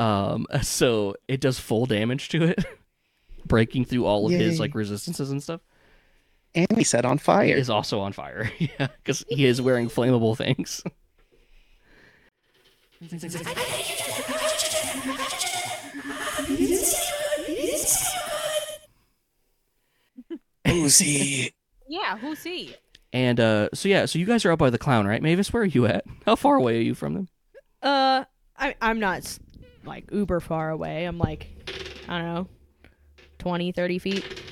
Um, 0.00 0.46
so 0.62 1.14
it 1.28 1.40
does 1.40 1.58
full 1.58 1.86
damage 1.86 2.28
to 2.30 2.42
it, 2.44 2.64
breaking 3.46 3.84
through 3.84 4.06
all 4.06 4.26
of 4.26 4.32
his 4.32 4.58
like 4.60 4.74
resistances 4.74 5.30
and 5.30 5.42
stuff. 5.42 5.60
And 6.54 6.66
he 6.76 6.84
set 6.84 7.04
on 7.06 7.18
fire. 7.18 7.54
Is 7.56 7.70
also 7.70 8.00
on 8.00 8.12
fire, 8.12 8.50
yeah, 8.58 8.88
because 9.02 9.24
he 9.28 9.46
is 9.46 9.60
wearing 9.62 9.88
flammable 9.88 10.36
things. 10.36 10.82
Who's 20.66 20.98
he? 20.98 21.52
Yeah, 21.88 22.16
who's 22.18 22.42
he? 22.42 22.74
And 23.12 23.38
uh, 23.40 23.68
so 23.74 23.88
yeah, 23.88 24.06
so 24.06 24.18
you 24.18 24.24
guys 24.26 24.44
are 24.44 24.52
up 24.52 24.58
by 24.58 24.70
the 24.70 24.78
clown, 24.78 25.06
right? 25.06 25.22
Mavis, 25.22 25.52
where 25.52 25.62
are 25.62 25.66
you 25.66 25.86
at? 25.86 26.04
How 26.24 26.36
far 26.36 26.56
away 26.56 26.78
are 26.78 26.82
you 26.82 26.94
from 26.94 27.14
them? 27.14 27.28
Uh, 27.82 28.24
I 28.56 28.74
I'm 28.80 28.98
not 29.00 29.18
s- 29.18 29.40
like 29.84 30.10
uber 30.12 30.40
far 30.40 30.70
away. 30.70 31.04
I'm 31.04 31.18
like, 31.18 31.48
I 32.08 32.18
don't 32.18 32.34
know, 32.34 32.48
20, 33.38 33.72
30 33.72 33.98
feet. 33.98 34.42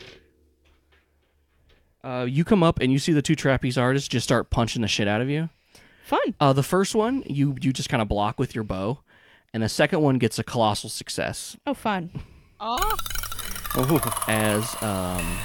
Uh, 2.03 2.26
you 2.28 2.45
come 2.45 2.62
up 2.62 2.81
and 2.81 2.91
you 2.93 2.99
see 2.99 3.12
the 3.12 3.22
two 3.22 3.35
trapeze 3.35 3.76
artists 3.76 4.09
just 4.09 4.24
start 4.24 4.51
punching 4.51 4.83
the 4.83 4.89
shit 4.89 5.07
out 5.07 5.20
of 5.20 5.28
you. 5.28 5.51
Fun. 6.05 6.35
Uh, 6.41 6.53
the 6.53 6.62
first 6.62 6.95
one 6.95 7.22
you 7.26 7.55
you 7.61 7.72
just 7.72 7.89
kind 7.89 8.01
of 8.03 8.09
block 8.09 8.39
with 8.39 8.55
your 8.55 8.64
bow, 8.64 8.99
and 9.53 9.62
the 9.62 9.68
second 9.68 10.01
one 10.01 10.18
gets 10.18 10.39
a 10.39 10.43
colossal 10.45 10.89
success 10.89 11.57
Oh, 11.66 11.74
fun. 11.74 12.11
Oh, 12.59 12.97
as 14.28 14.83
um 14.83 15.39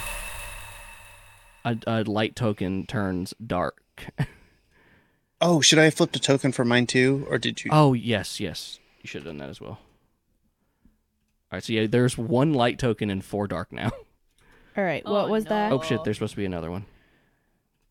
a, 1.65 1.77
a 1.87 2.03
light 2.03 2.35
token 2.35 2.85
turns 2.85 3.33
dark. 3.45 3.81
Oh, 5.41 5.59
should 5.59 5.77
I 5.77 5.83
have 5.83 5.93
flipped 5.93 6.15
a 6.15 6.19
token 6.19 6.53
for 6.53 6.63
mine 6.63 6.87
too, 6.87 7.27
or 7.29 7.37
did 7.37 7.63
you? 7.65 7.69
oh 7.73 7.91
yes, 7.93 8.39
yes, 8.39 8.79
you 9.05 9.07
should 9.07 9.21
have 9.21 9.27
done 9.27 9.37
that 9.37 9.49
as 9.49 9.61
well. 9.61 9.77
All 9.77 9.77
right, 11.51 11.63
so 11.63 11.73
yeah, 11.73 11.85
there's 11.85 12.17
one 12.17 12.55
light 12.55 12.79
token 12.79 13.11
and 13.11 13.23
four 13.23 13.45
dark 13.45 13.71
now. 13.71 13.91
All 14.77 14.83
right. 14.83 15.03
Oh, 15.05 15.13
what 15.13 15.29
was 15.29 15.45
that? 15.45 15.71
Oh 15.71 15.79
shit, 15.83 16.03
there's 16.03 16.17
supposed 16.17 16.31
to 16.31 16.37
be 16.37 16.45
another 16.45 16.71
one. 16.71 16.85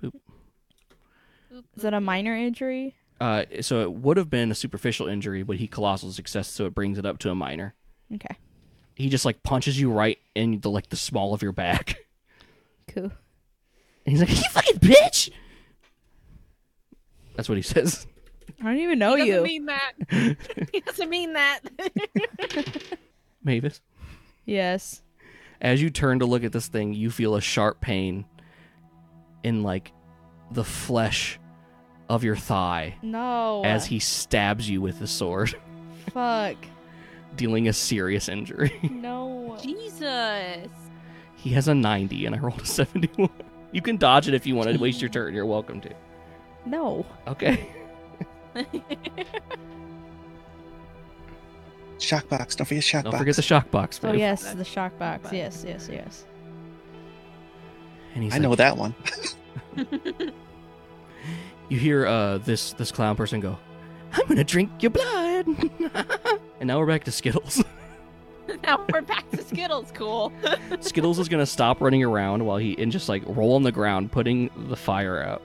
Is 0.02 1.82
that 1.82 1.94
a 1.94 2.00
minor 2.00 2.34
injury? 2.34 2.96
Uh, 3.20 3.44
so 3.60 3.82
it 3.82 3.92
would 3.92 4.16
have 4.16 4.28
been 4.28 4.50
a 4.50 4.56
superficial 4.56 5.06
injury, 5.06 5.44
but 5.44 5.58
he 5.58 5.68
colossal 5.68 6.10
success, 6.10 6.48
so 6.48 6.66
it 6.66 6.74
brings 6.74 6.98
it 6.98 7.06
up 7.06 7.18
to 7.18 7.30
a 7.30 7.34
minor. 7.36 7.76
Okay. 8.12 8.34
He 8.96 9.08
just 9.08 9.24
like 9.24 9.44
punches 9.44 9.80
you 9.80 9.92
right 9.92 10.18
in 10.34 10.58
the 10.58 10.68
like 10.68 10.88
the 10.88 10.96
small 10.96 11.32
of 11.32 11.42
your 11.42 11.52
back. 11.52 11.98
Cool. 12.86 13.04
And 13.04 13.12
he's 14.04 14.20
like, 14.20 14.28
"You 14.28 14.42
fucking 14.50 14.78
bitch!" 14.78 15.30
That's 17.34 17.48
what 17.48 17.56
he 17.56 17.62
says. 17.62 18.06
I 18.60 18.64
don't 18.64 18.78
even 18.78 18.98
know 18.98 19.14
he 19.16 19.30
doesn't 19.30 19.34
you. 19.34 19.42
mean 19.42 19.66
that. 19.66 19.92
he 20.72 20.80
doesn't 20.80 21.10
mean 21.10 21.32
that. 21.34 21.60
Mavis. 23.44 23.80
yes. 24.44 25.02
As 25.60 25.80
you 25.80 25.90
turn 25.90 26.18
to 26.18 26.26
look 26.26 26.44
at 26.44 26.52
this 26.52 26.68
thing, 26.68 26.92
you 26.92 27.10
feel 27.10 27.36
a 27.36 27.40
sharp 27.40 27.80
pain 27.80 28.24
in 29.42 29.62
like 29.62 29.92
the 30.50 30.64
flesh 30.64 31.38
of 32.08 32.22
your 32.22 32.36
thigh 32.36 32.96
No. 33.02 33.62
as 33.64 33.86
he 33.86 33.98
stabs 33.98 34.68
you 34.68 34.80
with 34.82 34.98
the 34.98 35.06
sword, 35.06 35.54
Fuck. 36.12 36.56
dealing 37.36 37.68
a 37.68 37.72
serious 37.72 38.28
injury. 38.28 38.78
No. 38.90 39.56
Jesus. 39.62 40.68
he 41.36 41.50
has 41.50 41.68
a 41.68 41.74
90 41.74 42.26
and 42.26 42.34
I 42.34 42.38
rolled 42.38 42.60
a 42.60 42.66
71. 42.66 43.30
You 43.72 43.80
can 43.82 43.96
dodge 43.96 44.28
it 44.28 44.34
if 44.34 44.46
you 44.46 44.54
want 44.54 44.68
to 44.70 44.76
waste 44.78 45.00
your 45.00 45.10
turn. 45.10 45.34
You're 45.34 45.46
welcome 45.46 45.80
to. 45.80 45.90
No. 46.66 47.04
Okay. 47.26 47.68
Shock 51.98 52.28
box. 52.28 52.54
Don't 52.56 52.66
forget 52.66 52.84
shock 52.84 53.04
Don't 53.04 53.12
box. 53.12 53.20
forget 53.20 53.36
the 53.36 53.42
shock 53.42 53.70
box, 53.70 54.00
Oh 54.02 54.10
babe. 54.10 54.18
yes, 54.20 54.52
the 54.54 54.64
shock 54.64 54.98
box. 54.98 55.32
Yes, 55.32 55.64
yes, 55.66 55.88
yes. 55.90 56.24
And 58.14 58.22
he's 58.24 58.32
I 58.32 58.36
like, 58.36 58.42
know 58.42 58.54
that 58.56 58.76
one. 58.76 58.94
you 61.68 61.78
hear 61.78 62.06
uh 62.06 62.38
this 62.38 62.72
this 62.74 62.92
clown 62.92 63.16
person 63.16 63.40
go, 63.40 63.56
"I'm 64.12 64.26
gonna 64.26 64.44
drink 64.44 64.70
your 64.82 64.90
blood," 64.90 65.46
and 66.60 66.66
now 66.68 66.78
we're 66.78 66.86
back 66.86 67.04
to 67.04 67.12
Skittles. 67.12 67.64
now 68.62 68.84
we're 68.92 69.00
back 69.00 69.28
to 69.30 69.42
Skittles. 69.42 69.90
Cool. 69.94 70.32
Skittles 70.80 71.18
is 71.18 71.28
gonna 71.28 71.46
stop 71.46 71.80
running 71.80 72.02
around 72.04 72.44
while 72.44 72.58
he 72.58 72.76
and 72.78 72.92
just 72.92 73.08
like 73.08 73.22
roll 73.26 73.54
on 73.54 73.62
the 73.62 73.72
ground, 73.72 74.12
putting 74.12 74.50
the 74.68 74.76
fire 74.76 75.22
out. 75.22 75.42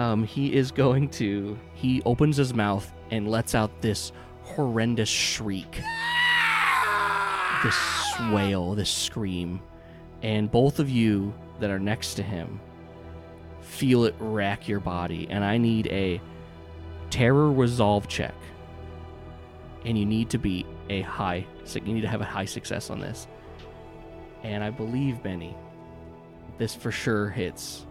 Um, 0.00 0.24
he 0.24 0.54
is 0.54 0.70
going 0.70 1.10
to. 1.10 1.58
He 1.74 2.00
opens 2.06 2.38
his 2.38 2.54
mouth 2.54 2.90
and 3.10 3.28
lets 3.28 3.54
out 3.54 3.82
this 3.82 4.12
horrendous 4.42 5.10
shriek, 5.10 5.70
this 7.62 7.76
wail, 8.32 8.74
this 8.74 8.88
scream, 8.88 9.60
and 10.22 10.50
both 10.50 10.78
of 10.78 10.88
you 10.88 11.34
that 11.60 11.68
are 11.70 11.78
next 11.78 12.14
to 12.14 12.22
him 12.22 12.60
feel 13.60 14.06
it 14.06 14.14
rack 14.18 14.66
your 14.66 14.80
body. 14.80 15.28
And 15.28 15.44
I 15.44 15.58
need 15.58 15.86
a 15.88 16.18
terror 17.10 17.52
resolve 17.52 18.08
check 18.08 18.34
and 19.84 19.98
you 19.98 20.06
need 20.06 20.30
to 20.30 20.38
be 20.38 20.64
a 20.88 21.02
high 21.02 21.44
you 21.74 21.80
need 21.94 22.02
to 22.02 22.08
have 22.08 22.20
a 22.20 22.24
high 22.24 22.44
success 22.44 22.88
on 22.88 23.00
this 23.00 23.26
and 24.44 24.62
i 24.62 24.70
believe 24.70 25.20
benny 25.22 25.56
this 26.58 26.74
for 26.74 26.92
sure 26.92 27.28
hits 27.28 27.86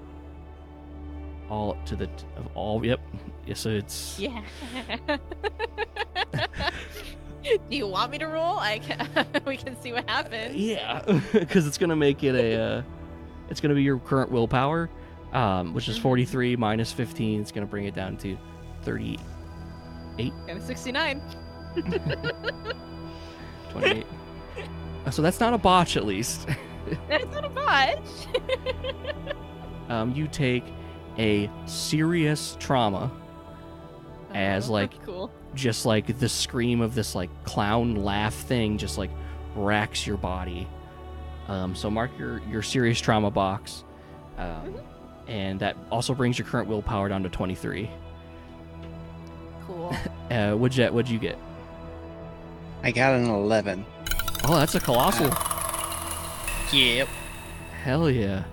all 1.49 1.77
to 1.85 1.95
the 1.95 2.05
of 2.37 2.47
all 2.55 2.85
yep 2.85 2.99
yeah, 3.45 3.53
so 3.55 3.69
it's 3.69 4.19
Yeah. 4.19 4.41
Do 7.43 7.75
you 7.77 7.87
want 7.87 8.11
me 8.11 8.17
to 8.19 8.25
roll? 8.27 8.59
I 8.59 8.77
can. 8.79 9.07
we 9.47 9.57
can 9.57 9.79
see 9.81 9.91
what 9.91 10.07
happens. 10.09 10.55
yeah 10.55 11.01
because 11.33 11.65
it's 11.65 11.77
gonna 11.77 11.95
make 11.95 12.23
it 12.23 12.35
a 12.35 12.61
uh, 12.61 12.81
it's 13.49 13.59
gonna 13.61 13.73
be 13.73 13.81
your 13.83 13.97
current 13.99 14.31
willpower 14.31 14.89
um, 15.33 15.73
which 15.73 15.87
is 15.89 15.97
43 15.97 16.55
minus 16.55 16.91
15 16.91 17.41
it's 17.41 17.51
gonna 17.51 17.65
bring 17.65 17.85
it 17.85 17.95
down 17.95 18.17
to 18.17 18.37
38 18.83 19.19
And 20.47 20.61
69. 20.61 21.21
28 23.71 24.05
Uh, 25.05 25.11
so 25.11 25.21
that's 25.21 25.39
not 25.39 25.53
a 25.53 25.57
botch 25.57 25.95
at 25.97 26.05
least 26.05 26.47
That's 27.07 27.25
not 27.33 27.45
a 27.45 27.49
botch. 27.49 27.97
um, 29.89 30.13
you 30.13 30.27
take 30.27 30.63
a 31.19 31.47
serious 31.67 32.57
trauma 32.59 33.11
As, 34.33 34.69
Oh, 34.69 34.73
like- 34.79 35.03
cool. 35.05 35.29
just 35.53 35.85
like 35.85 36.17
the 36.19 36.29
scream 36.29 36.81
of 36.81 36.95
this 36.95 37.13
like 37.13 37.29
clown 37.43 37.95
laugh 37.95 38.33
thing 38.33 38.77
just 38.77 38.97
like 38.97 39.11
racks 39.55 40.05
your 40.07 40.17
body 40.17 40.67
um, 41.47 41.75
so 41.75 41.89
mark 41.89 42.11
your 42.19 42.39
your 42.49 42.61
serious 42.61 42.99
trauma 43.01 43.29
box 43.31 43.83
um, 44.37 44.75
and 45.27 45.59
that 45.59 45.75
also 45.91 46.13
brings 46.13 46.37
your 46.39 46.47
current 46.47 46.67
willpower 46.69 47.09
down 47.09 47.21
to 47.23 47.29
23 47.29 47.89
Cool. 49.65 49.95
uh, 50.31 50.51
what'd 50.53 50.77
you, 50.77 50.85
what'd 50.87 51.09
you 51.11 51.19
get 51.19 51.37
I 52.83 52.91
got 52.91 53.13
an 53.13 53.25
11. 53.25 53.85
oh 54.45 54.55
that's 54.57 54.75
a 54.75 54.79
colossal 54.79 55.29
Yep. 56.71 57.07
hell 57.83 58.09
yeah 58.11 58.43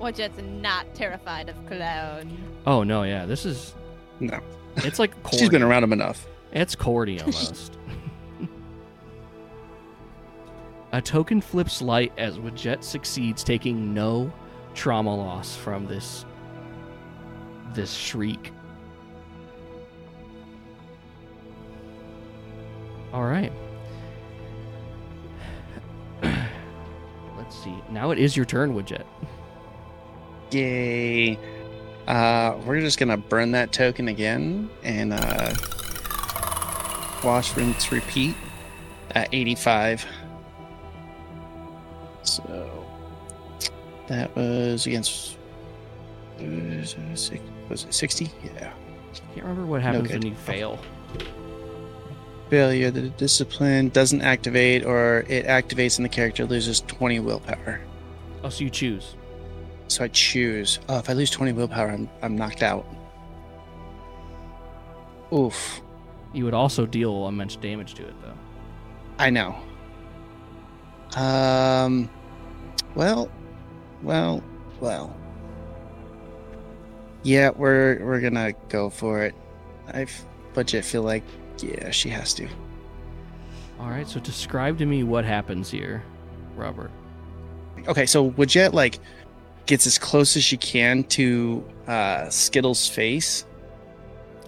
or 0.00 0.42
not 0.42 0.94
terrified 0.94 1.48
of 1.48 1.66
clowns. 1.66 2.32
Oh 2.66 2.82
no, 2.82 3.02
yeah, 3.02 3.26
this 3.26 3.44
is 3.44 3.74
no. 4.18 4.40
It's 4.76 4.98
like 4.98 5.10
cordy. 5.22 5.38
she's 5.38 5.48
been 5.48 5.62
around 5.62 5.84
him 5.84 5.92
enough. 5.92 6.26
It's 6.52 6.74
cordy 6.74 7.20
almost. 7.20 7.78
a 10.92 11.00
token 11.00 11.40
flips 11.40 11.80
light 11.80 12.12
as 12.18 12.38
Wadjet 12.38 12.82
succeeds, 12.82 13.44
taking 13.44 13.94
no 13.94 14.32
trauma 14.74 15.14
loss 15.14 15.54
from 15.56 15.86
this 15.86 16.24
this 17.74 17.92
shriek. 17.92 18.52
All 23.12 23.24
right. 23.24 23.52
Let's 27.36 27.56
see. 27.62 27.74
Now 27.90 28.12
it 28.12 28.18
is 28.18 28.36
your 28.36 28.46
turn, 28.46 28.74
Wadjet. 28.74 29.04
Yay. 30.50 31.38
Uh, 32.06 32.58
we're 32.66 32.80
just 32.80 32.98
gonna 32.98 33.16
burn 33.16 33.52
that 33.52 33.72
token 33.72 34.08
again 34.08 34.68
and 34.82 35.12
uh, 35.12 35.54
wash, 37.22 37.56
rinse, 37.56 37.92
repeat 37.92 38.34
at 39.12 39.28
85. 39.32 40.06
So 42.22 42.86
that 44.08 44.34
was 44.34 44.86
against. 44.86 45.36
Was 46.38 47.30
it 47.30 47.40
was 47.68 47.84
it 47.84 47.94
60? 47.94 48.30
Yeah. 48.42 48.72
I 49.12 49.34
can't 49.34 49.46
remember 49.46 49.66
what 49.66 49.82
happens 49.82 50.08
good. 50.08 50.24
when 50.24 50.32
you 50.32 50.34
fail. 50.34 50.78
Failure, 52.48 52.90
the 52.90 53.10
discipline 53.10 53.90
doesn't 53.90 54.22
activate, 54.22 54.84
or 54.84 55.24
it 55.28 55.46
activates 55.46 55.98
and 55.98 56.04
the 56.04 56.08
character 56.08 56.44
loses 56.44 56.80
20 56.80 57.20
willpower. 57.20 57.80
Oh, 58.42 58.48
so 58.48 58.64
you 58.64 58.70
choose. 58.70 59.14
So 59.90 60.04
I 60.04 60.08
choose. 60.08 60.78
Oh, 60.88 60.98
if 60.98 61.10
I 61.10 61.14
lose 61.14 61.30
20 61.30 61.52
willpower, 61.52 61.90
I'm, 61.90 62.08
I'm 62.22 62.36
knocked 62.36 62.62
out. 62.62 62.86
Oof. 65.32 65.82
You 66.32 66.44
would 66.44 66.54
also 66.54 66.86
deal 66.86 67.26
immense 67.26 67.56
damage 67.56 67.94
to 67.94 68.06
it, 68.06 68.14
though. 68.22 68.38
I 69.18 69.30
know. 69.30 69.56
Um. 71.16 72.08
Well, 72.94 73.28
well, 74.02 74.44
well. 74.80 75.16
Yeah, 77.24 77.50
we're 77.50 77.98
we're 78.04 78.20
gonna 78.20 78.52
go 78.68 78.90
for 78.90 79.24
it. 79.24 79.34
I 79.88 80.06
legit 80.54 80.84
feel 80.84 81.02
like 81.02 81.24
yeah, 81.58 81.90
she 81.90 82.08
has 82.10 82.32
to. 82.34 82.48
All 83.80 83.90
right, 83.90 84.06
so 84.06 84.20
describe 84.20 84.78
to 84.78 84.86
me 84.86 85.02
what 85.02 85.24
happens 85.24 85.68
here, 85.68 86.04
Robert. 86.56 86.92
Okay, 87.88 88.06
so 88.06 88.30
Wadjet 88.32 88.72
like 88.72 89.00
gets 89.70 89.86
as 89.86 89.98
close 89.98 90.36
as 90.36 90.42
she 90.42 90.56
can 90.56 91.04
to 91.04 91.64
uh, 91.86 92.28
Skittles' 92.28 92.88
face, 92.88 93.46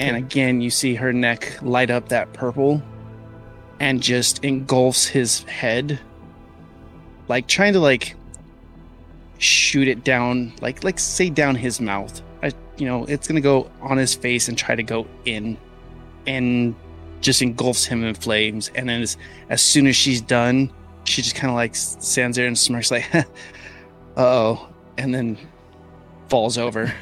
and 0.01 0.17
again 0.17 0.61
you 0.61 0.69
see 0.69 0.97
her 0.97 1.13
neck 1.13 1.63
light 1.63 1.91
up 1.91 2.09
that 2.09 2.33
purple, 2.33 2.83
and 3.79 4.03
just 4.03 4.45
engulfs 4.45 5.07
his 5.07 5.45
head, 5.45 6.01
like 7.29 7.47
trying 7.47 7.73
to 7.73 7.79
like 7.79 8.17
shoot 9.39 9.87
it 9.87 10.03
down, 10.03 10.53
like 10.61 10.83
like 10.83 10.99
say 10.99 11.31
down 11.31 11.55
his 11.55 11.81
mouth. 11.81 12.21
I, 12.43 12.51
you 12.77 12.87
know, 12.87 13.05
it's 13.05 13.29
gonna 13.29 13.41
go 13.41 13.71
on 13.81 13.99
his 13.99 14.17
face 14.17 14.49
and 14.49 14.59
try 14.59 14.75
to 14.75 14.83
go 14.83 15.07
in, 15.25 15.57
and 16.27 16.75
just 17.21 17.43
engulfs 17.43 17.85
him 17.85 18.03
in 18.03 18.13
flames. 18.17 18.73
And 18.75 18.89
then 18.89 19.03
as, 19.03 19.17
as 19.51 19.63
soon 19.63 19.87
as 19.87 19.95
she's 19.95 20.21
done, 20.21 20.73
she 21.05 21.23
just 21.23 21.37
kind 21.37 21.49
of 21.49 21.55
like 21.55 21.77
stands 21.77 22.37
there 22.37 22.49
and 22.49 22.59
smirks 22.59 22.91
like, 22.91 23.15
"Uh 23.15 23.25
oh," 24.17 24.72
and 24.99 25.15
then 25.15 25.39
falls 26.29 26.59
over. 26.59 26.93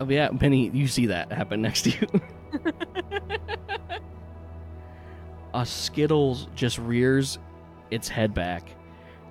Oh 0.00 0.08
yeah, 0.08 0.28
Penny, 0.28 0.70
you 0.70 0.86
see 0.88 1.06
that 1.06 1.30
happen 1.30 1.60
next 1.60 1.82
to 1.82 1.90
you. 1.90 2.06
A 5.54 5.66
Skittles 5.66 6.48
just 6.54 6.78
rears 6.78 7.38
its 7.90 8.08
head 8.08 8.32
back, 8.32 8.70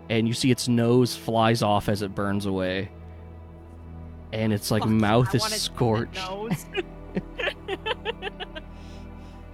and 0.10 0.28
you 0.28 0.34
see 0.34 0.52
its 0.52 0.68
nose 0.68 1.16
flies 1.16 1.64
off 1.64 1.90
as 1.90 2.04
it 2.04 2.14
burns 2.14 2.46
away. 2.46 2.92
And 4.32 4.54
its 4.54 4.70
like 4.70 4.84
Fuck, 4.84 4.92
mouth 4.92 5.30
I 5.34 5.38
is 5.38 5.62
scorched. 5.62 6.20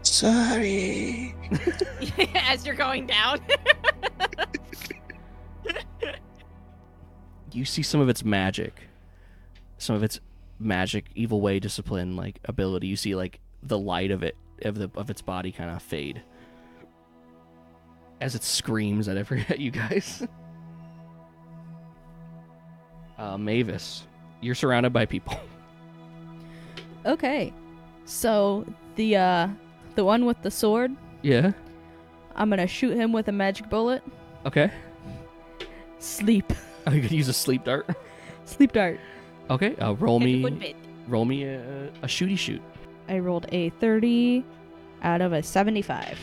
Sorry. 0.02 1.34
As 2.36 2.66
you're 2.66 2.76
going 2.76 3.08
down. 3.08 3.40
You 7.56 7.64
see 7.64 7.84
some 7.84 8.02
of 8.02 8.10
its 8.10 8.26
magic, 8.26 8.82
some 9.78 9.96
of 9.96 10.04
its 10.04 10.20
magic, 10.60 11.06
evil 11.16 11.40
way, 11.40 11.58
discipline, 11.60 12.18
like 12.18 12.40
ability. 12.46 12.88
You 12.88 12.98
see 12.98 13.16
like 13.16 13.40
the 13.64 13.80
light 13.80 14.12
of 14.12 14.24
it 14.24 14.36
of 14.64 14.76
the 14.76 14.92
of 14.96 15.10
its 15.10 15.22
body 15.22 15.54
kind 15.54 15.72
of 15.72 15.82
fade 15.82 16.22
as 18.22 18.36
it 18.36 18.44
screams 18.44 19.08
at 19.08 19.18
every 19.18 19.46
at 19.50 19.60
you 19.60 19.72
guys. 19.72 20.28
uh, 23.18 23.38
Mavis, 23.38 24.06
you're 24.42 24.56
surrounded 24.56 24.94
by 24.94 25.06
people. 25.06 25.40
Okay. 27.06 27.54
So 28.06 28.66
the 28.96 29.16
uh 29.16 29.48
the 29.94 30.04
one 30.04 30.26
with 30.26 30.42
the 30.42 30.50
sword, 30.50 30.92
yeah. 31.22 31.52
I'm 32.36 32.50
gonna 32.50 32.66
shoot 32.66 32.98
him 32.98 33.14
with 33.14 33.28
a 33.28 33.32
magic 33.32 33.70
bullet. 33.70 34.02
Okay. 34.44 34.72
Sleep. 36.00 36.52
Oh, 36.88 36.92
you 36.92 37.02
could 37.02 37.12
use 37.12 37.28
a 37.28 37.34
sleep 37.34 37.64
dart. 37.64 37.88
Sleep 38.46 38.72
dart. 38.74 39.00
Okay. 39.50 39.76
Uh, 39.78 39.94
roll 39.94 40.20
Hit 40.20 40.26
the 40.26 40.42
good 40.44 40.54
me. 40.54 40.60
bit. 40.60 40.76
Roll 41.08 41.26
me 41.26 41.44
a, 41.46 41.88
a 42.04 42.08
shooty 42.08 42.38
shoot. 42.38 42.62
I 43.10 43.18
rolled 43.20 43.48
a 43.52 43.70
30 43.82 44.46
out 45.02 45.22
of 45.22 45.34
a 45.34 45.42
75. 45.42 46.18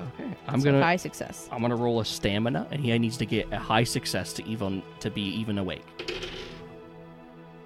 Okay. 0.00 0.30
I'm 0.46 0.60
So 0.60 0.66
gonna. 0.70 0.82
high 0.82 0.96
success. 0.96 1.48
I'm 1.50 1.60
gonna 1.62 1.74
roll 1.76 1.98
a 2.00 2.04
stamina, 2.04 2.68
and 2.70 2.80
he 2.80 2.96
needs 2.98 3.16
to 3.18 3.26
get 3.26 3.52
a 3.52 3.58
high 3.58 3.84
success 3.84 4.32
to 4.34 4.46
even 4.46 4.82
to 5.00 5.10
be 5.10 5.22
even 5.22 5.58
awake. 5.58 5.82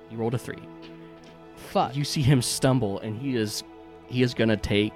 He 0.08 0.16
rolled 0.16 0.34
a 0.34 0.38
three. 0.38 0.58
Fuck. 1.56 1.94
You 1.96 2.04
see 2.04 2.22
him 2.22 2.40
stumble, 2.42 2.98
and 3.00 3.20
he 3.20 3.36
is 3.36 3.62
he 4.08 4.22
is 4.22 4.32
gonna 4.34 4.56
take 4.56 4.92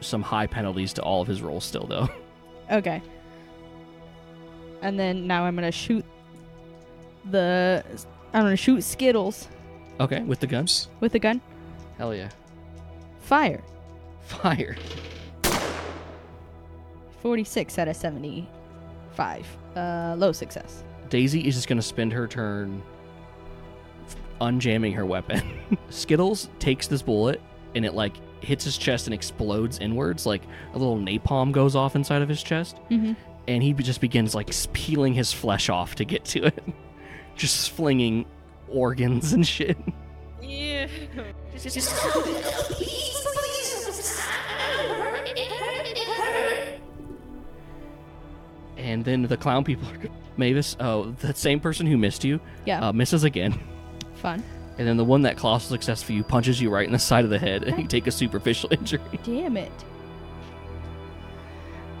some 0.00 0.22
high 0.22 0.46
penalties 0.46 0.92
to 0.94 1.02
all 1.02 1.22
of 1.22 1.28
his 1.28 1.42
rolls 1.42 1.64
still, 1.64 1.86
though. 1.86 2.08
Okay. 2.70 3.00
And 4.82 4.98
then 4.98 5.26
now 5.26 5.44
I'm 5.44 5.54
gonna 5.54 5.72
shoot 5.72 6.04
the. 7.30 7.82
I'm 8.32 8.42
gonna 8.42 8.56
shoot 8.56 8.82
Skittles 8.82 9.48
Okay, 10.00 10.20
with 10.22 10.40
the 10.40 10.46
guns. 10.46 10.88
with 11.00 11.14
a 11.14 11.18
gun. 11.18 11.40
Hell 11.96 12.14
yeah. 12.14 12.28
Fire. 13.20 13.62
Fire. 14.22 14.76
46 17.22 17.78
out 17.78 17.88
of 17.88 17.96
75. 17.96 19.46
Uh, 19.76 20.14
low 20.18 20.32
success. 20.32 20.84
Daisy 21.08 21.46
is 21.46 21.54
just 21.54 21.66
gonna 21.68 21.82
spend 21.82 22.12
her 22.12 22.26
turn 22.28 22.82
unjamming 24.40 24.94
her 24.94 25.04
weapon. 25.04 25.42
Skittles 25.90 26.48
takes 26.60 26.86
this 26.86 27.02
bullet 27.02 27.40
and 27.74 27.84
it 27.84 27.94
like 27.94 28.14
hits 28.40 28.64
his 28.64 28.78
chest 28.78 29.06
and 29.08 29.14
explodes 29.14 29.78
inwards, 29.80 30.24
like 30.26 30.42
a 30.74 30.78
little 30.78 30.96
napalm 30.96 31.50
goes 31.50 31.74
off 31.74 31.96
inside 31.96 32.22
of 32.22 32.28
his 32.28 32.42
chest. 32.42 32.76
Mm-hmm. 32.90 33.14
And 33.48 33.62
he 33.62 33.72
just 33.72 34.00
begins 34.00 34.34
like 34.34 34.50
peeling 34.72 35.14
his 35.14 35.32
flesh 35.32 35.68
off 35.68 35.96
to 35.96 36.04
get 36.04 36.24
to 36.26 36.44
it, 36.44 36.62
just 37.34 37.70
flinging 37.70 38.26
organs 38.68 39.32
and 39.32 39.44
shit. 39.46 39.76
Yeah. 40.40 40.86
And 48.76 49.04
then 49.04 49.22
the 49.22 49.36
clown 49.36 49.64
people 49.64 49.88
are 49.88 49.98
Mavis. 50.36 50.76
Oh, 50.78 51.10
the 51.20 51.34
same 51.34 51.60
person 51.60 51.86
who 51.86 51.96
missed 51.96 52.24
you 52.24 52.40
Yeah. 52.64 52.88
uh, 52.88 52.92
misses 52.92 53.24
again, 53.24 53.58
Fun. 54.14 54.42
and 54.78 54.86
then 54.86 54.96
the 54.96 55.04
one 55.04 55.22
that 55.22 55.36
colossal 55.36 55.70
success 55.70 56.02
for 56.02 56.12
you 56.12 56.22
punches 56.22 56.60
you 56.60 56.70
right 56.70 56.86
in 56.86 56.92
the 56.92 56.98
side 56.98 57.24
of 57.24 57.30
the 57.30 57.38
head, 57.38 57.64
and 57.64 57.78
you 57.78 57.86
take 57.88 58.06
a 58.06 58.10
superficial 58.12 58.68
injury. 58.72 59.00
Damn 59.24 59.56
it. 59.56 59.72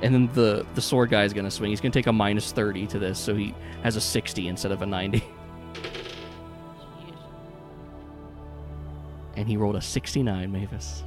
And 0.00 0.14
then 0.14 0.30
the 0.34 0.64
the 0.74 0.80
sword 0.80 1.10
guy 1.10 1.24
is 1.24 1.32
gonna 1.32 1.50
swing. 1.50 1.70
He's 1.70 1.80
gonna 1.80 1.92
take 1.92 2.06
a 2.06 2.12
minus 2.12 2.52
thirty 2.52 2.86
to 2.88 2.98
this, 2.98 3.18
so 3.18 3.34
he 3.34 3.54
has 3.82 3.96
a 3.96 4.00
sixty 4.00 4.48
instead 4.48 4.70
of 4.72 4.82
a 4.82 4.86
ninety. 4.86 5.24
And 9.36 9.48
he 9.48 9.56
rolled 9.56 9.76
a 9.76 9.80
sixty-nine, 9.80 10.50
Mavis. 10.50 11.04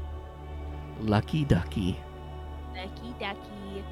Lucky 1.02 1.44
ducky. 1.46 2.00
Ducky 2.74 3.14
ducky. 3.20 3.84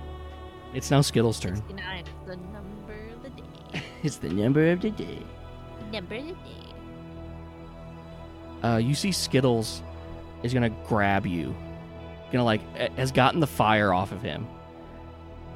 It's 0.73 0.89
now 0.91 1.01
Skittles' 1.01 1.39
turn. 1.39 1.55
69 1.55 2.03
is 2.05 2.05
the 2.27 2.35
number 2.37 3.09
of 3.15 3.23
the 3.23 3.29
day. 3.31 3.83
It's 4.03 4.17
the 4.17 4.29
number 4.29 4.71
of 4.71 4.81
the 4.81 4.91
day. 4.91 5.19
Number 5.91 6.15
of 6.15 6.27
the 6.27 6.33
day. 6.33 6.73
uh, 8.63 8.77
you 8.77 8.93
see 8.95 9.11
Skittles 9.11 9.81
is 10.43 10.53
gonna 10.53 10.69
grab 10.87 11.25
you, 11.25 11.53
gonna 12.31 12.45
like 12.45 12.61
has 12.97 13.11
gotten 13.11 13.39
the 13.41 13.47
fire 13.47 13.93
off 13.93 14.11
of 14.13 14.21
him, 14.21 14.47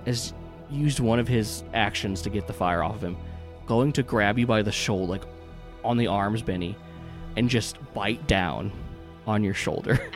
has 0.05 0.33
used 0.69 0.99
one 0.99 1.19
of 1.19 1.27
his 1.27 1.63
actions 1.73 2.21
to 2.23 2.29
get 2.29 2.47
the 2.47 2.53
fire 2.53 2.83
off 2.83 2.95
of 2.95 3.03
him, 3.03 3.17
going 3.65 3.91
to 3.93 4.03
grab 4.03 4.37
you 4.39 4.45
by 4.45 4.61
the 4.61 4.71
shoulder, 4.71 5.11
like 5.11 5.23
on 5.83 5.97
the 5.97 6.07
arms, 6.07 6.41
Benny, 6.41 6.75
and 7.35 7.49
just 7.49 7.77
bite 7.93 8.25
down 8.27 8.71
on 9.27 9.43
your 9.43 9.53
shoulder. 9.53 9.99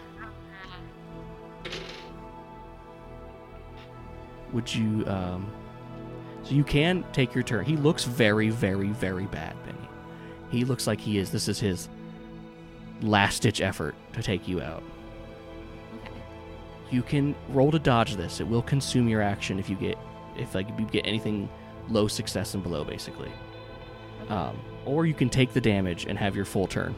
Would 4.54 4.74
you? 4.74 5.06
Um, 5.08 5.52
so 6.44 6.56
you 6.56 6.64
can 6.64 7.04
take 7.12 7.36
your 7.36 7.44
turn. 7.44 7.66
He 7.66 7.76
looks 7.76 8.06
very, 8.06 8.50
very, 8.50 8.88
very 8.88 9.26
bad, 9.26 9.54
Benny. 9.66 9.78
He 10.50 10.64
looks 10.64 10.88
like 10.88 11.02
he 11.02 11.18
is. 11.18 11.30
This 11.32 11.50
is 11.50 11.60
his 11.60 11.90
last 13.02 13.42
ditch 13.42 13.60
effort 13.62 13.96
to 14.14 14.24
take 14.24 14.48
you 14.48 14.62
out. 14.62 14.84
You 16.90 17.02
can 17.02 17.36
roll 17.50 17.72
to 17.72 17.80
dodge 17.80 18.16
this. 18.16 18.40
It 18.40 18.48
will 18.48 18.62
consume 18.62 19.08
your 19.08 19.22
action 19.22 19.60
if 19.60 19.70
you 19.70 19.76
get 19.76 19.98
if 20.38 20.56
like 20.56 20.68
you 20.80 20.86
get 20.86 21.06
anything 21.06 21.50
low 21.90 22.08
success 22.08 22.54
and 22.54 22.64
below, 22.64 22.84
basically. 22.84 23.32
Um, 24.30 24.60
or 24.86 25.06
you 25.06 25.14
can 25.14 25.30
take 25.30 25.54
the 25.54 25.62
damage 25.62 26.06
and 26.06 26.18
have 26.18 26.36
your 26.36 26.46
full 26.46 26.68
turn. 26.68 26.96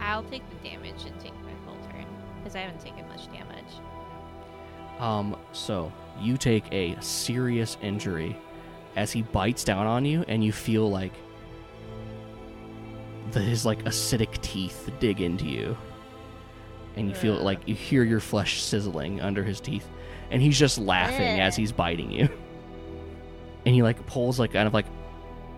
I'll 0.00 0.24
take 0.24 0.42
the 0.50 0.68
damage 0.68 1.04
and 1.06 1.18
take 1.20 1.34
my 1.42 1.52
full 1.64 1.76
turn 1.90 2.06
because 2.38 2.56
I 2.56 2.60
haven't 2.60 2.80
taken 2.80 3.06
much 3.08 3.26
damage. 3.26 3.64
Um, 4.98 5.36
so 5.52 5.92
you 6.20 6.36
take 6.36 6.64
a 6.72 6.96
serious 7.00 7.76
injury 7.82 8.36
as 8.96 9.10
he 9.10 9.22
bites 9.22 9.64
down 9.64 9.86
on 9.86 10.04
you, 10.04 10.24
and 10.28 10.44
you 10.44 10.52
feel 10.52 10.88
like 10.88 11.12
the, 13.32 13.40
his 13.40 13.66
like 13.66 13.82
acidic 13.84 14.40
teeth 14.40 14.90
dig 15.00 15.20
into 15.20 15.46
you, 15.46 15.76
and 16.96 17.08
you 17.08 17.14
feel 17.14 17.34
like 17.34 17.66
you 17.66 17.74
hear 17.74 18.04
your 18.04 18.20
flesh 18.20 18.62
sizzling 18.62 19.20
under 19.20 19.42
his 19.42 19.60
teeth, 19.60 19.86
and 20.30 20.40
he's 20.40 20.58
just 20.58 20.78
laughing 20.78 21.40
as 21.40 21.56
he's 21.56 21.72
biting 21.72 22.10
you, 22.10 22.28
and 23.66 23.74
he 23.74 23.82
like 23.82 24.04
pulls 24.06 24.38
like 24.38 24.52
kind 24.52 24.66
of 24.66 24.74
like 24.74 24.86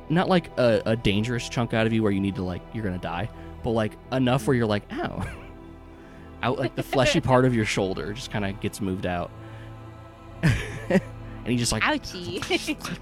not 0.09 0.29
like 0.29 0.51
a, 0.59 0.83
a 0.87 0.97
dangerous 0.97 1.49
chunk 1.49 1.75
out 1.75 1.87
of 1.87 1.93
you 1.93 2.03
where 2.03 2.13
you 2.13 2.21
need 2.21 2.37
to 2.37 2.43
like 2.43 2.63
you're 2.73 2.85
gonna 2.85 2.99
die, 2.99 3.29
but 3.63 3.71
like 3.71 3.93
enough 4.13 4.47
where 4.47 4.57
you're 4.57 4.67
like 4.67 4.85
ow. 4.93 5.27
Out 6.43 6.59
like 6.59 6.77
the 6.77 6.83
fleshy 6.83 7.21
part 7.21 7.47
of 7.47 7.55
your 7.55 7.65
shoulder 7.65 8.13
just 8.13 8.31
kind 8.31 8.45
of 8.45 8.61
gets 8.61 8.83
moved 8.83 9.07
out, 9.07 9.31
and 10.43 11.01
he 11.47 11.57
just 11.57 11.73
like 11.73 11.83
Ouchie! 11.83 12.45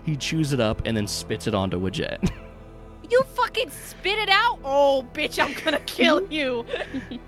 he 0.07 0.17
chews 0.17 0.53
it 0.53 0.61
up 0.61 0.83
and 0.85 0.97
then 0.97 1.09
spits 1.09 1.49
it 1.49 1.55
onto 1.55 1.79
Wadjet. 1.79 2.31
You 3.11 3.23
fucking 3.35 3.71
spit 3.71 4.19
it 4.19 4.29
out! 4.31 4.59
Oh, 4.65 5.07
bitch! 5.13 5.39
I'm 5.43 5.53
gonna 5.65 5.81
kill 5.81 6.27
you. 6.31 6.65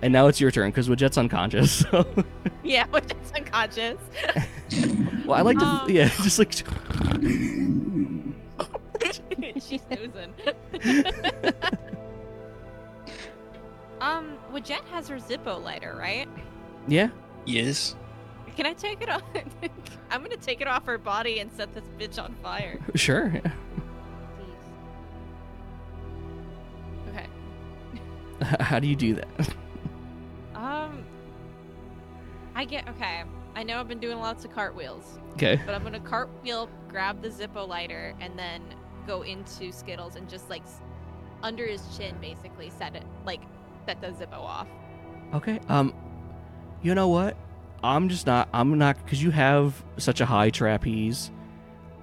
and 0.03 0.13
now 0.13 0.27
it's 0.27 0.41
your 0.41 0.51
turn 0.51 0.71
because 0.71 0.89
Wadjet's 0.89 1.19
unconscious. 1.19 1.71
So. 1.91 2.07
yeah, 2.65 2.87
which 2.89 3.05
is 3.05 3.33
unconscious. 3.33 3.99
well, 5.27 5.39
I 5.39 5.43
like 5.43 5.59
to, 5.59 5.65
Um. 5.65 5.91
yeah, 5.91 6.09
just 6.23 6.39
like 6.39 6.53
She's 9.59 9.81
snoozing. 9.83 10.33
um, 14.01 14.37
well, 14.53 14.63
Jet 14.63 14.83
has 14.91 15.09
her 15.09 15.17
Zippo 15.17 15.63
lighter, 15.63 15.97
right? 15.99 16.29
yeah. 16.89 17.09
Yes. 17.47 17.95
Can 18.57 18.67
I 18.67 18.73
take 18.73 19.01
it 19.03 19.09
off? 19.09 19.23
I'm 20.11 20.23
gonna 20.23 20.37
take 20.37 20.61
it 20.61 20.67
off 20.67 20.85
her 20.87 20.99
body 20.99 21.39
and 21.41 21.53
set 21.53 21.73
this 21.75 21.85
bitch 21.99 22.23
on 22.23 22.35
fire. 22.43 22.79
Sure. 22.95 23.31
Please. 23.31 23.53
How 28.61 28.79
do 28.79 28.87
you 28.87 28.97
do 28.97 29.15
that? 29.15 29.29
Um, 30.55 31.05
I 32.55 32.65
get 32.65 32.89
okay. 32.89 33.25
I 33.55 33.63
know 33.63 33.79
I've 33.81 33.89
been 33.89 34.01
doing 34.01 34.19
lots 34.19 34.45
of 34.45 34.53
cartwheels, 34.53 35.19
Okay. 35.35 35.61
but 35.65 35.75
I'm 35.75 35.83
gonna 35.83 36.01
cartwheel, 36.01 36.69
grab 36.89 37.23
the 37.23 37.29
Zippo 37.29 37.67
lighter, 37.67 38.15
and 38.21 38.39
then 38.39 38.63
go 39.07 39.23
into 39.23 39.73
Skittles 39.73 40.17
and 40.17 40.29
just 40.29 40.51
like 40.51 40.63
under 41.43 41.67
his 41.67 41.83
chin, 41.97 42.15
basically 42.21 42.71
set 42.71 42.95
it 42.97 43.05
like 43.25 43.41
set 43.87 44.01
the 44.01 44.09
Zippo 44.09 44.41
off. 44.41 44.67
Okay. 45.35 45.61
Um, 45.69 45.95
you 46.83 46.95
know 46.95 47.09
what? 47.09 47.37
I'm 47.83 48.09
just 48.09 48.27
not. 48.27 48.49
I'm 48.53 48.77
not 48.79 48.97
because 49.05 49.23
you 49.23 49.31
have 49.31 49.83
such 49.99 50.21
a 50.21 50.27
high 50.27 50.51
trapeze. 50.51 51.31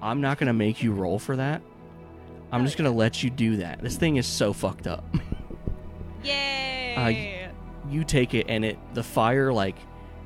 I'm 0.02 0.20
not 0.20 0.38
gonna 0.38 0.52
make 0.52 0.82
you 0.82 0.92
roll 0.92 1.18
for 1.18 1.36
that. 1.36 1.62
I'm 2.52 2.64
just 2.64 2.76
gonna 2.76 2.90
let 2.92 3.22
you 3.22 3.30
do 3.30 3.56
that. 3.56 3.80
This 3.82 3.96
thing 3.96 4.16
is 4.16 4.26
so 4.26 4.52
fucked 4.52 4.86
up. 4.86 5.04
Yay! 6.24 7.44
Uh, 7.46 7.90
you 7.90 8.04
take 8.04 8.34
it 8.34 8.46
and 8.48 8.64
it 8.64 8.78
the 8.94 9.02
fire 9.02 9.52
like 9.52 9.76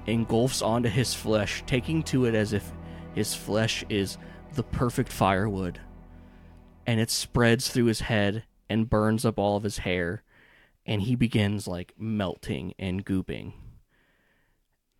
engulfs 0.07 0.63
onto 0.63 0.89
his 0.89 1.15
flesh 1.15 1.63
taking 1.67 2.03
to 2.03 2.25
it 2.25 2.35
as 2.35 2.53
if 2.53 2.71
his 3.15 3.35
flesh 3.35 3.85
is 3.89 4.17
the 4.55 4.63
perfect 4.63 5.13
firewood 5.13 5.81
and 6.87 7.01
it 7.01 7.11
spreads 7.11 7.69
through 7.69 7.87
his 7.87 8.01
head 8.01 8.45
and 8.71 8.89
burns 8.89 9.25
up 9.25 9.39
all 9.39 9.57
of 9.57 9.63
his 9.63 9.79
hair 9.79 10.23
and 10.87 11.03
he 11.03 11.15
begins 11.15 11.67
like 11.67 11.93
melting 11.99 12.75
and 12.79 13.05
gooping 13.05 13.53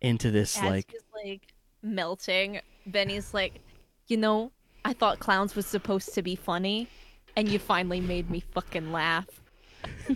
into 0.01 0.31
this 0.31 0.57
As 0.57 0.63
like 0.63 0.93
like 1.25 1.53
melting, 1.81 2.61
Benny's 2.85 3.33
like, 3.33 3.61
you 4.07 4.17
know, 4.17 4.51
I 4.85 4.93
thought 4.93 5.19
clowns 5.19 5.55
was 5.55 5.65
supposed 5.65 6.13
to 6.13 6.21
be 6.21 6.35
funny, 6.35 6.87
and 7.35 7.49
you 7.49 7.59
finally 7.59 7.99
made 7.99 8.29
me 8.29 8.39
fucking 8.39 8.91
laugh. 8.91 9.27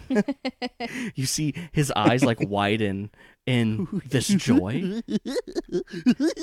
you 1.16 1.26
see 1.26 1.53
his 1.72 1.91
eyes 1.95 2.24
like 2.24 2.39
widen 2.41 3.09
in 3.45 4.01
this 4.05 4.28
joy 4.28 5.01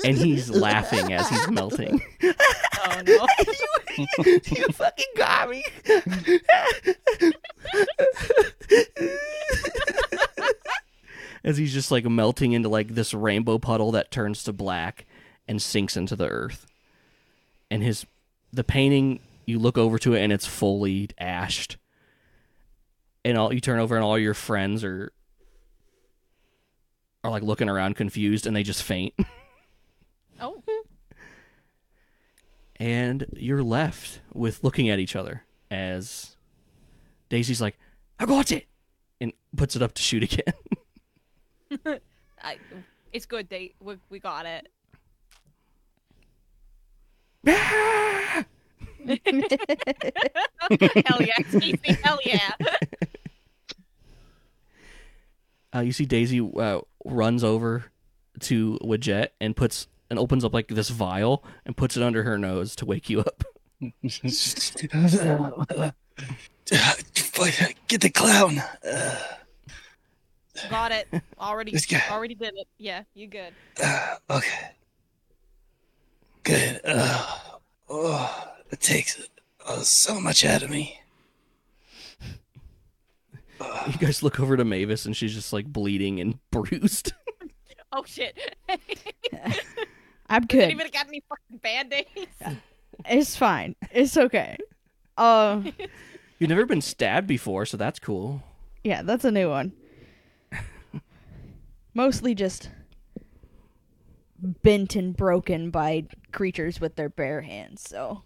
and 0.05 0.17
he's 0.17 0.49
laughing 0.49 1.11
as 1.11 1.27
he's 1.27 1.49
melting 1.49 2.01
Oh 2.83 3.01
no! 3.05 3.27
you 4.25 4.67
fucking 4.73 5.05
got 5.15 5.49
me. 5.49 5.63
As 11.43 11.57
he's 11.57 11.73
just 11.73 11.91
like 11.91 12.05
melting 12.05 12.53
into 12.53 12.69
like 12.69 12.89
this 12.89 13.13
rainbow 13.13 13.57
puddle 13.57 13.91
that 13.91 14.11
turns 14.11 14.43
to 14.43 14.53
black 14.53 15.05
and 15.47 15.61
sinks 15.61 15.97
into 15.97 16.15
the 16.15 16.27
earth. 16.27 16.65
And 17.69 17.83
his 17.83 18.05
the 18.51 18.63
painting 18.63 19.19
you 19.45 19.59
look 19.59 19.77
over 19.77 19.97
to 19.99 20.13
it 20.13 20.21
and 20.21 20.31
it's 20.31 20.45
fully 20.45 21.09
ashed. 21.17 21.77
And 23.23 23.37
all 23.37 23.53
you 23.53 23.61
turn 23.61 23.79
over 23.79 23.95
and 23.95 24.03
all 24.03 24.17
your 24.17 24.33
friends 24.33 24.83
are 24.83 25.11
are 27.23 27.31
like 27.31 27.43
looking 27.43 27.69
around 27.69 27.95
confused 27.95 28.47
and 28.47 28.55
they 28.55 28.63
just 28.63 28.81
faint. 28.81 29.13
oh, 30.41 30.61
and 32.77 33.27
you're 33.33 33.61
left 33.61 34.21
with 34.33 34.63
looking 34.63 34.89
at 34.89 34.97
each 34.97 35.15
other 35.15 35.43
as 35.69 36.35
Daisy's 37.29 37.61
like, 37.61 37.77
"I 38.19 38.25
got 38.25 38.51
it," 38.51 38.65
and 39.19 39.33
puts 39.55 39.75
it 39.75 39.83
up 39.83 39.93
to 39.93 40.01
shoot 40.01 40.23
again. 40.23 40.53
I, 42.43 42.57
it's 43.13 43.25
good. 43.25 43.49
They 43.49 43.73
we, 43.79 43.97
we 44.09 44.19
got 44.19 44.45
it. 44.45 44.67
Ah! 47.47 48.45
hell 51.05 51.21
yeah, 51.21 51.37
Casey, 51.37 51.79
hell 52.03 52.19
yeah. 52.25 52.51
uh, 55.75 55.79
you 55.79 55.91
see 55.91 56.05
Daisy 56.05 56.39
uh, 56.39 56.79
runs 57.05 57.43
over 57.43 57.85
to 58.41 58.77
Wadjet 58.81 59.29
and 59.39 59.55
puts 59.55 59.87
and 60.09 60.19
opens 60.19 60.43
up 60.43 60.53
like 60.53 60.67
this 60.67 60.89
vial 60.89 61.43
and 61.65 61.75
puts 61.75 61.97
it 61.97 62.03
under 62.03 62.23
her 62.23 62.37
nose 62.37 62.75
to 62.77 62.85
wake 62.85 63.09
you 63.09 63.21
up. 63.21 63.43
Get 63.81 63.91
the 68.01 68.11
clown. 68.13 68.61
Got 70.69 70.91
it. 70.91 71.07
Already, 71.39 71.71
Let's 71.71 72.11
already 72.11 72.35
did 72.35 72.53
it. 72.55 72.67
Yeah, 72.77 73.03
you 73.13 73.27
good. 73.27 73.53
Uh, 73.81 74.15
okay. 74.29 74.71
Good. 76.43 76.81
Uh, 76.83 77.37
oh, 77.89 78.51
it 78.71 78.79
takes 78.79 79.27
uh, 79.65 79.77
so 79.81 80.19
much 80.19 80.43
out 80.45 80.63
of 80.63 80.69
me. 80.69 80.97
You 83.59 83.97
guys 83.99 84.23
look 84.23 84.39
over 84.39 84.57
to 84.57 84.65
Mavis 84.65 85.05
and 85.05 85.15
she's 85.15 85.33
just 85.33 85.53
like 85.53 85.65
bleeding 85.71 86.19
and 86.19 86.39
bruised. 86.51 87.13
Oh 87.93 88.03
shit! 88.05 88.55
I'm 90.29 90.43
Didn't 90.45 90.47
good. 90.47 90.71
even 90.71 90.87
got 90.91 91.07
any 91.07 91.21
fucking 91.29 91.57
band-aids. 91.57 92.57
It's 93.09 93.35
fine. 93.35 93.75
It's 93.91 94.15
okay. 94.15 94.57
Uh, 95.17 95.63
You've 96.37 96.49
never 96.51 96.67
been 96.67 96.81
stabbed 96.81 97.25
before, 97.25 97.65
so 97.65 97.75
that's 97.75 97.97
cool. 97.97 98.43
yeah, 98.83 99.01
that's 99.01 99.25
a 99.25 99.31
new 99.31 99.49
one. 99.49 99.71
Mostly 101.95 102.35
just 102.35 102.69
bent 104.39 104.95
and 104.95 105.17
broken 105.17 105.71
by 105.71 106.05
creatures 106.31 106.79
with 106.79 106.95
their 106.95 107.09
bare 107.09 107.41
hands. 107.41 107.81
So 107.89 108.21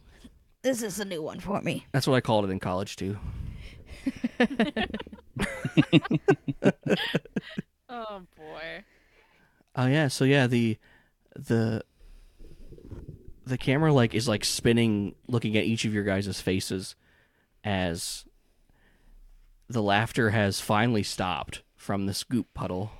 this 0.65 0.81
is 0.81 0.99
a 0.99 1.05
new 1.05 1.21
one 1.21 1.39
for 1.39 1.61
me. 1.61 1.85
That's 1.91 2.07
what 2.07 2.15
I 2.15 2.21
called 2.21 2.45
it 2.45 2.49
in 2.49 2.59
college 2.59 2.95
too. 2.95 3.17
Oh 7.87 8.23
boy. 8.35 8.83
Oh 9.75 9.85
yeah, 9.85 10.07
so 10.07 10.25
yeah, 10.25 10.47
the 10.47 10.77
the 11.35 11.83
the 13.45 13.57
camera 13.57 13.93
like 13.93 14.13
is 14.15 14.27
like 14.27 14.43
spinning 14.43 15.15
looking 15.27 15.55
at 15.55 15.65
each 15.65 15.85
of 15.85 15.93
your 15.93 16.03
guys' 16.03 16.41
faces 16.41 16.95
as 17.63 18.25
the 19.69 19.83
laughter 19.83 20.31
has 20.31 20.59
finally 20.59 21.03
stopped 21.03 21.61
from 21.75 22.05
this 22.05 22.23
goop 22.23 22.47
puddle. 22.53 22.91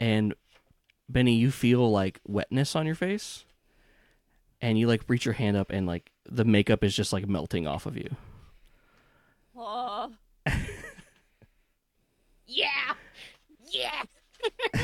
And 0.00 0.34
Benny, 1.08 1.36
you 1.36 1.50
feel 1.52 1.90
like 1.90 2.20
wetness 2.26 2.74
on 2.74 2.86
your 2.86 2.96
face. 2.96 3.44
And 4.60 4.78
you 4.78 4.88
like 4.88 5.02
reach 5.08 5.24
your 5.24 5.34
hand 5.34 5.56
up 5.56 5.70
and 5.70 5.86
like 5.86 6.10
the 6.28 6.44
makeup 6.44 6.84
is 6.84 6.94
just 6.94 7.12
like 7.12 7.28
melting 7.28 7.66
off 7.66 7.86
of 7.86 7.96
you. 7.96 8.10
Oh. 9.56 10.12
yeah. 12.46 12.94
Yeah. 13.70 14.02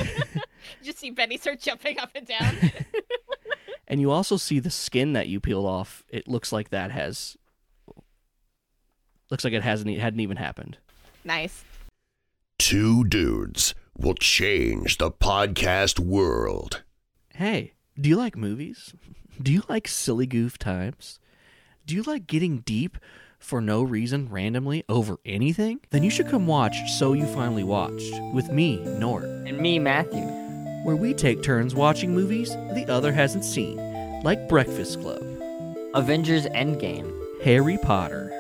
You 0.81 0.87
just 0.87 0.99
see 0.99 1.11
Benny 1.11 1.39
start 1.39 1.61
jumping 1.61 1.99
up 2.01 2.11
and 2.15 2.27
down. 2.27 2.57
And 3.89 4.01
you 4.01 4.11
also 4.11 4.37
see 4.37 4.59
the 4.59 4.71
skin 4.71 5.13
that 5.13 5.29
you 5.29 5.39
peeled 5.39 5.67
off. 5.67 6.03
It 6.09 6.27
looks 6.27 6.51
like 6.51 6.71
that 6.71 6.91
has 6.91 7.37
looks 9.31 9.45
like 9.45 9.53
it 9.53 9.63
hasn't 9.63 9.91
e- 9.91 9.99
hadn't 9.99 10.21
even 10.21 10.39
happened. 10.39 10.79
nice. 11.25 11.65
Two 12.59 13.05
dudes 13.05 13.75
will 13.97 14.15
change 14.15 14.97
the 14.97 15.11
podcast 15.11 15.99
world. 15.99 16.83
Hey, 17.35 17.75
do 18.01 18.09
you 18.09 18.17
like 18.17 18.37
movies? 18.37 18.95
Do 19.41 19.53
you 19.53 19.63
like 19.69 19.89
silly 19.89 20.27
goof 20.27 20.59
times? 20.59 21.19
Do 21.85 21.97
you 21.97 22.03
like 22.03 22.27
getting 22.27 22.59
deep 22.61 22.97
for 23.39 23.61
no 23.61 23.83
reason 23.83 24.29
randomly 24.31 24.85
over 24.89 25.17
anything? 25.25 25.81
Then 25.91 26.05
you 26.05 26.11
should 26.11 26.29
come 26.29 26.47
watch 26.47 26.77
So 26.93 27.13
You 27.13 27.27
Finally 27.27 27.65
Watched 27.65 28.15
with 28.33 28.51
me, 28.53 28.77
Nort, 28.99 29.25
And 29.49 29.59
me, 29.59 29.79
Matthew. 29.81 30.23
where 30.85 30.95
we 30.97 31.13
take 31.13 31.43
turns 31.43 31.75
watching 31.75 32.15
movies 32.15 32.51
the 32.75 32.87
other 32.89 33.13
hasn't 33.13 33.45
seen, 33.45 33.77
like 34.23 34.49
Breakfast 34.49 35.01
Club, 35.01 35.23
Avengers 35.95 36.47
Endgame. 36.47 37.13
Harry 37.43 37.79
Potter. 37.79 38.31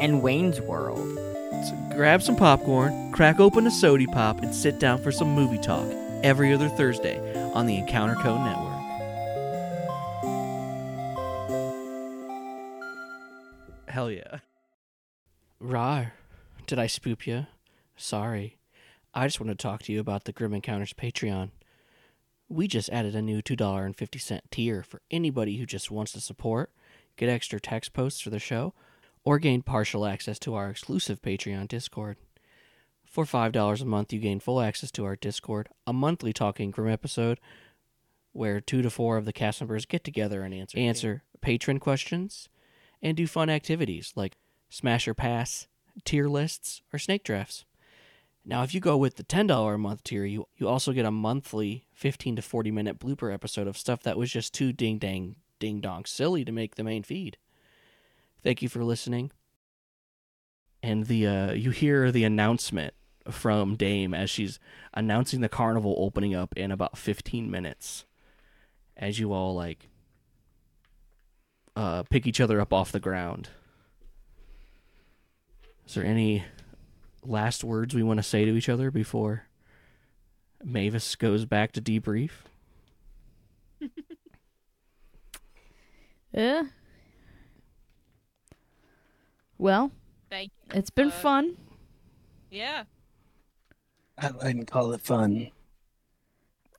And 0.00 0.22
Wayne's 0.22 0.60
World. 0.60 1.18
So 1.64 1.88
grab 1.96 2.22
some 2.22 2.36
popcorn, 2.36 3.10
crack 3.12 3.40
open 3.40 3.66
a 3.66 3.70
sody 3.70 4.06
pop, 4.06 4.42
and 4.42 4.54
sit 4.54 4.78
down 4.78 5.02
for 5.02 5.10
some 5.10 5.34
movie 5.34 5.58
talk 5.58 5.86
every 6.22 6.52
other 6.52 6.68
Thursday 6.68 7.18
on 7.52 7.66
the 7.66 7.76
Encounter 7.76 8.14
Code 8.14 8.40
Network. 8.42 8.75
Hell 13.96 14.10
yeah. 14.10 14.40
Rar, 15.58 16.12
did 16.66 16.78
I 16.78 16.86
spook 16.86 17.26
you? 17.26 17.46
Sorry. 17.96 18.58
I 19.14 19.26
just 19.26 19.40
want 19.40 19.48
to 19.48 19.54
talk 19.54 19.84
to 19.84 19.92
you 19.94 20.00
about 20.00 20.24
the 20.24 20.34
Grim 20.34 20.52
Encounters 20.52 20.92
Patreon. 20.92 21.48
We 22.46 22.68
just 22.68 22.90
added 22.90 23.16
a 23.16 23.22
new 23.22 23.40
$2.50 23.40 24.40
tier 24.50 24.82
for 24.82 25.00
anybody 25.10 25.56
who 25.56 25.64
just 25.64 25.90
wants 25.90 26.12
to 26.12 26.20
support, 26.20 26.72
get 27.16 27.30
extra 27.30 27.58
text 27.58 27.94
posts 27.94 28.20
for 28.20 28.28
the 28.28 28.38
show, 28.38 28.74
or 29.24 29.38
gain 29.38 29.62
partial 29.62 30.04
access 30.04 30.38
to 30.40 30.54
our 30.54 30.68
exclusive 30.68 31.22
Patreon 31.22 31.66
Discord. 31.66 32.18
For 33.06 33.24
$5 33.24 33.80
a 33.80 33.84
month, 33.86 34.12
you 34.12 34.18
gain 34.18 34.40
full 34.40 34.60
access 34.60 34.90
to 34.90 35.06
our 35.06 35.16
Discord, 35.16 35.70
a 35.86 35.94
monthly 35.94 36.34
Talking 36.34 36.70
Grim 36.70 36.92
episode 36.92 37.40
where 38.34 38.60
two 38.60 38.82
to 38.82 38.90
four 38.90 39.16
of 39.16 39.24
the 39.24 39.32
cast 39.32 39.62
members 39.62 39.86
get 39.86 40.04
together 40.04 40.42
and 40.42 40.52
answer, 40.52 40.76
answer 40.78 41.22
patron 41.40 41.80
questions 41.80 42.50
and 43.02 43.16
do 43.16 43.26
fun 43.26 43.50
activities 43.50 44.12
like 44.16 44.36
Smash 44.68 45.06
or 45.06 45.14
Pass, 45.14 45.68
tier 46.04 46.28
lists, 46.28 46.82
or 46.92 46.98
snake 46.98 47.24
drafts. 47.24 47.64
Now, 48.44 48.62
if 48.62 48.74
you 48.74 48.80
go 48.80 48.96
with 48.96 49.16
the 49.16 49.24
$10 49.24 49.74
a 49.74 49.78
month 49.78 50.04
tier, 50.04 50.24
you, 50.24 50.46
you 50.56 50.68
also 50.68 50.92
get 50.92 51.04
a 51.04 51.10
monthly 51.10 51.86
15 51.94 52.36
to 52.36 52.42
40 52.42 52.70
minute 52.70 52.98
blooper 53.00 53.32
episode 53.34 53.66
of 53.66 53.76
stuff 53.76 54.02
that 54.04 54.16
was 54.16 54.30
just 54.30 54.54
too 54.54 54.72
ding 54.72 54.98
dang 54.98 55.36
ding 55.58 55.80
dong 55.80 56.04
silly 56.04 56.44
to 56.44 56.52
make 56.52 56.76
the 56.76 56.84
main 56.84 57.02
feed. 57.02 57.38
Thank 58.44 58.62
you 58.62 58.68
for 58.68 58.84
listening. 58.84 59.32
And 60.82 61.06
the 61.06 61.26
uh, 61.26 61.52
you 61.52 61.70
hear 61.70 62.12
the 62.12 62.22
announcement 62.22 62.94
from 63.28 63.74
Dame 63.74 64.14
as 64.14 64.30
she's 64.30 64.60
announcing 64.94 65.40
the 65.40 65.48
carnival 65.48 65.96
opening 65.98 66.34
up 66.34 66.56
in 66.56 66.70
about 66.70 66.96
15 66.96 67.50
minutes. 67.50 68.04
As 68.96 69.18
you 69.18 69.32
all 69.32 69.54
like 69.54 69.88
uh, 71.76 72.02
pick 72.04 72.26
each 72.26 72.40
other 72.40 72.60
up 72.60 72.72
off 72.72 72.90
the 72.90 72.98
ground. 73.00 73.50
Is 75.86 75.94
there 75.94 76.04
any 76.04 76.44
last 77.22 77.62
words 77.62 77.94
we 77.94 78.02
want 78.02 78.18
to 78.18 78.22
say 78.24 78.44
to 78.44 78.56
each 78.56 78.68
other 78.68 78.90
before 78.90 79.44
Mavis 80.64 81.14
goes 81.16 81.44
back 81.44 81.72
to 81.72 81.80
debrief? 81.80 82.30
Yeah. 86.32 86.64
Well, 89.58 89.90
Thank 90.28 90.50
you. 90.70 90.78
it's 90.78 90.90
been 90.90 91.08
Uh, 91.08 91.10
fun. 91.12 91.56
Yeah. 92.50 92.84
I 94.18 94.30
wouldn't 94.30 94.70
call 94.70 94.92
it 94.92 95.00
fun. 95.00 95.50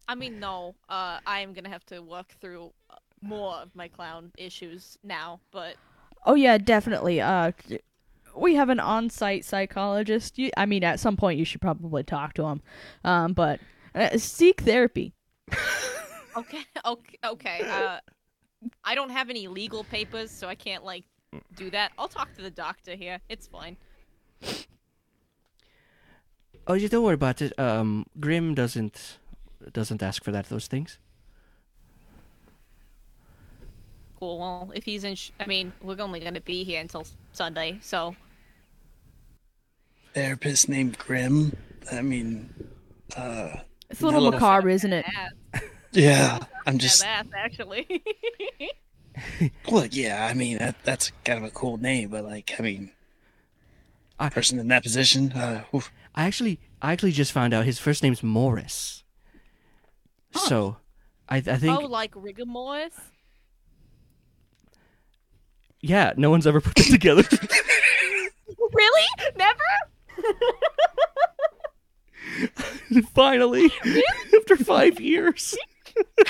I 0.08 0.14
mean, 0.14 0.40
no. 0.40 0.76
Uh, 0.88 1.20
I 1.26 1.40
am 1.40 1.54
gonna 1.54 1.70
have 1.70 1.84
to 1.88 2.02
work 2.04 2.36
through 2.40 2.68
uh, 2.68 2.70
more 3.22 3.56
of 3.56 3.76
my 3.76 3.88
clown 3.88 4.32
issues 4.38 4.98
now, 5.04 5.40
but 5.52 5.76
Oh 6.26 6.36
yeah, 6.36 6.58
definitely. 6.58 7.22
Uh, 7.22 7.54
we 8.36 8.56
have 8.56 8.70
an 8.70 8.80
on-site 8.80 9.46
psychologist. 9.46 10.38
You, 10.38 10.52
I 10.58 10.66
mean, 10.66 10.84
at 10.84 11.00
some 11.00 11.16
point 11.18 11.40
you 11.40 11.46
should 11.46 11.62
probably 11.62 12.04
talk 12.04 12.34
to 12.34 12.44
him. 12.44 12.62
Um, 13.04 13.34
but 13.34 13.60
uh, 13.96 14.18
seek 14.18 14.62
therapy. 14.62 15.14
okay, 16.38 16.66
okay, 16.86 17.18
okay. 17.26 17.62
Uh, 17.64 18.00
I 18.84 18.94
don't 18.94 19.10
have 19.10 19.30
any 19.30 19.48
legal 19.48 19.84
papers, 19.86 20.30
so 20.30 20.48
I 20.48 20.56
can't 20.56 20.84
like 20.84 21.06
do 21.56 21.70
that. 21.72 21.94
I'll 21.98 22.10
talk 22.10 22.34
to 22.36 22.42
the 22.42 22.52
doctor 22.52 22.96
here. 22.96 23.20
It's 23.30 23.48
fine. 23.48 23.78
Oh, 26.68 26.74
you 26.74 26.90
don't 26.90 27.04
worry 27.04 27.14
about 27.14 27.42
it. 27.42 27.58
Um, 27.58 28.06
Grim 28.20 28.54
doesn't 28.54 29.20
doesn't 29.72 30.04
ask 30.04 30.24
for 30.24 30.32
that. 30.32 30.50
Those 30.50 30.68
things. 30.68 31.00
Cool. 34.20 34.40
Well, 34.40 34.72
if 34.74 34.84
he's 34.84 35.04
in, 35.04 35.16
sh- 35.16 35.32
I 35.40 35.46
mean, 35.46 35.72
we're 35.82 36.02
only 36.02 36.20
gonna 36.20 36.42
be 36.42 36.64
here 36.64 36.82
until 36.82 37.06
Sunday, 37.34 37.78
so 37.82 38.16
Therapist 40.14 40.70
named 40.70 40.98
Grim. 40.98 41.56
I 41.92 42.02
mean, 42.02 42.50
uh, 43.16 43.58
It's 43.90 44.02
a 44.02 44.06
little 44.06 44.22
Hello. 44.22 44.32
macabre, 44.32 44.70
isn't 44.70 44.92
it? 44.94 45.06
yeah, 45.92 46.40
I'm 46.66 46.78
just 46.80 47.06
ass 47.06 47.28
actually. 47.36 48.04
look. 49.72 49.90
Yeah, 49.96 50.28
I 50.30 50.34
mean 50.34 50.58
that, 50.58 50.76
that's 50.84 51.12
kind 51.24 51.38
of 51.38 51.46
a 51.46 51.52
cool 51.52 51.78
name, 51.78 52.10
but 52.10 52.26
like, 52.26 52.54
I 52.60 52.64
mean, 52.64 52.92
I- 54.20 54.30
person 54.30 54.60
in 54.60 54.68
that 54.70 54.84
position. 54.84 55.32
Uh, 55.34 55.64
oof. 55.76 55.92
I 56.16 56.24
actually, 56.26 56.60
I 56.82 56.94
actually 56.94 57.12
just 57.12 57.32
found 57.32 57.54
out 57.54 57.66
his 57.66 57.78
first 57.78 58.02
name's 58.02 58.24
Morris. 58.24 59.04
So, 60.34 60.78
I, 61.30 61.38
I 61.38 61.42
think, 61.42 61.80
oh, 61.80 61.86
like 61.86 62.12
rigor 62.16 62.46
mortis. 62.46 62.94
Yeah, 65.88 66.14
no 66.18 66.30
one's 66.30 66.46
ever 66.46 66.62
put 66.62 66.80
it 66.80 66.92
together. 66.92 67.24
Really? 68.74 69.08
Never? 69.38 69.64
Finally, 73.14 73.72
after 74.38 74.58
five 74.58 75.00
years. 75.00 75.58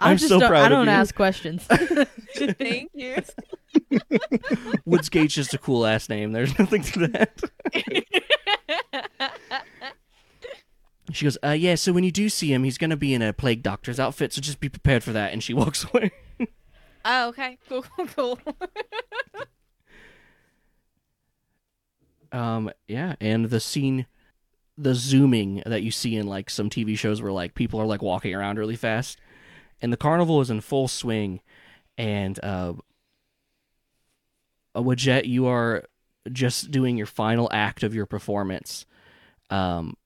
I 0.00 0.10
I'm 0.10 0.18
so 0.18 0.40
don't, 0.40 0.48
proud 0.48 0.64
I 0.64 0.68
don't 0.68 0.88
ask 0.88 1.14
questions. 1.14 1.64
Thank 1.64 2.90
you. 2.94 3.16
Woodsgate's 4.86 5.34
just 5.34 5.52
a 5.52 5.58
cool 5.58 5.84
ass 5.84 6.08
name. 6.08 6.32
There's 6.32 6.58
nothing 6.58 6.82
to 6.82 7.08
that. 7.08 7.42
She 11.14 11.26
goes, 11.26 11.38
uh, 11.44 11.50
yeah, 11.50 11.76
so 11.76 11.92
when 11.92 12.02
you 12.02 12.10
do 12.10 12.28
see 12.28 12.52
him, 12.52 12.64
he's 12.64 12.76
going 12.76 12.90
to 12.90 12.96
be 12.96 13.14
in 13.14 13.22
a 13.22 13.32
plague 13.32 13.62
doctor's 13.62 14.00
outfit, 14.00 14.32
so 14.32 14.40
just 14.40 14.58
be 14.58 14.68
prepared 14.68 15.04
for 15.04 15.12
that. 15.12 15.32
And 15.32 15.42
she 15.42 15.54
walks 15.54 15.84
away. 15.84 16.10
Oh, 17.04 17.28
okay. 17.28 17.58
Cool, 17.68 17.84
cool, 17.96 18.06
cool. 18.06 18.38
Um, 22.32 22.70
yeah, 22.88 23.14
and 23.20 23.44
the 23.44 23.60
scene, 23.60 24.06
the 24.76 24.94
zooming 24.94 25.62
that 25.66 25.84
you 25.84 25.92
see 25.92 26.16
in 26.16 26.26
like 26.26 26.50
some 26.50 26.68
TV 26.68 26.98
shows 26.98 27.22
where 27.22 27.30
like 27.30 27.54
people 27.54 27.80
are 27.80 27.86
like 27.86 28.02
walking 28.02 28.34
around 28.34 28.58
really 28.58 28.74
fast, 28.74 29.20
and 29.80 29.92
the 29.92 29.96
carnival 29.96 30.40
is 30.40 30.50
in 30.50 30.60
full 30.60 30.88
swing, 30.88 31.40
and 31.96 32.40
uh, 32.42 32.72
uh 34.74 34.82
Wadjet, 34.82 35.26
you 35.26 35.46
are 35.46 35.84
just 36.32 36.72
doing 36.72 36.96
your 36.96 37.06
final 37.06 37.48
act 37.52 37.84
of 37.84 37.94
your 37.94 38.06
performance, 38.06 38.84
um, 39.50 39.96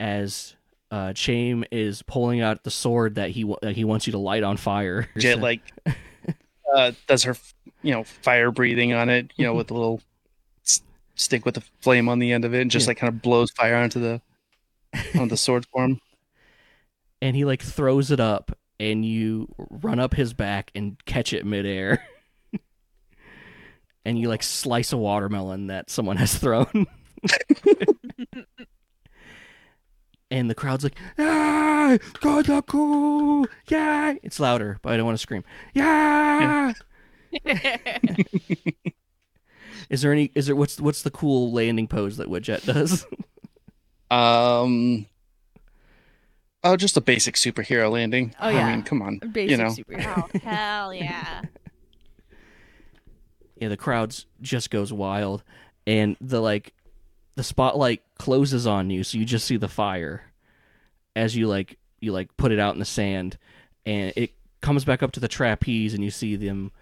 as 0.00 0.54
uh 0.90 1.08
Chame 1.14 1.64
is 1.70 2.02
pulling 2.02 2.40
out 2.40 2.62
the 2.64 2.70
sword 2.70 3.16
that 3.16 3.30
he 3.30 3.50
he 3.72 3.84
wants 3.84 4.06
you 4.06 4.12
to 4.12 4.18
light 4.18 4.42
on 4.42 4.56
fire. 4.56 5.08
Jet 5.18 5.40
like 5.40 5.60
uh, 6.74 6.92
does 7.06 7.22
her, 7.24 7.36
you 7.82 7.92
know, 7.92 8.04
fire 8.04 8.50
breathing 8.50 8.92
on 8.92 9.08
it, 9.08 9.32
you 9.36 9.44
know, 9.44 9.54
with 9.58 9.70
a 9.70 9.74
little 9.74 10.00
stick 11.14 11.44
with 11.46 11.56
a 11.56 11.62
flame 11.80 12.08
on 12.08 12.18
the 12.18 12.32
end 12.32 12.44
of 12.44 12.52
it, 12.54 12.60
and 12.60 12.70
just 12.70 12.84
Yeah. 12.86 12.90
like 12.90 12.98
kind 12.98 13.12
of 13.14 13.22
blows 13.22 13.50
fire 13.52 13.76
onto 13.76 14.00
the 14.00 14.20
on 15.18 15.28
the 15.28 15.36
sword 15.36 15.64
form. 15.66 16.00
and 17.22 17.34
he 17.36 17.44
like 17.44 17.62
throws 17.62 18.10
it 18.10 18.20
up 18.20 18.56
and 18.78 19.04
you 19.04 19.48
run 19.70 19.98
up 19.98 20.14
his 20.14 20.34
back 20.34 20.70
and 20.74 21.02
catch 21.06 21.32
it 21.32 21.44
midair 21.46 22.06
and 24.04 24.18
you 24.18 24.28
like 24.28 24.42
slice 24.42 24.92
a 24.92 24.96
watermelon 24.98 25.66
that 25.68 25.88
someone 25.90 26.16
has 26.18 26.34
thrown 26.36 26.86
and 30.30 30.50
the 30.50 30.54
crowd's 30.54 30.84
like 30.84 30.96
yeah 31.18 31.96
cool 32.66 33.46
yeah 33.68 34.14
it's 34.22 34.40
louder 34.40 34.78
but 34.82 34.92
i 34.92 34.96
don't 34.96 35.06
want 35.06 35.16
to 35.16 35.22
scream 35.22 35.44
yeah 35.74 36.72
is 39.90 40.02
there 40.02 40.12
any 40.12 40.32
is 40.34 40.46
there 40.46 40.56
what's 40.56 40.80
what's 40.80 41.02
the 41.02 41.10
cool 41.10 41.52
landing 41.52 41.86
pose 41.86 42.16
that 42.16 42.28
Wadjet 42.28 42.64
does 42.64 43.06
Um. 44.10 45.06
Oh, 46.64 46.76
just 46.76 46.96
a 46.96 47.00
basic 47.00 47.36
superhero 47.36 47.90
landing. 47.90 48.34
Oh, 48.40 48.48
yeah. 48.48 48.66
I 48.66 48.72
mean, 48.72 48.82
come 48.82 49.02
on. 49.02 49.18
Basic 49.18 49.50
you 49.50 49.56
know. 49.56 49.70
superhero. 49.70 50.28
Oh, 50.34 50.38
hell 50.40 50.94
yeah. 50.94 51.42
yeah, 53.56 53.68
the 53.68 53.76
crowds 53.76 54.26
just 54.40 54.70
goes 54.70 54.92
wild, 54.92 55.44
and 55.86 56.16
the 56.20 56.40
like, 56.40 56.74
the 57.36 57.44
spotlight 57.44 58.02
closes 58.18 58.66
on 58.66 58.90
you, 58.90 59.04
so 59.04 59.18
you 59.18 59.24
just 59.24 59.46
see 59.46 59.56
the 59.56 59.68
fire 59.68 60.24
as 61.14 61.36
you 61.36 61.46
like 61.46 61.78
you 62.00 62.12
like 62.12 62.36
put 62.36 62.52
it 62.52 62.58
out 62.58 62.74
in 62.74 62.80
the 62.80 62.84
sand, 62.84 63.38
and 63.84 64.12
it 64.16 64.32
comes 64.60 64.84
back 64.84 65.02
up 65.02 65.12
to 65.12 65.20
the 65.20 65.28
trapeze, 65.28 65.94
and 65.94 66.02
you 66.02 66.10
see 66.10 66.34
them, 66.36 66.72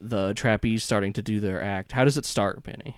the 0.00 0.32
trapeze 0.34 0.84
starting 0.84 1.12
to 1.14 1.22
do 1.22 1.40
their 1.40 1.62
act. 1.62 1.92
How 1.92 2.04
does 2.04 2.16
it 2.16 2.24
start, 2.24 2.62
Benny? 2.62 2.96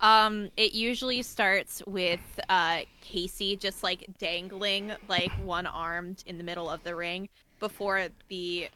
Um, 0.00 0.50
it 0.56 0.72
usually 0.72 1.22
starts 1.22 1.80
with 1.86 2.20
uh 2.48 2.80
Casey 3.00 3.56
just 3.56 3.84
like 3.84 4.06
dangling 4.18 4.92
like 5.08 5.30
one 5.44 5.66
armed 5.66 6.24
in 6.26 6.38
the 6.38 6.44
middle 6.44 6.68
of 6.68 6.82
the 6.82 6.96
ring 6.96 7.28
before 7.60 8.08
the 8.28 8.68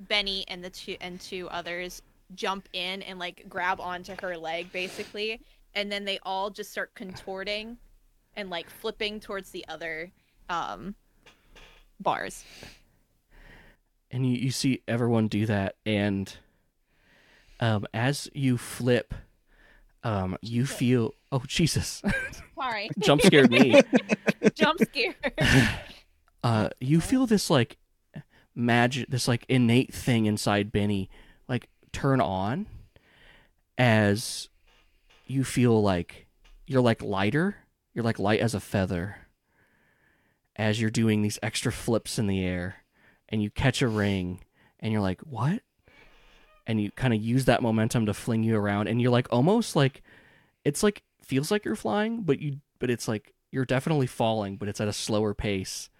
Benny 0.00 0.44
and 0.48 0.64
the 0.64 0.70
two 0.70 0.96
and 1.00 1.20
two 1.20 1.48
others 1.50 2.00
jump 2.34 2.68
in 2.72 3.02
and 3.02 3.18
like 3.18 3.44
grab 3.48 3.80
onto 3.80 4.14
her 4.22 4.36
leg 4.38 4.72
basically, 4.72 5.42
and 5.74 5.90
then 5.90 6.04
they 6.04 6.18
all 6.22 6.50
just 6.50 6.70
start 6.70 6.94
contorting 6.94 7.78
and 8.36 8.50
like 8.50 8.68
flipping 8.70 9.20
towards 9.20 9.50
the 9.50 9.66
other 9.68 10.10
um 10.48 10.94
bars. 12.00 12.44
and 14.10 14.26
you, 14.28 14.36
you 14.36 14.50
see 14.50 14.82
everyone 14.88 15.28
do 15.28 15.46
that 15.46 15.76
and 15.86 16.36
um, 17.60 17.86
as 17.94 18.28
you 18.34 18.58
flip 18.58 19.14
um, 20.04 20.36
you 20.42 20.66
feel 20.66 21.14
oh 21.30 21.42
jesus 21.46 22.02
Sorry. 22.58 22.90
jump 22.98 23.22
scared 23.22 23.50
me 23.50 23.80
Jump 24.54 24.80
scare. 24.82 25.14
uh, 26.44 26.68
you 26.80 27.00
feel 27.00 27.26
this 27.26 27.48
like 27.50 27.78
magic 28.54 29.08
this 29.08 29.26
like 29.28 29.44
innate 29.48 29.94
thing 29.94 30.26
inside 30.26 30.70
benny 30.72 31.08
like 31.48 31.68
turn 31.92 32.20
on 32.20 32.66
as 33.78 34.48
you 35.32 35.44
feel 35.44 35.82
like 35.82 36.26
you're 36.66 36.80
like 36.80 37.02
lighter 37.02 37.56
you're 37.94 38.04
like 38.04 38.18
light 38.18 38.40
as 38.40 38.54
a 38.54 38.60
feather 38.60 39.16
as 40.56 40.80
you're 40.80 40.90
doing 40.90 41.22
these 41.22 41.38
extra 41.42 41.72
flips 41.72 42.18
in 42.18 42.26
the 42.26 42.44
air 42.44 42.76
and 43.28 43.42
you 43.42 43.50
catch 43.50 43.82
a 43.82 43.88
ring 43.88 44.40
and 44.80 44.92
you're 44.92 45.02
like 45.02 45.20
what? 45.22 45.62
And 46.66 46.80
you 46.80 46.90
kind 46.92 47.12
of 47.12 47.20
use 47.20 47.46
that 47.46 47.62
momentum 47.62 48.06
to 48.06 48.14
fling 48.14 48.44
you 48.44 48.56
around 48.56 48.86
and 48.86 49.00
you're 49.00 49.10
like 49.10 49.26
almost 49.32 49.74
like 49.74 50.02
it's 50.64 50.82
like 50.82 51.02
feels 51.22 51.50
like 51.50 51.64
you're 51.64 51.74
flying 51.74 52.22
but 52.22 52.40
you 52.40 52.60
but 52.78 52.90
it's 52.90 53.08
like 53.08 53.32
you're 53.50 53.64
definitely 53.64 54.06
falling 54.06 54.56
but 54.56 54.68
it's 54.68 54.80
at 54.80 54.88
a 54.88 54.92
slower 54.92 55.34
pace 55.34 55.90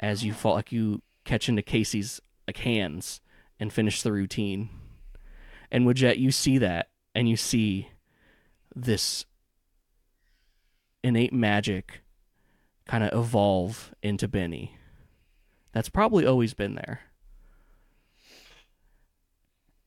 as 0.00 0.24
you 0.24 0.32
fall 0.32 0.54
like 0.54 0.72
you 0.72 1.02
catch 1.24 1.48
into 1.48 1.62
casey's 1.62 2.20
like 2.46 2.58
hands 2.58 3.20
and 3.60 3.72
finish 3.72 4.02
the 4.02 4.12
routine. 4.12 4.70
And 5.70 5.86
Wadjet, 5.86 6.18
you 6.18 6.30
see 6.30 6.58
that 6.58 6.90
and 7.14 7.28
you 7.28 7.36
see 7.36 7.88
this 8.74 9.24
innate 11.02 11.32
magic 11.32 12.02
kind 12.86 13.04
of 13.04 13.18
evolve 13.18 13.94
into 14.02 14.28
benny 14.28 14.76
that's 15.72 15.88
probably 15.88 16.26
always 16.26 16.54
been 16.54 16.74
there 16.74 17.00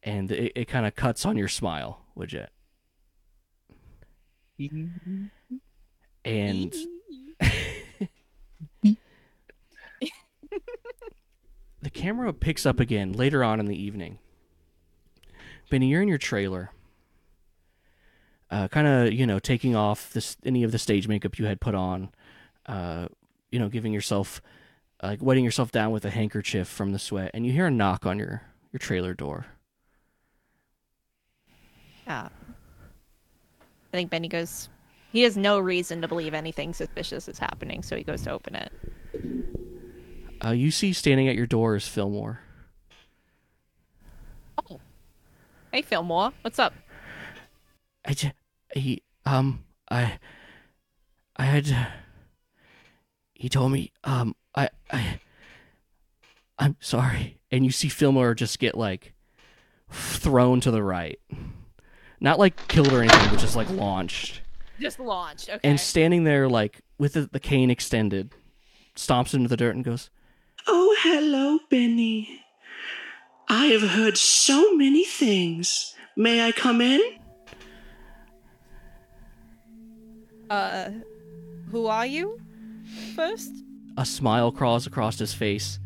and 0.07 0.31
it, 0.31 0.53
it 0.55 0.65
kind 0.69 0.85
of 0.85 0.95
cuts 0.95 1.25
on 1.25 1.37
your 1.37 1.49
smile, 1.49 2.05
Wadjet. 2.17 2.47
And 6.23 6.73
the 11.81 11.89
camera 11.91 12.31
picks 12.33 12.65
up 12.65 12.79
again 12.79 13.11
later 13.11 13.43
on 13.43 13.59
in 13.59 13.65
the 13.65 13.75
evening. 13.81 14.19
Benny, 15.69 15.89
you're 15.89 16.01
in 16.01 16.07
your 16.07 16.17
trailer, 16.17 16.71
uh, 18.49 18.67
kind 18.67 18.87
of 18.87 19.13
you 19.13 19.25
know 19.25 19.39
taking 19.39 19.75
off 19.75 20.13
this 20.13 20.37
any 20.45 20.63
of 20.63 20.71
the 20.71 20.79
stage 20.79 21.07
makeup 21.07 21.37
you 21.39 21.45
had 21.45 21.59
put 21.59 21.75
on, 21.75 22.09
uh, 22.65 23.07
you 23.51 23.59
know, 23.59 23.69
giving 23.69 23.93
yourself 23.93 24.41
like 25.01 25.21
wetting 25.21 25.43
yourself 25.43 25.71
down 25.71 25.91
with 25.91 26.05
a 26.05 26.09
handkerchief 26.09 26.67
from 26.67 26.91
the 26.91 26.99
sweat, 26.99 27.31
and 27.33 27.45
you 27.45 27.51
hear 27.51 27.67
a 27.67 27.71
knock 27.71 28.05
on 28.05 28.17
your 28.17 28.43
your 28.71 28.79
trailer 28.79 29.13
door. 29.13 29.45
Yeah. 32.05 32.29
I 33.93 33.97
think 33.97 34.09
Benny 34.09 34.27
goes. 34.27 34.69
He 35.11 35.23
has 35.23 35.37
no 35.37 35.59
reason 35.59 36.01
to 36.01 36.07
believe 36.07 36.33
anything 36.33 36.73
suspicious 36.73 37.27
is 37.27 37.39
happening, 37.39 37.81
so 37.81 37.95
he 37.95 38.03
goes 38.03 38.21
to 38.23 38.31
open 38.31 38.55
it. 38.55 38.71
Uh, 40.43 40.51
you 40.51 40.69
see 40.69 40.93
standing 40.93 41.27
at 41.27 41.35
your 41.35 41.47
door 41.47 41.75
is 41.75 41.87
Fillmore. 41.87 42.41
Oh, 44.69 44.79
Hey, 45.71 45.81
Fillmore, 45.81 46.33
what's 46.41 46.59
up? 46.59 46.73
I 48.07 48.13
j- 48.13 48.33
he 48.73 49.03
um 49.25 49.65
I 49.91 50.17
I 51.35 51.43
had 51.43 51.91
he 53.33 53.49
told 53.49 53.71
me 53.71 53.91
um 54.03 54.35
I 54.55 54.69
I 54.89 55.19
I'm 56.57 56.77
sorry 56.79 57.39
and 57.51 57.65
you 57.65 57.71
see 57.71 57.89
Fillmore 57.89 58.33
just 58.33 58.59
get 58.59 58.75
like 58.75 59.13
thrown 59.89 60.59
to 60.61 60.71
the 60.71 60.81
right. 60.83 61.19
Not 62.19 62.39
like 62.39 62.67
killed 62.67 62.91
or 62.91 63.01
anything, 63.01 63.29
but 63.29 63.39
just 63.39 63.55
like 63.55 63.69
launched. 63.69 64.41
Just 64.79 64.99
launched. 64.99 65.49
Okay. 65.49 65.59
And 65.63 65.79
standing 65.79 66.23
there 66.23 66.49
like 66.49 66.81
with 66.97 67.13
the, 67.13 67.21
the 67.31 67.39
cane 67.39 67.69
extended, 67.69 68.33
stomps 68.95 69.33
into 69.33 69.47
the 69.47 69.57
dirt 69.57 69.75
and 69.75 69.83
goes, 69.85 70.09
Oh, 70.65 70.95
hello, 71.01 71.59
Benny. 71.69 72.41
I 73.49 73.67
have 73.67 73.91
heard 73.91 74.17
so 74.17 74.73
many 74.75 75.05
things. 75.05 75.93
May 76.15 76.45
I 76.45 76.51
come 76.51 76.81
in? 76.81 77.01
Uh, 80.49 80.89
who 81.71 81.87
are 81.87 82.05
you? 82.05 82.39
First. 83.15 83.51
a 83.97 84.05
smile 84.05 84.51
crawls 84.51 84.87
across 84.87 85.19
his 85.19 85.33
face. 85.33 85.79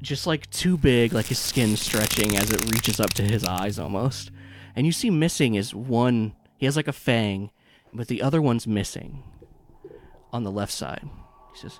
Just 0.00 0.26
like 0.26 0.48
too 0.50 0.78
big, 0.78 1.12
like 1.12 1.26
his 1.26 1.38
skin 1.38 1.76
stretching 1.76 2.36
as 2.36 2.50
it 2.50 2.70
reaches 2.72 3.00
up 3.00 3.12
to 3.14 3.22
his 3.22 3.44
eyes 3.44 3.78
almost. 3.78 4.30
And 4.74 4.86
you 4.86 4.92
see 4.92 5.10
missing 5.10 5.56
is 5.56 5.74
one, 5.74 6.32
he 6.56 6.64
has 6.66 6.76
like 6.76 6.88
a 6.88 6.92
fang, 6.92 7.50
but 7.92 8.08
the 8.08 8.22
other 8.22 8.40
one's 8.40 8.66
missing 8.66 9.22
on 10.32 10.44
the 10.44 10.50
left 10.50 10.72
side. 10.72 11.02
He 11.52 11.58
says, 11.58 11.78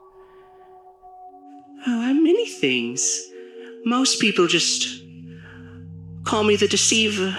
Oh, 1.87 2.03
I'm 2.03 2.23
many 2.23 2.47
things. 2.47 3.19
Most 3.87 4.21
people 4.21 4.47
just 4.47 5.03
call 6.25 6.45
me 6.45 6.57
the 6.57 6.69
deceiver. 6.69 7.35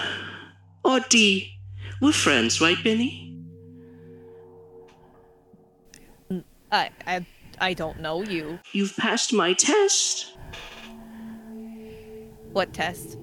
Or 0.84 0.98
D. 1.08 1.52
We're 2.00 2.10
friends, 2.10 2.60
right, 2.60 2.82
Benny? 2.82 3.31
I 6.72 6.90
I 7.06 7.26
I 7.60 7.74
don't 7.74 8.00
know 8.00 8.22
you. 8.22 8.58
You've 8.72 8.96
passed 8.96 9.32
my 9.32 9.52
test. 9.52 10.36
What 12.52 12.72
test? 12.72 13.18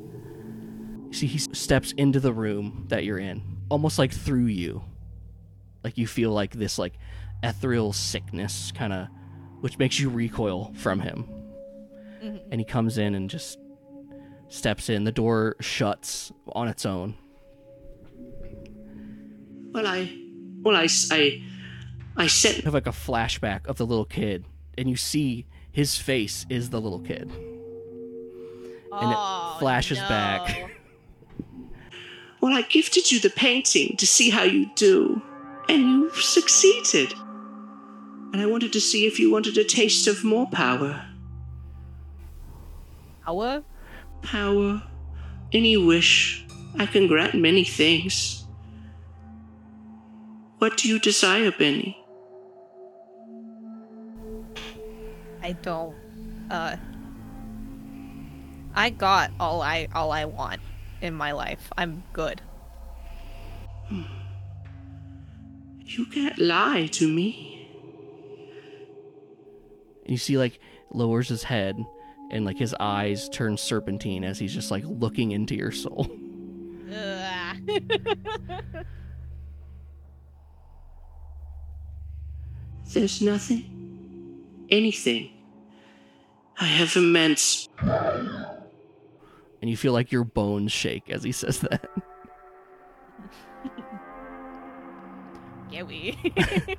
See, 1.11 1.27
he 1.27 1.37
steps 1.39 1.91
into 1.93 2.19
the 2.19 2.31
room 2.31 2.85
that 2.89 3.03
you're 3.03 3.17
in, 3.19 3.41
almost 3.69 3.97
like 3.99 4.13
through 4.13 4.45
you. 4.45 4.83
Like 5.83 5.97
you 5.97 6.07
feel 6.07 6.31
like 6.31 6.51
this, 6.53 6.77
like 6.77 6.93
ethereal 7.43 7.93
sickness, 7.93 8.71
kind 8.71 8.93
of, 8.93 9.07
which 9.61 9.77
makes 9.79 9.99
you 9.99 10.09
recoil 10.09 10.71
from 10.75 10.99
him. 10.99 11.27
Mm-hmm. 12.23 12.37
And 12.51 12.61
he 12.61 12.65
comes 12.65 12.97
in 12.97 13.15
and 13.15 13.29
just 13.29 13.57
steps 14.49 14.89
in. 14.89 15.03
The 15.03 15.11
door 15.11 15.55
shuts 15.59 16.31
on 16.53 16.67
its 16.67 16.85
own. 16.85 17.15
Well, 19.71 19.87
I. 19.87 20.11
Well, 20.61 20.75
I. 20.75 20.83
s- 20.85 21.09
I. 21.11 21.41
I 22.19 22.27
sent. 22.27 22.57
You 22.57 22.63
have 22.63 22.73
like 22.73 22.87
a 22.87 22.91
flashback 22.91 23.65
of 23.67 23.77
the 23.77 23.85
little 23.85 24.05
kid, 24.05 24.45
and 24.77 24.89
you 24.89 24.95
see 24.95 25.45
his 25.71 25.97
face 25.97 26.45
is 26.49 26.69
the 26.69 26.79
little 26.81 26.99
kid. 26.99 27.31
And 28.91 29.13
Oh, 29.15 29.53
it 29.55 29.59
flashes 29.59 29.97
no. 29.99 30.07
back. 30.09 30.71
Well, 32.41 32.53
I 32.53 32.61
gifted 32.61 33.11
you 33.11 33.19
the 33.19 33.29
painting 33.29 33.97
to 33.97 34.07
see 34.07 34.29
how 34.29 34.43
you 34.43 34.71
do. 34.75 35.21
And 35.67 35.81
you 35.81 36.09
succeeded. 36.13 37.11
And 38.31 38.37
I 38.41 38.45
wanted 38.45 38.71
to 38.71 38.79
see 38.79 39.05
if 39.05 39.19
you 39.19 39.29
wanted 39.29 39.57
a 39.57 39.65
taste 39.65 40.07
of 40.07 40.23
more 40.23 40.47
power. 40.47 41.05
Power? 43.25 43.61
Power. 44.21 44.81
Any 45.51 45.75
wish. 45.75 46.45
I 46.77 46.85
can 46.85 47.07
grant 47.07 47.35
many 47.35 47.65
things. 47.65 48.45
What 50.59 50.77
do 50.77 50.87
you 50.87 50.97
desire, 50.97 51.51
Benny? 51.51 51.97
I 55.41 55.53
don't. 55.53 55.95
Uh. 56.49 56.75
I 58.75 58.91
got 58.91 59.31
all 59.39 59.61
I 59.61 59.87
all 59.93 60.11
I 60.11 60.25
want 60.25 60.61
in 61.01 61.13
my 61.13 61.31
life. 61.31 61.71
I'm 61.77 62.03
good. 62.13 62.41
You 65.85 66.05
can't 66.05 66.37
lie 66.37 66.87
to 66.87 67.07
me. 67.07 67.67
And 70.03 70.11
you 70.11 70.17
see 70.17 70.37
like 70.37 70.59
lowers 70.91 71.29
his 71.29 71.43
head 71.43 71.83
and 72.31 72.45
like 72.45 72.57
his 72.57 72.75
eyes 72.79 73.27
turn 73.29 73.57
serpentine 73.57 74.23
as 74.23 74.37
he's 74.37 74.53
just 74.53 74.71
like 74.71 74.83
looking 74.85 75.31
into 75.31 75.55
your 75.55 75.71
soul. 75.71 76.07
There's 82.93 83.21
nothing. 83.21 83.78
Anything. 84.69 85.31
I 86.59 86.65
have 86.65 86.95
immense. 86.95 87.69
And 87.79 89.69
you 89.69 89.77
feel 89.77 89.93
like 89.93 90.11
your 90.11 90.23
bones 90.23 90.71
shake 90.71 91.09
as 91.09 91.23
he 91.23 91.31
says 91.31 91.59
that. 91.59 91.89
Yeah, 95.71 95.83
we. 95.83 96.17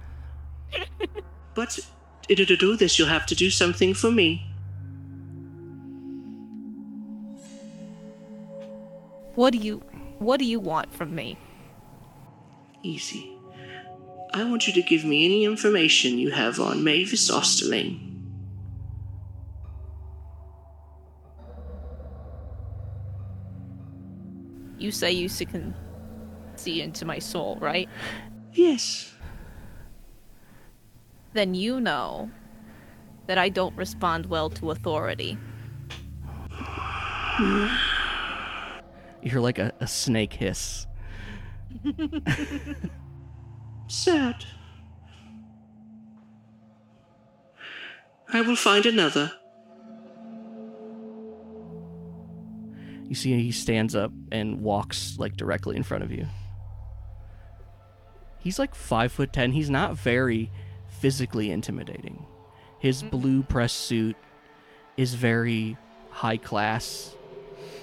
But 1.55 1.79
in 2.29 2.41
order 2.41 2.45
to 2.45 2.57
do 2.57 2.77
this, 2.77 2.99
you'll 2.99 3.07
have 3.07 3.25
to 3.27 3.37
do 3.37 3.51
something 3.51 3.95
for 3.95 4.11
me. 4.11 4.51
what 9.41 9.53
do 9.55 9.59
you 9.59 9.79
what 10.19 10.39
do 10.39 10.45
you 10.45 10.61
want 10.61 10.93
from 10.93 11.15
me? 11.15 11.39
Easy. 12.83 13.40
I 14.33 14.45
want 14.45 14.67
you 14.67 14.73
to 14.75 14.83
give 14.83 15.05
me 15.05 15.25
any 15.25 15.45
information 15.45 16.19
you 16.19 16.31
have 16.31 16.61
on 16.61 16.85
Mavis 16.85 17.31
Osterling. 17.31 18.07
You 24.79 24.91
say 24.91 25.13
you 25.13 25.27
s- 25.27 25.39
can 25.41 25.75
see 26.57 26.81
into 26.81 27.05
my 27.05 27.19
soul, 27.19 27.59
right? 27.61 27.89
Yes. 28.53 29.13
Then 31.33 31.55
you 31.55 31.81
know 31.81 32.31
that 33.27 33.39
I 33.39 33.49
don't 33.49 33.77
respond 33.77 34.27
well 34.27 34.51
to 34.51 34.71
authority. 34.71 35.39
You're 39.23 39.41
like 39.41 39.59
a, 39.59 39.73
a 39.81 39.87
snake 39.87 40.33
hiss. 40.33 40.87
Sad. 43.91 44.45
I 48.33 48.41
will 48.41 48.55
find 48.55 48.87
another. 48.87 49.33
You 53.09 53.17
see 53.17 53.43
he 53.43 53.51
stands 53.51 53.97
up 53.97 54.13
and 54.31 54.61
walks 54.61 55.17
like 55.19 55.37
directly 55.37 55.75
in 55.75 55.83
front 55.83 56.05
of 56.05 56.13
you. 56.13 56.29
He's 58.39 58.61
like 58.61 58.77
five 58.77 59.11
foot 59.11 59.33
ten. 59.33 59.51
He's 59.51 59.69
not 59.69 59.97
very 59.97 60.53
physically 61.01 61.51
intimidating. 61.51 62.25
His 62.79 63.03
blue 63.03 63.43
press 63.43 63.73
suit 63.73 64.17
is 64.97 65.15
very 65.15 65.77
high 66.11 66.37
class 66.37 67.17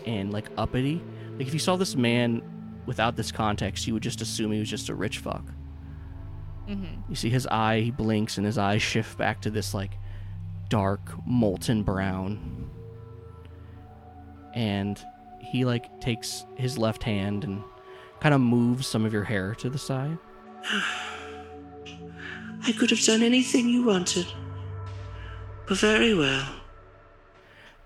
and 0.06 0.32
like 0.32 0.48
uppity. 0.58 1.02
Like 1.38 1.48
if 1.48 1.54
you 1.54 1.60
saw 1.60 1.76
this 1.76 1.98
man 1.98 2.42
without 2.86 3.18
this 3.18 3.30
context, 3.30 3.88
you 3.88 3.94
would 3.94 4.04
just 4.04 4.22
assume 4.22 4.54
he 4.54 4.60
was 4.60 4.70
just 4.70 4.88
a 4.88 4.96
rich 4.96 5.18
fuck. 5.18 5.44
Mm-hmm. 6.68 7.10
You 7.10 7.16
see 7.16 7.30
his 7.30 7.48
eye, 7.48 7.80
he 7.82 7.92
blinks, 7.92 8.38
and 8.38 8.46
his 8.46 8.58
eyes 8.58 8.82
shift 8.82 9.18
back 9.18 9.42
to 9.42 9.50
this 9.50 9.74
like 9.74 9.92
dark 10.70 11.00
molten 11.26 11.84
brown. 11.84 12.70
And 14.54 15.02
he 15.40 15.64
like 15.66 16.02
takes 16.02 16.46
his 16.56 16.78
left 16.78 17.04
hand 17.04 17.44
and 17.44 17.64
kind 18.20 18.34
of 18.36 18.42
moves 18.42 18.88
some 18.88 19.06
of 19.06 19.14
your 19.14 19.24
hair 19.24 19.56
to 19.56 19.70
the 19.70 19.78
side. 19.78 20.18
I 22.66 22.72
could 22.78 22.90
have 22.90 23.02
done 23.02 23.22
anything 23.24 23.70
you 23.70 23.86
wanted. 23.86 24.26
But 25.68 25.78
very 25.78 26.14
well. 26.14 26.48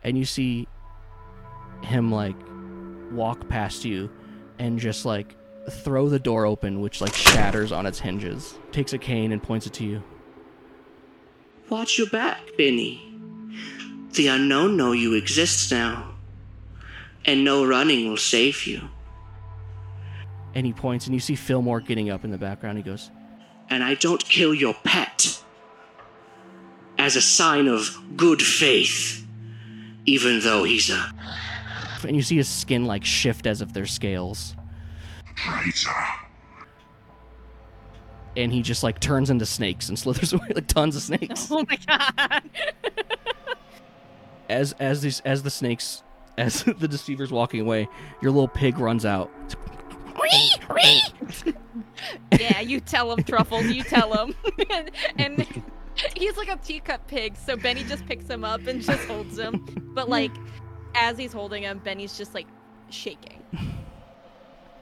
and 0.04 0.18
you 0.18 0.26
see 0.26 0.68
him 1.84 2.12
like 2.12 2.36
walk 3.12 3.48
past 3.50 3.86
you 3.86 4.10
and 4.60 4.80
just 4.80 5.06
like 5.06 5.36
throw 5.70 6.10
the 6.10 6.20
door 6.20 6.46
open 6.46 6.82
which 6.82 7.02
like 7.02 7.14
shatters 7.14 7.72
on 7.72 7.86
its 7.86 8.00
hinges 8.00 8.56
takes 8.72 8.94
a 8.94 8.98
cane 8.98 9.32
and 9.32 9.42
points 9.44 9.68
it 9.68 9.74
to 9.74 9.86
you 9.86 10.04
Watch 11.70 11.98
your 11.98 12.10
back, 12.10 12.42
Benny. 12.58 13.02
The 14.16 14.28
unknown 14.28 14.76
know 14.76 14.92
you 14.92 15.14
exist 15.14 15.72
now. 15.72 16.16
And 17.24 17.46
no 17.46 17.66
running 17.66 18.10
will 18.10 18.18
save 18.18 18.68
you. 18.68 18.90
and 20.54 20.66
he 20.66 20.74
points 20.74 21.06
and 21.06 21.14
you 21.14 21.22
see 21.22 21.36
fillmore 21.36 21.80
getting 21.80 22.10
up 22.10 22.26
in 22.26 22.32
the 22.32 22.38
background 22.38 22.78
he 22.78 22.84
goes 22.84 23.10
And 23.70 23.86
I 23.86 23.94
don't 23.94 24.22
kill 24.26 24.54
your 24.54 24.74
pet. 24.84 25.42
As 26.98 27.16
a 27.16 27.22
sign 27.22 27.70
of 27.70 27.98
good 28.18 28.42
faith. 28.42 29.26
Even 30.06 30.42
though 30.42 30.64
he's 30.66 30.90
a. 30.90 31.14
and 32.04 32.18
you 32.18 32.22
see 32.22 32.36
his 32.36 32.50
skin 32.50 32.84
like 32.86 33.06
shift 33.06 33.48
as 33.48 33.62
if 33.62 33.72
they're 33.72 33.86
scales 33.86 34.56
and 38.38 38.52
he 38.52 38.62
just 38.62 38.84
like 38.84 39.00
turns 39.00 39.30
into 39.30 39.46
snakes 39.46 39.90
and 39.90 39.98
slithers 40.00 40.34
away 40.34 40.48
like 40.56 40.68
tons 40.68 40.96
of 40.96 41.02
snakes 41.02 41.50
Oh 41.52 41.66
my 41.68 41.78
god. 41.88 42.50
as 44.50 44.74
as 44.74 45.02
these 45.02 45.20
as 45.22 45.44
the 45.44 45.50
snakes 45.50 46.04
as 46.38 46.64
the 46.80 46.88
deceiver's 46.88 47.32
walking 47.32 47.60
away 47.62 47.88
your 48.22 48.32
little 48.32 48.48
pig 48.48 48.78
runs 48.80 49.06
out 49.06 49.30
yeah, 52.40 52.62
you 52.62 52.80
tell 52.80 53.12
him, 53.12 53.24
Truffles. 53.24 53.66
You 53.66 53.84
tell 53.84 54.14
him. 54.14 54.36
and, 54.70 54.92
and 55.18 55.64
he's 56.16 56.38
like 56.38 56.50
a 56.50 56.58
teacup 56.58 57.08
pig, 57.08 57.36
so 57.38 57.56
Benny 57.56 57.84
just 57.84 58.06
picks 58.06 58.28
him 58.28 58.44
up 58.44 58.66
and 58.68 58.82
just 58.82 59.04
holds 59.08 59.38
him. 59.38 59.66
But 59.94 60.10
like, 60.10 60.32
as 60.96 61.18
he's 61.18 61.34
holding 61.34 61.64
him, 61.64 61.80
Benny's 61.80 62.18
just 62.18 62.34
like 62.34 62.48
shaking. 62.90 63.42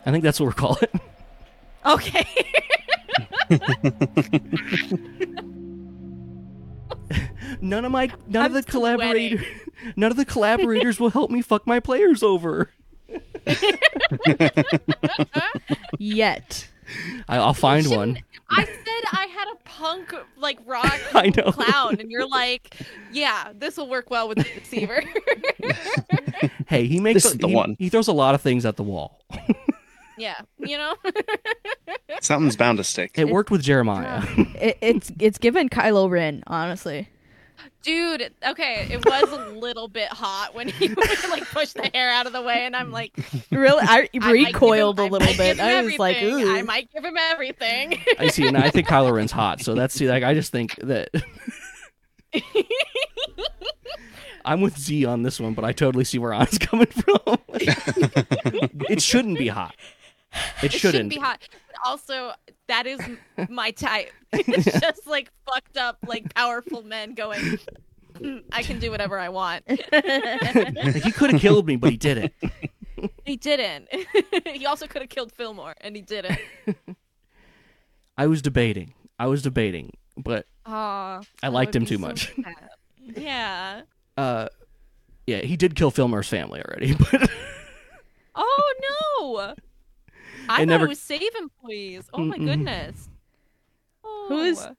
I 0.06 0.12
think 0.12 0.24
that's 0.24 0.40
what 0.40 0.46
we're 0.48 0.54
calling 0.54 0.84
it 0.84 1.02
Okay. 1.86 2.28
None 7.62 7.84
of 7.86 7.92
my 7.92 8.12
none 8.28 8.44
I'm 8.44 8.46
of 8.48 8.54
the 8.54 8.64
collaborator 8.72 9.38
sweating. 9.38 9.46
none 9.96 10.12
of 10.12 10.18
the 10.18 10.26
collaborators 10.26 11.00
will 11.00 11.10
help 11.10 11.32
me 11.32 11.42
fuck 11.42 11.66
my 11.66 11.80
players 11.80 12.22
over. 12.22 12.70
Yet. 15.98 16.68
I, 17.28 17.38
I'll 17.38 17.54
find 17.54 17.88
one. 17.88 18.20
I 18.50 18.66
said 18.66 19.04
I 19.12 19.26
had 19.28 19.48
a 19.54 19.56
punk 19.64 20.14
like 20.38 20.60
rock 20.66 21.00
I 21.14 21.32
know. 21.36 21.52
clown, 21.52 21.98
and 22.00 22.12
you're 22.12 22.28
like, 22.28 22.76
yeah, 23.12 23.52
this 23.56 23.78
will 23.78 23.90
work 23.90 24.10
well 24.10 24.28
with 24.28 24.38
the 24.40 24.44
deceiver. 24.60 25.02
Hey, 26.68 26.88
he 26.88 27.00
makes 27.00 27.24
This 27.24 27.34
is 27.34 27.38
the 27.38 27.48
he, 27.48 27.56
one. 27.56 27.76
he 27.80 27.90
throws 27.90 28.08
a 28.08 28.14
lot 28.14 28.36
of 28.36 28.42
things 28.42 28.66
at 28.66 28.76
the 28.76 28.84
wall. 28.84 29.22
Yeah, 30.20 30.40
you 30.58 30.78
know. 30.78 30.96
Something's 32.22 32.56
bound 32.58 32.78
to 32.78 32.84
stick. 32.84 33.12
It 33.16 33.30
worked 33.30 33.50
with 33.52 33.64
Jeremiah. 33.64 34.24
It, 34.60 34.78
it's 34.82 35.12
it's 35.20 35.38
given 35.38 35.70
Kylo 35.70 36.10
Ren, 36.10 36.44
honestly. 36.46 37.08
Dude, 37.82 38.30
okay, 38.46 38.88
it 38.92 39.06
was 39.06 39.32
a 39.32 39.50
little 39.58 39.88
bit 39.88 40.10
hot 40.10 40.54
when 40.54 40.68
he 40.68 40.90
would 40.94 41.30
like 41.30 41.46
push 41.46 41.72
the 41.72 41.90
hair 41.94 42.10
out 42.10 42.28
of 42.28 42.34
the 42.34 42.42
way, 42.42 42.66
and 42.66 42.76
I'm 42.76 42.92
like, 42.92 43.14
Really, 43.52 43.82
I 43.82 44.10
I 44.14 44.18
might 44.20 44.36
him- 44.36 44.46
recoiled 44.46 45.00
a 45.00 45.04
I 45.04 45.08
little 45.08 45.28
might 45.28 45.38
bit. 45.38 45.60
I 45.62 45.82
was 45.82 45.98
like, 45.98 46.18
everything. 46.18 46.50
I 46.50 46.62
might 46.64 46.92
give 46.92 47.06
him 47.06 47.16
everything. 47.18 47.98
I 48.20 48.28
see, 48.28 48.46
and 48.48 48.58
I 48.58 48.70
think 48.70 48.88
Kylo 48.90 49.14
Ren's 49.14 49.32
hot, 49.32 49.62
so 49.62 49.76
that's 49.76 49.94
see, 49.94 50.10
like 50.10 50.24
I 50.24 50.34
just 50.34 50.52
think 50.52 50.76
that 50.84 51.10
I'm 54.46 54.60
with 54.62 54.78
Zee 54.78 55.06
on 55.06 55.24
this 55.24 55.40
one, 55.40 55.54
but 55.54 55.64
I 55.64 55.72
totally 55.72 56.04
see 56.04 56.18
where 56.20 56.34
An's 56.34 56.58
coming 56.58 56.88
from. 56.88 57.38
it 57.54 59.02
shouldn't 59.02 59.38
be 59.38 59.48
hot. 59.48 59.74
It 60.32 60.66
It 60.66 60.72
shouldn't. 60.74 60.80
shouldn't 60.94 61.10
be 61.10 61.18
hot. 61.18 61.42
Also, 61.86 62.34
that 62.68 62.86
is 62.86 63.00
my 63.50 63.72
type. 63.72 64.12
It's 64.34 64.80
just 64.80 65.08
like 65.08 65.32
fucked 65.46 65.78
up, 65.78 65.98
like 66.08 66.34
powerful 66.36 66.84
men 66.84 67.14
going. 67.16 67.58
"Mm, 68.16 68.44
I 68.52 68.62
can 68.64 68.80
do 68.80 68.92
whatever 68.92 69.18
I 69.18 69.30
want. 69.30 69.64
Like, 69.68 70.96
he 71.04 71.12
could 71.12 71.32
have 71.32 71.42
killed 71.42 71.66
me, 71.66 71.78
but 71.78 71.92
he 71.92 71.98
didn't. 71.98 72.34
He 73.26 73.38
didn't. 73.38 73.88
he 74.46 74.66
also 74.66 74.86
could 74.88 75.02
have 75.02 75.10
killed 75.10 75.32
Fillmore, 75.32 75.74
and 75.82 75.96
he 75.96 76.02
didn't. 76.02 76.38
I 78.18 78.28
was 78.28 78.42
debating. 78.42 78.94
I 79.18 79.28
was 79.28 79.42
debating, 79.42 79.94
but 80.18 80.46
Aw, 80.66 81.22
I 81.42 81.48
liked 81.48 81.76
him 81.76 81.86
too 81.86 81.96
so 81.96 82.02
much. 82.02 82.34
sad. 82.36 82.70
Yeah. 83.16 83.82
uh, 84.18 84.50
yeah, 85.26 85.40
he 85.40 85.56
did 85.58 85.76
kill 85.76 85.92
Fillmore's 85.92 86.28
family 86.28 86.62
already, 86.62 86.94
but 86.96 87.30
Oh 88.36 88.74
no! 89.22 89.56
I 90.50 90.58
thought 90.60 90.68
never- 90.68 90.86
it 90.86 90.90
was 90.90 91.00
save 91.00 91.34
employees. 91.40 92.10
Oh 92.14 92.20
my 92.20 92.38
Mm-mm. 92.38 92.46
goodness. 92.46 93.10
Who 94.04 94.40
is 94.42 94.60
Oh. 94.62 94.76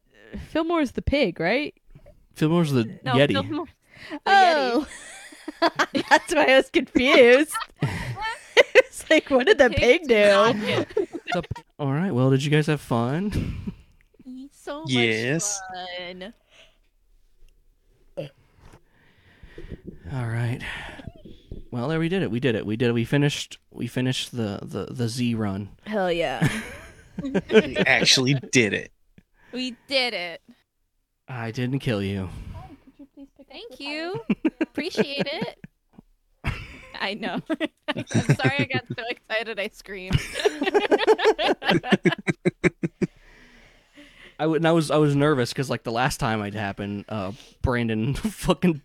Fillmore's 0.51 0.93
the 0.93 1.03
pig, 1.03 1.41
right? 1.41 1.75
Fillmore's 2.35 2.73
the 2.73 2.85
no, 3.05 3.15
Yeti. 3.15 3.33
Fillmore- 3.33 3.67
the 4.11 4.21
Oh, 4.27 4.87
that's 6.09 6.35
why 6.35 6.45
I 6.47 6.57
was 6.57 6.71
confused. 6.71 7.55
it's 8.57 9.09
like, 9.11 9.29
what 9.31 9.47
did 9.47 9.59
the 9.59 9.71
pig 9.71 10.03
do? 10.07 10.85
All 11.79 11.93
right. 11.93 12.11
Well, 12.13 12.31
did 12.31 12.45
you 12.45 12.51
guys 12.51 12.67
have 12.67 12.81
fun? 12.81 13.73
so 14.53 14.81
much 14.83 14.91
Yes. 14.91 15.61
fun. 16.09 16.35
All 20.13 20.27
right. 20.27 20.61
Well, 21.71 21.89
there 21.89 21.99
we 22.01 22.09
did 22.09 22.23
it. 22.23 22.31
We 22.31 22.41
did 22.41 22.55
it. 22.57 22.67
We 22.67 22.77
did 22.77 22.89
it. 22.89 22.93
We 22.93 23.05
finished. 23.05 23.59
We 23.71 23.87
finished 23.87 24.33
the 24.37 24.59
the 24.63 24.87
the 24.93 25.09
Zee 25.09 25.35
run. 25.35 25.71
Hell 25.87 26.11
yeah. 26.13 26.47
We 27.23 27.77
actually 27.77 28.33
did 28.35 28.73
it. 28.73 28.93
We 29.53 29.77
did 29.89 30.15
it. 30.15 30.41
I 31.29 31.51
didn't 31.51 31.81
kill 31.81 32.03
you. 32.03 32.31
Thank 33.51 33.79
you. 33.79 34.23
Appreciate 34.63 35.27
it. 35.27 35.59
I 36.99 37.13
know. 37.15 37.43
I'm 37.95 38.07
sorry 38.07 38.61
I 38.61 38.65
got 38.73 38.85
so 38.97 39.05
excited 39.11 39.59
I 39.61 39.69
screamed. 39.69 40.19
I, 44.39 44.45
w- 44.45 44.57
and 44.57 44.67
I 44.67 44.73
was 44.73 44.91
I 44.91 44.97
was 44.97 45.15
nervous 45.15 45.53
because 45.53 45.69
like 45.69 45.83
the 45.83 45.93
last 45.93 46.19
time 46.21 46.41
it 46.43 46.55
happened, 46.55 47.05
uh, 47.11 47.33
Brandon 47.61 48.15
fucking 48.15 48.81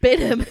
Bit 0.00 0.18
him. 0.20 0.46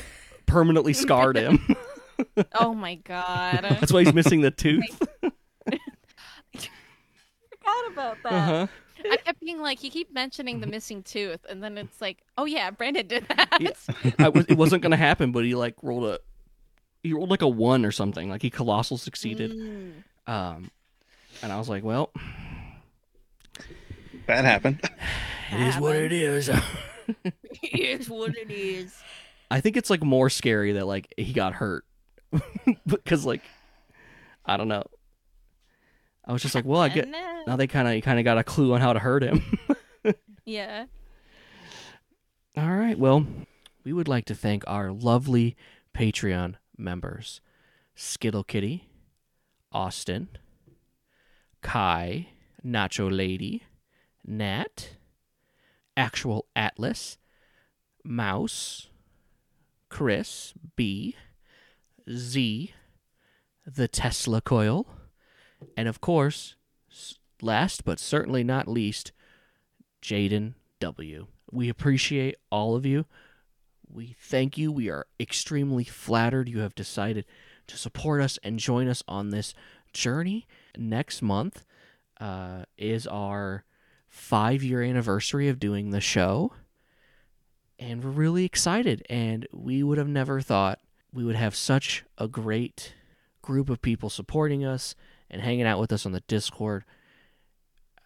Permanently 0.51 0.91
scarred 0.93 1.37
him. 1.37 1.75
oh 2.55 2.73
my 2.73 2.95
god. 3.05 3.61
That's 3.63 3.91
why 3.93 4.03
he's 4.03 4.13
missing 4.13 4.41
the 4.41 4.51
tooth. 4.51 4.99
forgot 5.63 5.77
about 7.91 8.17
that. 8.23 8.33
Uh-huh. 8.33 8.67
I 9.09 9.17
kept 9.17 9.39
being 9.39 9.59
like, 9.59 9.83
you 9.83 9.89
keep 9.89 10.13
mentioning 10.13 10.59
the 10.59 10.67
missing 10.67 11.01
tooth, 11.01 11.39
and 11.49 11.63
then 11.63 11.75
it's 11.77 11.99
like, 11.99 12.19
oh 12.37 12.45
yeah, 12.45 12.69
Brandon 12.69 13.07
did 13.07 13.27
that. 13.29 13.57
Yeah. 13.59 13.71
I 14.19 14.29
was, 14.29 14.45
it 14.47 14.57
wasn't 14.57 14.83
gonna 14.83 14.97
happen, 14.97 15.31
but 15.31 15.43
he 15.43 15.55
like 15.55 15.75
rolled 15.81 16.05
a 16.05 16.19
he 17.01 17.13
rolled 17.13 17.31
like 17.31 17.41
a 17.41 17.47
one 17.47 17.83
or 17.83 17.91
something. 17.91 18.29
Like 18.29 18.43
he 18.43 18.51
colossal 18.51 18.97
succeeded. 18.97 19.53
Mm. 19.53 19.93
Um, 20.27 20.69
and 21.41 21.51
I 21.51 21.57
was 21.57 21.67
like, 21.67 21.83
well, 21.83 22.11
That 24.27 24.45
happened. 24.45 24.81
it 25.51 25.61
is 25.61 25.77
what 25.79 25.95
it 25.95 26.11
is. 26.11 26.49
it 26.49 27.33
is 27.63 28.07
what 28.07 28.35
it 28.37 28.51
is. 28.51 29.01
I 29.51 29.61
think 29.61 29.77
it's 29.77 29.89
like 29.89 30.01
more 30.03 30.29
scary 30.29 30.71
that 30.73 30.87
like 30.87 31.13
he 31.17 31.33
got 31.33 31.53
hurt 31.53 31.83
because 32.87 33.25
like 33.25 33.41
I 34.45 34.57
don't 34.57 34.67
know. 34.67 34.83
I 36.25 36.33
was 36.33 36.41
just 36.41 36.55
like, 36.55 36.65
well, 36.65 36.81
I 36.81 36.89
get 36.89 37.09
now 37.09 37.55
they 37.55 37.67
kind 37.67 37.87
of 37.87 38.03
kind 38.03 38.17
of 38.17 38.25
got 38.25 38.37
a 38.37 38.43
clue 38.43 38.73
on 38.73 38.81
how 38.81 38.93
to 38.93 38.99
hurt 38.99 39.23
him. 39.23 39.43
Yeah. 40.43 40.85
All 42.57 42.71
right. 42.71 42.97
Well, 42.97 43.25
we 43.83 43.93
would 43.93 44.07
like 44.07 44.25
to 44.25 44.35
thank 44.35 44.63
our 44.67 44.91
lovely 44.91 45.55
Patreon 45.95 46.55
members 46.77 47.41
Skittle 47.95 48.43
Kitty, 48.43 48.89
Austin, 49.71 50.29
Kai, 51.61 52.29
Nacho 52.65 53.15
Lady, 53.15 53.63
Nat, 54.25 54.95
Actual 55.95 56.47
Atlas, 56.55 57.17
Mouse, 58.03 58.89
Chris, 59.91 60.53
B, 60.77 61.15
Z, 62.09 62.73
the 63.65 63.87
Tesla 63.89 64.39
Coil, 64.39 64.87
and 65.75 65.87
of 65.87 65.99
course, 65.99 66.55
last 67.41 67.83
but 67.83 67.99
certainly 67.99 68.41
not 68.41 68.69
least, 68.69 69.11
Jaden 70.01 70.53
W. 70.79 71.27
We 71.51 71.67
appreciate 71.67 72.37
all 72.49 72.75
of 72.75 72.85
you. 72.85 73.05
We 73.87 74.15
thank 74.17 74.57
you. 74.57 74.71
We 74.71 74.89
are 74.89 75.07
extremely 75.19 75.83
flattered 75.83 76.47
you 76.47 76.59
have 76.59 76.73
decided 76.73 77.25
to 77.67 77.77
support 77.77 78.21
us 78.21 78.39
and 78.43 78.59
join 78.59 78.87
us 78.87 79.03
on 79.09 79.29
this 79.29 79.53
journey. 79.91 80.47
Next 80.77 81.21
month 81.21 81.65
uh, 82.19 82.63
is 82.77 83.05
our 83.07 83.65
five 84.07 84.63
year 84.63 84.81
anniversary 84.81 85.49
of 85.49 85.59
doing 85.59 85.89
the 85.89 86.01
show. 86.01 86.53
And 87.81 88.03
we're 88.03 88.11
really 88.11 88.45
excited. 88.45 89.03
And 89.09 89.47
we 89.51 89.81
would 89.81 89.97
have 89.97 90.07
never 90.07 90.39
thought 90.39 90.79
we 91.11 91.23
would 91.25 91.35
have 91.35 91.55
such 91.55 92.05
a 92.15 92.27
great 92.27 92.93
group 93.41 93.71
of 93.71 93.81
people 93.81 94.11
supporting 94.11 94.63
us 94.63 94.93
and 95.31 95.41
hanging 95.41 95.65
out 95.65 95.79
with 95.79 95.91
us 95.91 96.05
on 96.05 96.11
the 96.11 96.21
Discord. 96.21 96.85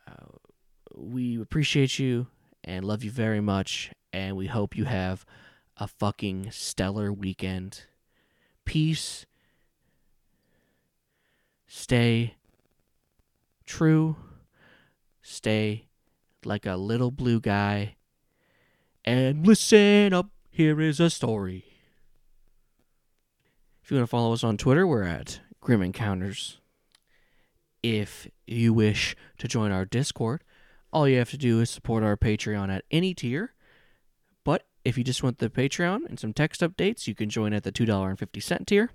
Uh, 0.07 0.37
we 0.95 1.39
appreciate 1.41 1.99
you 1.99 2.27
and 2.63 2.85
love 2.85 3.03
you 3.03 3.11
very 3.11 3.41
much. 3.41 3.91
And 4.13 4.37
we 4.37 4.47
hope 4.47 4.77
you 4.77 4.85
have 4.85 5.25
a 5.75 5.89
fucking 5.89 6.51
stellar 6.51 7.11
weekend. 7.11 7.83
Peace. 8.63 9.25
Stay 11.67 12.35
true. 13.65 14.15
Stay 15.21 15.87
like 16.45 16.65
a 16.65 16.77
little 16.77 17.11
blue 17.11 17.41
guy. 17.41 17.97
And 19.05 19.45
listen 19.45 20.13
up. 20.13 20.31
Here 20.49 20.81
is 20.81 20.99
a 20.99 21.11
story. 21.11 21.65
If 23.83 23.91
you 23.91 23.97
want 23.97 24.07
to 24.07 24.09
follow 24.09 24.33
us 24.33 24.43
on 24.43 24.57
Twitter, 24.57 24.87
we're 24.87 25.03
at 25.03 25.41
Grim 25.61 25.83
Encounters. 25.83 26.59
If 27.83 28.27
you 28.47 28.73
wish 28.73 29.15
to 29.37 29.47
join 29.47 29.71
our 29.71 29.85
Discord, 29.85 30.43
all 30.91 31.07
you 31.07 31.19
have 31.19 31.29
to 31.29 31.37
do 31.37 31.59
is 31.59 31.69
support 31.69 32.03
our 32.03 32.17
Patreon 32.17 32.73
at 32.73 32.83
any 32.89 33.13
tier. 33.13 33.53
But 34.43 34.65
if 34.83 34.97
you 34.97 35.03
just 35.03 35.21
want 35.21 35.37
the 35.37 35.51
Patreon 35.51 36.07
and 36.09 36.19
some 36.19 36.33
text 36.33 36.61
updates, 36.61 37.05
you 37.05 37.13
can 37.13 37.29
join 37.29 37.53
at 37.53 37.61
the 37.61 37.71
$2.50 37.71 38.65
tier. 38.65 38.89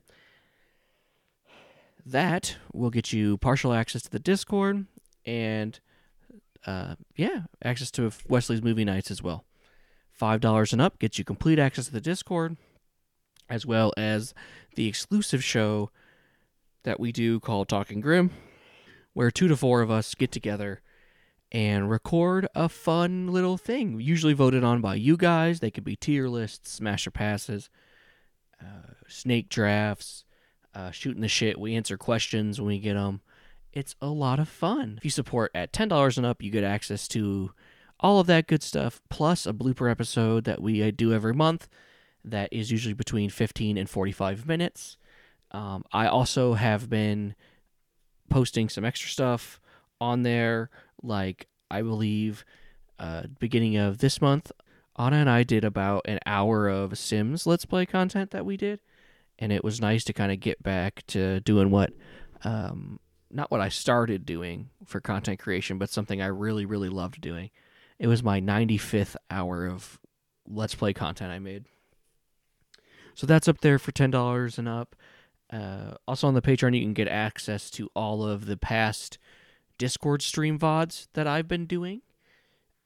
That 2.04 2.56
will 2.72 2.90
get 2.90 3.12
you 3.12 3.38
partial 3.38 3.72
access 3.72 4.02
to 4.02 4.10
the 4.10 4.18
Discord 4.18 4.86
and, 5.24 5.78
uh, 6.66 6.96
yeah, 7.14 7.42
access 7.62 7.92
to 7.92 8.10
Wesley's 8.28 8.62
movie 8.62 8.84
nights 8.84 9.12
as 9.12 9.22
well. 9.22 9.44
$5 10.20 10.72
and 10.72 10.82
up 10.82 10.98
gets 10.98 11.18
you 11.18 11.24
complete 11.24 11.58
access 11.58 11.86
to 11.86 11.92
the 11.92 12.00
Discord, 12.00 12.56
as 13.48 13.64
well 13.64 13.92
as 13.96 14.34
the 14.76 14.86
exclusive 14.86 15.42
show 15.42 15.90
that 16.82 17.00
we 17.00 17.12
do 17.12 17.40
called 17.40 17.68
Talking 17.68 18.00
Grim, 18.00 18.30
where 19.12 19.30
two 19.30 19.48
to 19.48 19.56
four 19.56 19.80
of 19.80 19.90
us 19.90 20.14
get 20.14 20.32
together 20.32 20.82
and 21.52 21.90
record 21.90 22.46
a 22.54 22.68
fun 22.68 23.28
little 23.28 23.58
thing, 23.58 24.00
usually 24.00 24.32
voted 24.32 24.62
on 24.62 24.80
by 24.80 24.94
you 24.94 25.16
guys. 25.16 25.60
They 25.60 25.70
could 25.70 25.84
be 25.84 25.96
tier 25.96 26.28
lists, 26.28 26.70
smasher 26.70 27.10
passes, 27.10 27.70
uh, 28.60 28.92
snake 29.08 29.48
drafts, 29.48 30.24
uh, 30.74 30.92
shooting 30.92 31.22
the 31.22 31.28
shit. 31.28 31.58
We 31.58 31.74
answer 31.74 31.96
questions 31.96 32.60
when 32.60 32.68
we 32.68 32.78
get 32.78 32.94
them. 32.94 33.20
It's 33.72 33.96
a 34.00 34.08
lot 34.08 34.38
of 34.38 34.48
fun. 34.48 34.94
If 34.98 35.04
you 35.04 35.10
support 35.10 35.50
at 35.54 35.72
$10 35.72 36.16
and 36.16 36.26
up, 36.26 36.42
you 36.42 36.50
get 36.50 36.64
access 36.64 37.08
to 37.08 37.52
all 38.00 38.18
of 38.18 38.26
that 38.26 38.46
good 38.46 38.62
stuff, 38.62 39.00
plus 39.08 39.46
a 39.46 39.52
blooper 39.52 39.90
episode 39.90 40.44
that 40.44 40.60
we 40.60 40.82
uh, 40.82 40.90
do 40.94 41.12
every 41.12 41.34
month 41.34 41.68
that 42.24 42.52
is 42.52 42.70
usually 42.70 42.94
between 42.94 43.30
15 43.30 43.76
and 43.76 43.88
45 43.88 44.46
minutes. 44.46 44.96
Um, 45.52 45.84
I 45.92 46.06
also 46.06 46.54
have 46.54 46.88
been 46.88 47.34
posting 48.28 48.68
some 48.68 48.84
extra 48.84 49.10
stuff 49.10 49.60
on 50.00 50.22
there, 50.22 50.70
like 51.02 51.46
I 51.70 51.82
believe 51.82 52.44
uh, 52.98 53.24
beginning 53.38 53.76
of 53.76 53.98
this 53.98 54.20
month, 54.20 54.52
Anna 54.98 55.16
and 55.16 55.30
I 55.30 55.42
did 55.42 55.64
about 55.64 56.02
an 56.06 56.20
hour 56.26 56.68
of 56.68 56.98
Sims 56.98 57.46
Let's 57.46 57.64
Play 57.64 57.86
content 57.86 58.30
that 58.30 58.44
we 58.44 58.56
did, 58.56 58.80
and 59.38 59.52
it 59.52 59.64
was 59.64 59.80
nice 59.80 60.04
to 60.04 60.12
kind 60.12 60.30
of 60.30 60.40
get 60.40 60.62
back 60.62 61.02
to 61.08 61.40
doing 61.40 61.70
what, 61.70 61.92
um, 62.44 63.00
not 63.30 63.50
what 63.50 63.60
I 63.60 63.68
started 63.68 64.26
doing 64.26 64.70
for 64.84 65.00
content 65.00 65.38
creation, 65.38 65.78
but 65.78 65.90
something 65.90 66.20
I 66.20 66.26
really, 66.26 66.66
really 66.66 66.88
loved 66.88 67.20
doing. 67.20 67.50
It 68.00 68.06
was 68.06 68.22
my 68.22 68.40
95th 68.40 69.14
hour 69.30 69.66
of 69.66 70.00
Let's 70.48 70.74
Play 70.74 70.94
content 70.94 71.30
I 71.30 71.38
made. 71.38 71.66
So 73.14 73.26
that's 73.26 73.46
up 73.46 73.60
there 73.60 73.78
for 73.78 73.92
$10 73.92 74.58
and 74.58 74.66
up. 74.66 74.96
Uh, 75.52 75.96
also 76.08 76.26
on 76.26 76.32
the 76.32 76.40
Patreon, 76.40 76.74
you 76.74 76.80
can 76.80 76.94
get 76.94 77.08
access 77.08 77.70
to 77.72 77.90
all 77.94 78.24
of 78.24 78.46
the 78.46 78.56
past 78.56 79.18
Discord 79.76 80.22
stream 80.22 80.58
VODs 80.58 81.08
that 81.12 81.26
I've 81.26 81.46
been 81.46 81.66
doing. 81.66 82.00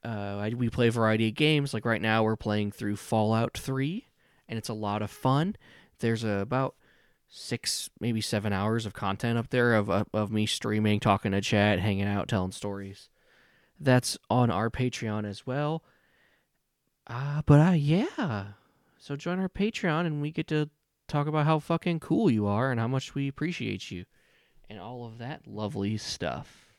Uh, 0.05 0.39
I, 0.41 0.53
we 0.57 0.69
play 0.69 0.89
a 0.89 0.91
variety 0.93 1.29
of 1.29 1.35
games. 1.35 1.73
Like 1.73 1.85
right 1.85 2.03
now, 2.03 2.25
we're 2.25 2.35
playing 2.35 2.73
through 2.73 2.97
Fallout 2.97 3.57
3, 3.57 4.09
and 4.49 4.59
it's 4.59 4.69
a 4.69 4.75
lot 4.75 5.01
of 5.01 5.13
fun. 5.13 5.55
There's 6.01 6.25
about 6.25 6.75
six, 7.29 7.89
maybe 8.01 8.21
seven 8.21 8.53
hours 8.53 8.85
of 8.85 8.95
content 8.95 9.39
up 9.39 9.51
there 9.51 9.75
of, 9.75 9.89
of, 9.89 10.09
of 10.13 10.33
me 10.33 10.47
streaming, 10.47 10.99
talking 10.99 11.31
to 11.31 11.41
chat, 11.41 11.79
hanging 11.79 12.09
out, 12.09 12.27
telling 12.27 12.51
stories. 12.51 13.11
That's 13.79 14.17
on 14.31 14.51
our 14.51 14.71
Patreon 14.71 15.27
as 15.27 15.47
well. 15.47 15.83
Uh, 17.07 17.43
but 17.47 17.61
uh, 17.61 17.73
yeah. 17.73 18.45
So 18.99 19.17
join 19.17 19.39
our 19.39 19.49
Patreon, 19.49 20.07
and 20.07 20.23
we 20.23 20.31
get 20.31 20.47
to 20.49 20.71
talk 21.09 21.27
about 21.27 21.47
how 21.47 21.59
fucking 21.59 22.01
cool 22.01 22.31
you 22.31 22.47
are 22.47 22.71
and 22.71 22.81
how 22.81 22.89
much 22.89 23.15
we 23.15 23.29
appreciate 23.29 23.91
you 23.91 24.05
and 24.71 24.81
all 24.81 25.05
of 25.05 25.19
that 25.19 25.47
lovely 25.47 25.99
stuff. 25.99 26.73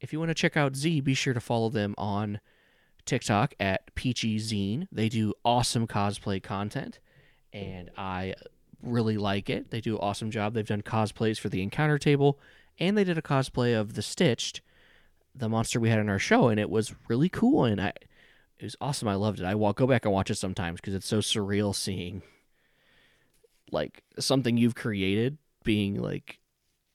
If 0.00 0.12
you 0.12 0.18
want 0.18 0.30
to 0.30 0.34
check 0.34 0.56
out 0.56 0.74
Zee, 0.74 1.00
be 1.00 1.14
sure 1.14 1.34
to 1.34 1.40
follow 1.40 1.68
them 1.68 1.94
on 1.96 2.40
TikTok 3.06 3.54
at 3.60 3.94
Peachy 3.94 4.38
Zeen. 4.38 4.88
They 4.90 5.08
do 5.08 5.34
awesome 5.44 5.86
cosplay 5.86 6.42
content, 6.42 6.98
and 7.52 7.90
I 7.96 8.34
really 8.82 9.16
like 9.16 9.48
it. 9.48 9.70
They 9.70 9.80
do 9.80 9.94
an 9.94 10.02
awesome 10.02 10.32
job. 10.32 10.54
They've 10.54 10.66
done 10.66 10.82
cosplays 10.82 11.38
for 11.38 11.48
the 11.48 11.62
Encounter 11.62 11.98
Table 11.98 12.40
and 12.78 12.96
they 12.96 13.04
did 13.04 13.18
a 13.18 13.22
cosplay 13.22 13.78
of 13.78 13.94
the 13.94 14.02
Stitched, 14.02 14.60
the 15.34 15.48
monster 15.48 15.80
we 15.80 15.88
had 15.88 15.98
in 15.98 16.08
our 16.08 16.18
show, 16.18 16.48
and 16.48 16.60
it 16.60 16.70
was 16.70 16.94
really 17.08 17.28
cool. 17.28 17.64
And 17.64 17.80
I, 17.80 17.92
it 18.58 18.64
was 18.64 18.76
awesome. 18.80 19.08
I 19.08 19.14
loved 19.14 19.40
it. 19.40 19.46
I 19.46 19.54
will 19.54 19.72
go 19.72 19.86
back 19.86 20.04
and 20.04 20.12
watch 20.12 20.30
it 20.30 20.36
sometimes 20.36 20.80
because 20.80 20.94
it's 20.94 21.06
so 21.06 21.18
surreal 21.18 21.74
seeing 21.74 22.22
like 23.70 24.02
something 24.18 24.56
you've 24.56 24.74
created 24.74 25.38
being 25.64 26.00
like 26.00 26.38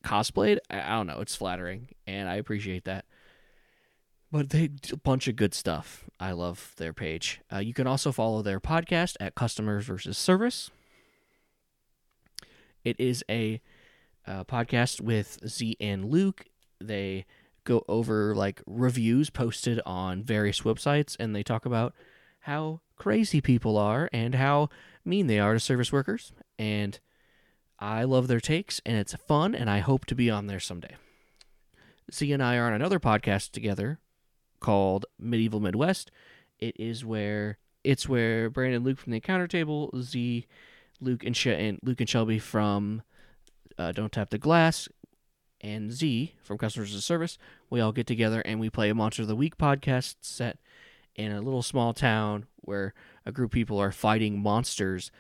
cosplayed. 0.04 0.60
I, 0.70 0.82
I 0.82 0.90
don't 0.90 1.08
know. 1.08 1.20
It's 1.20 1.36
flattering, 1.36 1.90
and 2.06 2.30
I 2.30 2.36
appreciate 2.36 2.86
that. 2.86 3.06
But 4.32 4.50
they 4.50 4.68
do 4.68 4.94
a 4.94 4.98
bunch 4.98 5.28
of 5.28 5.36
good 5.36 5.54
stuff. 5.54 6.04
I 6.20 6.32
love 6.32 6.74
their 6.78 6.94
page. 6.94 7.42
Uh, 7.52 7.60
you 7.60 7.74
can 7.74 7.88
also 7.88 8.12
follow 8.12 8.42
their 8.42 8.60
podcast 8.60 9.16
at 9.20 9.36
Customers 9.36 9.86
versus 9.86 10.18
Service. 10.18 10.70
It 12.84 13.00
is 13.00 13.24
a 13.30 13.62
uh, 14.26 14.44
podcast 14.44 15.00
with 15.02 15.40
Zee 15.48 15.78
and 15.80 16.06
Luke. 16.06 16.46
They 16.80 17.26
go 17.68 17.84
over 17.88 18.34
like 18.34 18.62
reviews 18.66 19.30
posted 19.30 19.80
on 19.86 20.24
various 20.24 20.62
websites 20.62 21.16
and 21.20 21.36
they 21.36 21.44
talk 21.44 21.66
about 21.66 21.94
how 22.42 22.80
crazy 22.96 23.42
people 23.42 23.78
are 23.78 24.10
and 24.14 24.34
how 24.36 24.70
mean 25.04 25.28
they 25.28 25.38
are 25.38 25.54
to 25.54 25.60
service 25.60 25.92
workers. 25.92 26.32
And 26.58 26.98
I 27.78 28.06
love 28.06 28.28
their 28.28 28.40
takes 28.40 28.82
and 28.86 28.98
it's 28.98 29.14
fun 29.14 29.54
and 29.54 29.70
I 29.70 29.80
hope 29.80 30.06
to 30.06 30.16
be 30.16 30.32
on 30.32 30.48
there 30.48 30.62
someday. 30.62 30.96
Zee 32.12 32.32
and 32.32 32.42
I 32.42 32.56
are 32.56 32.68
on 32.68 32.74
another 32.74 33.00
podcast 33.02 33.52
together 33.52 34.00
called 34.62 35.06
Medieval 35.20 35.60
Midwest. 35.60 36.10
It 36.60 36.76
is 36.80 37.04
where 37.04 37.58
it's 37.84 38.08
where 38.08 38.50
Brandon 38.50 38.84
Luke 38.84 38.98
from 38.98 39.12
the 39.12 39.18
encounter 39.18 39.48
table, 39.48 39.92
Zee, 40.02 40.48
Luke 41.02 41.24
and, 41.26 41.36
she- 41.36 41.52
and 41.52 41.80
Luke 41.84 42.00
and 42.00 42.10
Shelby 42.10 42.40
from 42.40 43.02
uh, 43.78 43.92
Don't 43.92 44.12
Tap 44.12 44.30
the 44.30 44.38
Glass, 44.38 44.88
and 45.62 45.92
Zee 45.92 46.36
from 46.44 46.58
Customers 46.58 46.94
a 46.94 47.02
Service. 47.02 47.38
We 47.70 47.80
all 47.80 47.92
get 47.92 48.08
together 48.08 48.42
and 48.42 48.60
we 48.60 48.70
play 48.70 48.90
a 48.90 48.96
Monster 48.96 49.24
of 49.24 49.28
the 49.28 49.36
Week 49.36 49.58
podcast 49.58 50.16
set 50.22 50.60
in 51.16 51.32
a 51.32 51.42
little 51.42 51.64
small 51.64 51.94
town 51.94 52.46
where 52.58 52.94
a 53.26 53.32
group 53.32 53.52
of 53.52 53.56
people 53.56 53.80
are 53.80 53.92
fighting 53.92 54.42
monsters, 54.42 55.12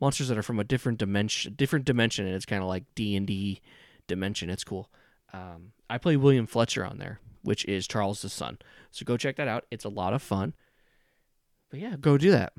monsters 0.00 0.28
that 0.28 0.38
are 0.38 0.42
from 0.42 0.60
a 0.60 0.64
different 0.64 0.98
dimension, 0.98 1.54
different 1.54 1.84
dimension, 1.84 2.26
and 2.26 2.34
it's 2.34 2.46
kind 2.46 2.62
of 2.62 2.68
like 2.68 2.84
D 2.94 3.16
and 3.16 3.26
D 3.26 3.60
dimension. 4.06 4.48
It's 4.50 4.64
cool. 4.64 4.88
Um, 5.32 5.72
I 5.88 5.98
play 5.98 6.16
William 6.16 6.46
Fletcher 6.46 6.84
on 6.84 6.98
there, 6.98 7.20
which 7.42 7.64
is 7.64 7.86
Charles' 7.88 8.32
son. 8.32 8.58
So 8.90 9.04
go 9.04 9.16
check 9.16 9.36
that 9.36 9.48
out. 9.48 9.66
It's 9.70 9.84
a 9.84 9.88
lot 9.88 10.12
of 10.12 10.22
fun. 10.22 10.54
But 11.70 11.80
yeah, 11.80 11.96
go 12.00 12.18
do 12.18 12.30
that. 12.30 12.52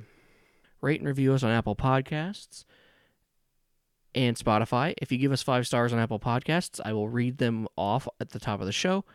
Rate 0.81 0.99
and 0.99 1.07
review 1.07 1.33
us 1.33 1.43
on 1.43 1.51
Apple 1.51 1.75
Podcasts 1.75 2.65
and 4.13 4.37
Spotify. 4.37 4.93
If 5.01 5.11
you 5.11 5.17
give 5.17 5.31
us 5.31 5.43
five 5.43 5.67
stars 5.67 5.93
on 5.93 5.99
Apple 5.99 6.19
Podcasts, 6.19 6.79
I 6.83 6.93
will 6.93 7.09
read 7.09 7.37
them 7.37 7.67
off 7.77 8.07
at 8.19 8.29
the 8.29 8.39
top 8.39 8.59
of 8.59 8.65
the 8.65 8.71
show. 8.71 9.05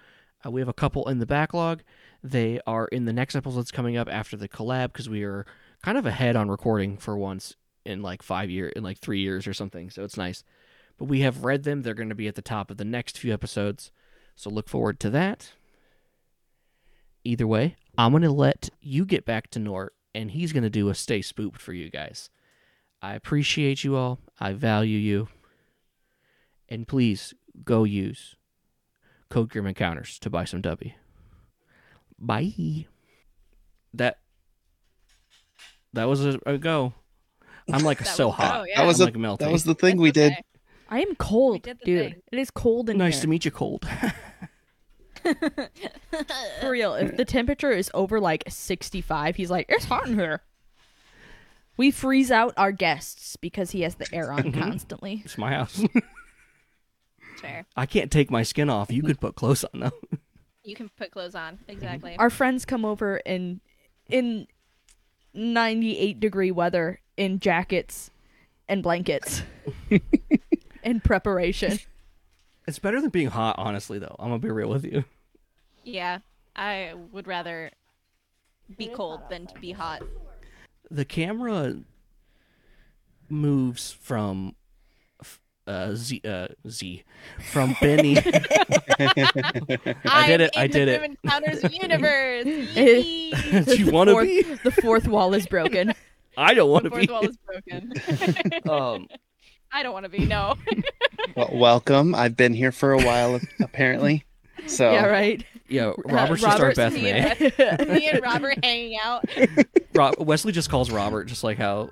Uh, 0.44 0.50
we 0.50 0.60
have 0.60 0.68
a 0.68 0.74
couple 0.74 1.08
in 1.08 1.18
the 1.18 1.26
backlog. 1.26 1.82
They 2.22 2.60
are 2.66 2.86
in 2.86 3.04
the 3.04 3.12
next 3.12 3.36
episodes 3.36 3.70
coming 3.70 3.96
up 3.96 4.08
after 4.10 4.36
the 4.36 4.48
collab 4.48 4.92
because 4.92 5.08
we 5.08 5.22
are 5.22 5.46
kind 5.82 5.98
of 5.98 6.06
ahead 6.06 6.36
on 6.36 6.48
recording 6.48 6.96
for 6.96 7.16
once 7.16 7.56
in 7.84 8.02
like 8.02 8.22
five 8.22 8.50
years, 8.50 8.72
in 8.76 8.82
like 8.82 8.98
three 8.98 9.20
years 9.20 9.46
or 9.46 9.54
something. 9.54 9.90
So 9.90 10.04
it's 10.04 10.16
nice. 10.16 10.42
But 10.98 11.06
we 11.06 11.20
have 11.20 11.44
read 11.44 11.64
them. 11.64 11.82
They're 11.82 11.94
going 11.94 12.08
to 12.08 12.14
be 12.14 12.28
at 12.28 12.34
the 12.34 12.42
top 12.42 12.70
of 12.70 12.76
the 12.76 12.84
next 12.84 13.18
few 13.18 13.32
episodes. 13.32 13.90
So 14.34 14.50
look 14.50 14.68
forward 14.68 15.00
to 15.00 15.10
that. 15.10 15.52
Either 17.24 17.46
way, 17.46 17.76
I'm 17.98 18.12
going 18.12 18.22
to 18.22 18.30
let 18.30 18.70
you 18.80 19.04
get 19.04 19.24
back 19.24 19.50
to 19.50 19.58
Nort, 19.58 19.88
and 20.14 20.30
he's 20.30 20.52
going 20.52 20.62
to 20.62 20.70
do 20.70 20.88
a 20.88 20.94
stay 20.94 21.22
spooked 21.22 21.60
for 21.60 21.72
you 21.72 21.90
guys. 21.90 22.30
I 23.06 23.14
appreciate 23.14 23.84
you 23.84 23.94
all. 23.94 24.18
I 24.40 24.52
value 24.52 24.98
you. 24.98 25.28
And 26.68 26.88
please 26.88 27.34
go 27.64 27.84
use 27.84 28.34
Code 29.30 29.48
Grim 29.48 29.68
Encounters 29.68 30.18
to 30.18 30.28
buy 30.28 30.44
some 30.44 30.60
W. 30.60 30.90
Bye. 32.18 32.86
That 33.94 34.18
that 35.92 36.08
was 36.08 36.26
a, 36.26 36.40
a 36.46 36.58
go. 36.58 36.94
I'm 37.72 37.84
like 37.84 38.04
so 38.06 38.26
was 38.26 38.36
hot. 38.36 38.62
go, 38.62 38.64
yeah. 38.64 38.80
That 38.80 38.86
was 38.88 39.00
I'm 39.00 39.04
a- 39.04 39.06
like 39.06 39.16
melting. 39.16 39.46
That 39.46 39.52
was 39.52 39.62
the 39.62 39.76
thing 39.76 39.98
we 39.98 40.10
did. 40.10 40.32
okay. 40.32 40.42
I 40.88 41.02
am 41.02 41.14
cold, 41.14 41.62
dude. 41.62 41.78
thing. 41.84 42.22
It 42.32 42.38
is 42.40 42.50
cold 42.50 42.90
in 42.90 42.98
nice 42.98 43.04
here. 43.04 43.18
Nice 43.18 43.20
to 43.22 43.28
meet 43.28 43.44
you, 43.44 43.52
Cold. 43.52 43.88
For 46.60 46.70
real, 46.70 46.94
if 46.94 47.16
the 47.16 47.24
temperature 47.24 47.70
is 47.72 47.88
over 47.94 48.20
like 48.20 48.44
65, 48.48 49.36
he's 49.36 49.50
like, 49.50 49.66
it's 49.68 49.84
hot 49.84 50.08
in 50.08 50.14
here. 50.14 50.42
We 51.76 51.90
freeze 51.90 52.30
out 52.30 52.54
our 52.56 52.72
guests 52.72 53.36
because 53.36 53.70
he 53.70 53.82
has 53.82 53.96
the 53.96 54.06
air 54.12 54.32
on 54.32 54.42
mm-hmm. 54.44 54.60
constantly. 54.60 55.22
it's 55.24 55.38
my 55.38 55.52
house. 55.52 55.84
Fair. 57.40 57.66
I 57.76 57.86
can't 57.86 58.10
take 58.10 58.30
my 58.30 58.42
skin 58.42 58.70
off. 58.70 58.90
You 58.90 59.02
could 59.02 59.20
put 59.20 59.34
clothes 59.34 59.64
on 59.64 59.80
though. 59.80 60.18
You 60.64 60.74
can 60.74 60.88
put 60.96 61.10
clothes 61.10 61.34
on. 61.34 61.54
Mm-hmm. 61.54 61.70
Exactly. 61.70 62.16
Our 62.18 62.30
friends 62.30 62.64
come 62.64 62.84
over 62.84 63.18
in 63.18 63.60
in 64.08 64.46
98 65.34 66.18
degree 66.18 66.50
weather 66.50 67.00
in 67.16 67.40
jackets 67.40 68.10
and 68.68 68.82
blankets 68.82 69.42
in 70.82 71.00
preparation. 71.00 71.78
It's 72.66 72.78
better 72.78 73.00
than 73.00 73.10
being 73.10 73.28
hot, 73.28 73.56
honestly. 73.58 73.98
Though 73.98 74.16
I'm 74.18 74.28
gonna 74.28 74.38
be 74.38 74.50
real 74.50 74.68
with 74.68 74.84
you. 74.84 75.04
yeah, 75.84 76.18
I 76.56 76.94
would 77.12 77.26
rather 77.26 77.70
be 78.76 78.88
cold 78.88 79.20
than 79.30 79.46
to 79.46 79.54
be 79.60 79.72
hot. 79.72 80.02
The 80.90 81.04
camera 81.04 81.76
moves 83.28 83.92
from 83.92 84.54
uh, 85.66 85.94
Zee 85.94 86.22
uh, 86.24 86.48
Zee 86.68 87.02
from 87.50 87.76
Benny. 87.80 88.16
I 88.18 88.22
did 90.26 90.40
it. 90.40 90.50
I'm 90.54 90.60
I 90.60 90.64
in 90.64 90.70
did 90.70 90.88
it. 90.88 91.02
Encounters 91.24 91.62
universe. 91.74 92.44
Do 93.66 93.74
you 93.76 93.90
want 93.90 94.10
to 94.10 94.20
be? 94.22 94.42
the 94.64 94.70
fourth 94.70 95.08
wall 95.08 95.34
is 95.34 95.46
broken. 95.46 95.92
I 96.36 96.54
don't 96.54 96.70
want 96.70 96.84
the 96.84 96.90
to 96.90 96.96
fourth 96.96 97.06
be. 97.08 97.12
wall 97.12 97.28
is 97.28 97.36
broken. 97.38 97.92
Um, 98.70 99.08
I 99.72 99.82
don't 99.82 99.92
want 99.92 100.04
to 100.04 100.08
be. 100.10 100.24
No. 100.24 100.54
Well, 101.34 101.50
welcome. 101.52 102.14
I've 102.14 102.36
been 102.36 102.54
here 102.54 102.70
for 102.72 102.92
a 102.92 103.02
while, 103.02 103.40
apparently. 103.60 104.24
So 104.66 104.92
Yeah, 104.92 105.06
right. 105.06 105.44
yeah, 105.68 105.92
Robert's 106.04 106.42
just 106.42 106.60
our 106.60 106.72
Beth 106.74 106.94
me, 106.94 107.02
May. 107.02 107.20
and 107.20 107.38
Beth- 107.56 107.88
me 107.88 108.08
and 108.08 108.22
Robert 108.22 108.64
hanging 108.64 108.98
out. 109.02 109.24
Ro- 109.94 110.12
Wesley 110.18 110.52
just 110.52 110.70
calls 110.70 110.90
Robert, 110.90 111.24
just 111.24 111.44
like 111.44 111.58
how 111.58 111.90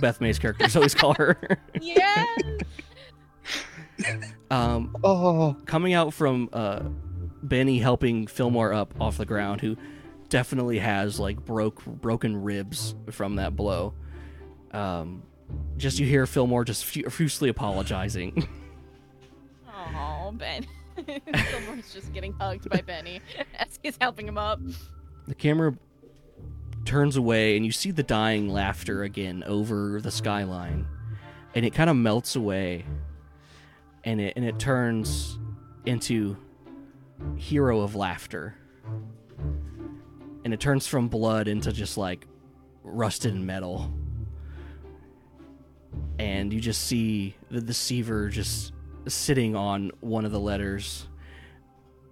Beth 0.00 0.20
May's 0.20 0.38
characters 0.38 0.76
always 0.76 0.94
call 0.94 1.14
her. 1.14 1.58
Yeah. 1.80 2.24
um, 4.50 4.96
oh, 5.02 5.56
coming 5.66 5.94
out 5.94 6.12
from 6.14 6.48
uh, 6.52 6.82
Benny 7.42 7.78
helping 7.78 8.26
Fillmore 8.26 8.72
up 8.72 8.94
off 9.00 9.18
the 9.18 9.26
ground, 9.26 9.60
who 9.60 9.76
definitely 10.28 10.78
has 10.78 11.18
like 11.20 11.44
broke 11.44 11.84
broken 11.84 12.42
ribs 12.42 12.94
from 13.10 13.36
that 13.36 13.56
blow. 13.56 13.94
Um, 14.72 15.22
just 15.76 15.98
you 15.98 16.06
hear 16.06 16.26
Fillmore 16.26 16.64
just 16.64 16.84
fu- 16.84 17.02
profusely 17.02 17.48
apologizing. 17.48 18.46
Oh, 19.68 20.32
Ben. 20.32 20.66
Someone's 21.50 21.92
just 21.92 22.12
getting 22.12 22.32
hugged 22.34 22.68
by 22.70 22.80
Benny 22.80 23.20
as 23.58 23.78
he's 23.82 23.96
helping 24.00 24.26
him 24.26 24.38
up. 24.38 24.60
the 25.26 25.34
camera 25.34 25.74
turns 26.84 27.16
away, 27.16 27.56
and 27.56 27.66
you 27.66 27.72
see 27.72 27.90
the 27.90 28.02
dying 28.02 28.48
laughter 28.48 29.02
again 29.02 29.42
over 29.46 30.00
the 30.00 30.10
skyline, 30.10 30.86
and 31.54 31.64
it 31.66 31.74
kind 31.74 31.90
of 31.90 31.96
melts 31.96 32.36
away, 32.36 32.84
and 34.04 34.20
it 34.20 34.34
and 34.36 34.44
it 34.44 34.58
turns 34.58 35.38
into 35.84 36.36
hero 37.36 37.80
of 37.80 37.94
laughter, 37.94 38.54
and 40.44 40.54
it 40.54 40.60
turns 40.60 40.86
from 40.86 41.08
blood 41.08 41.48
into 41.48 41.72
just 41.72 41.98
like 41.98 42.26
rusted 42.84 43.34
metal, 43.34 43.92
and 46.18 46.52
you 46.52 46.60
just 46.60 46.82
see 46.82 47.34
the 47.50 47.60
deceiver 47.60 48.28
just 48.28 48.72
sitting 49.06 49.54
on 49.56 49.90
one 50.00 50.24
of 50.24 50.32
the 50.32 50.40
letters, 50.40 51.06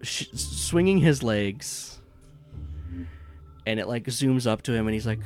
sh- 0.02 0.26
swinging 0.34 0.98
his 0.98 1.22
legs 1.22 1.94
and 3.66 3.80
it 3.80 3.88
like 3.88 4.04
zooms 4.04 4.46
up 4.46 4.62
to 4.62 4.72
him 4.72 4.86
and 4.86 4.94
he's 4.94 5.06
like 5.06 5.20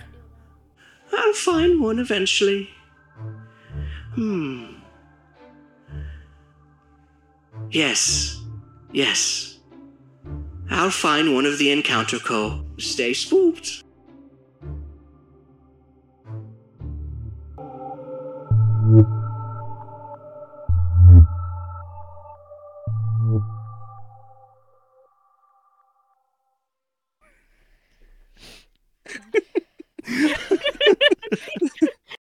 I'll 1.13 1.33
find 1.33 1.81
one 1.81 1.99
eventually. 1.99 2.69
Hmm. 4.15 4.67
Yes. 7.71 8.41
Yes. 8.93 9.59
I'll 10.71 10.91
find 10.91 11.35
one 11.35 11.47
of 11.47 11.59
the 11.59 11.73
Encounter 11.73 12.19
Co. 12.19 12.65
Stay 12.79 13.15
spooked. 13.15 13.85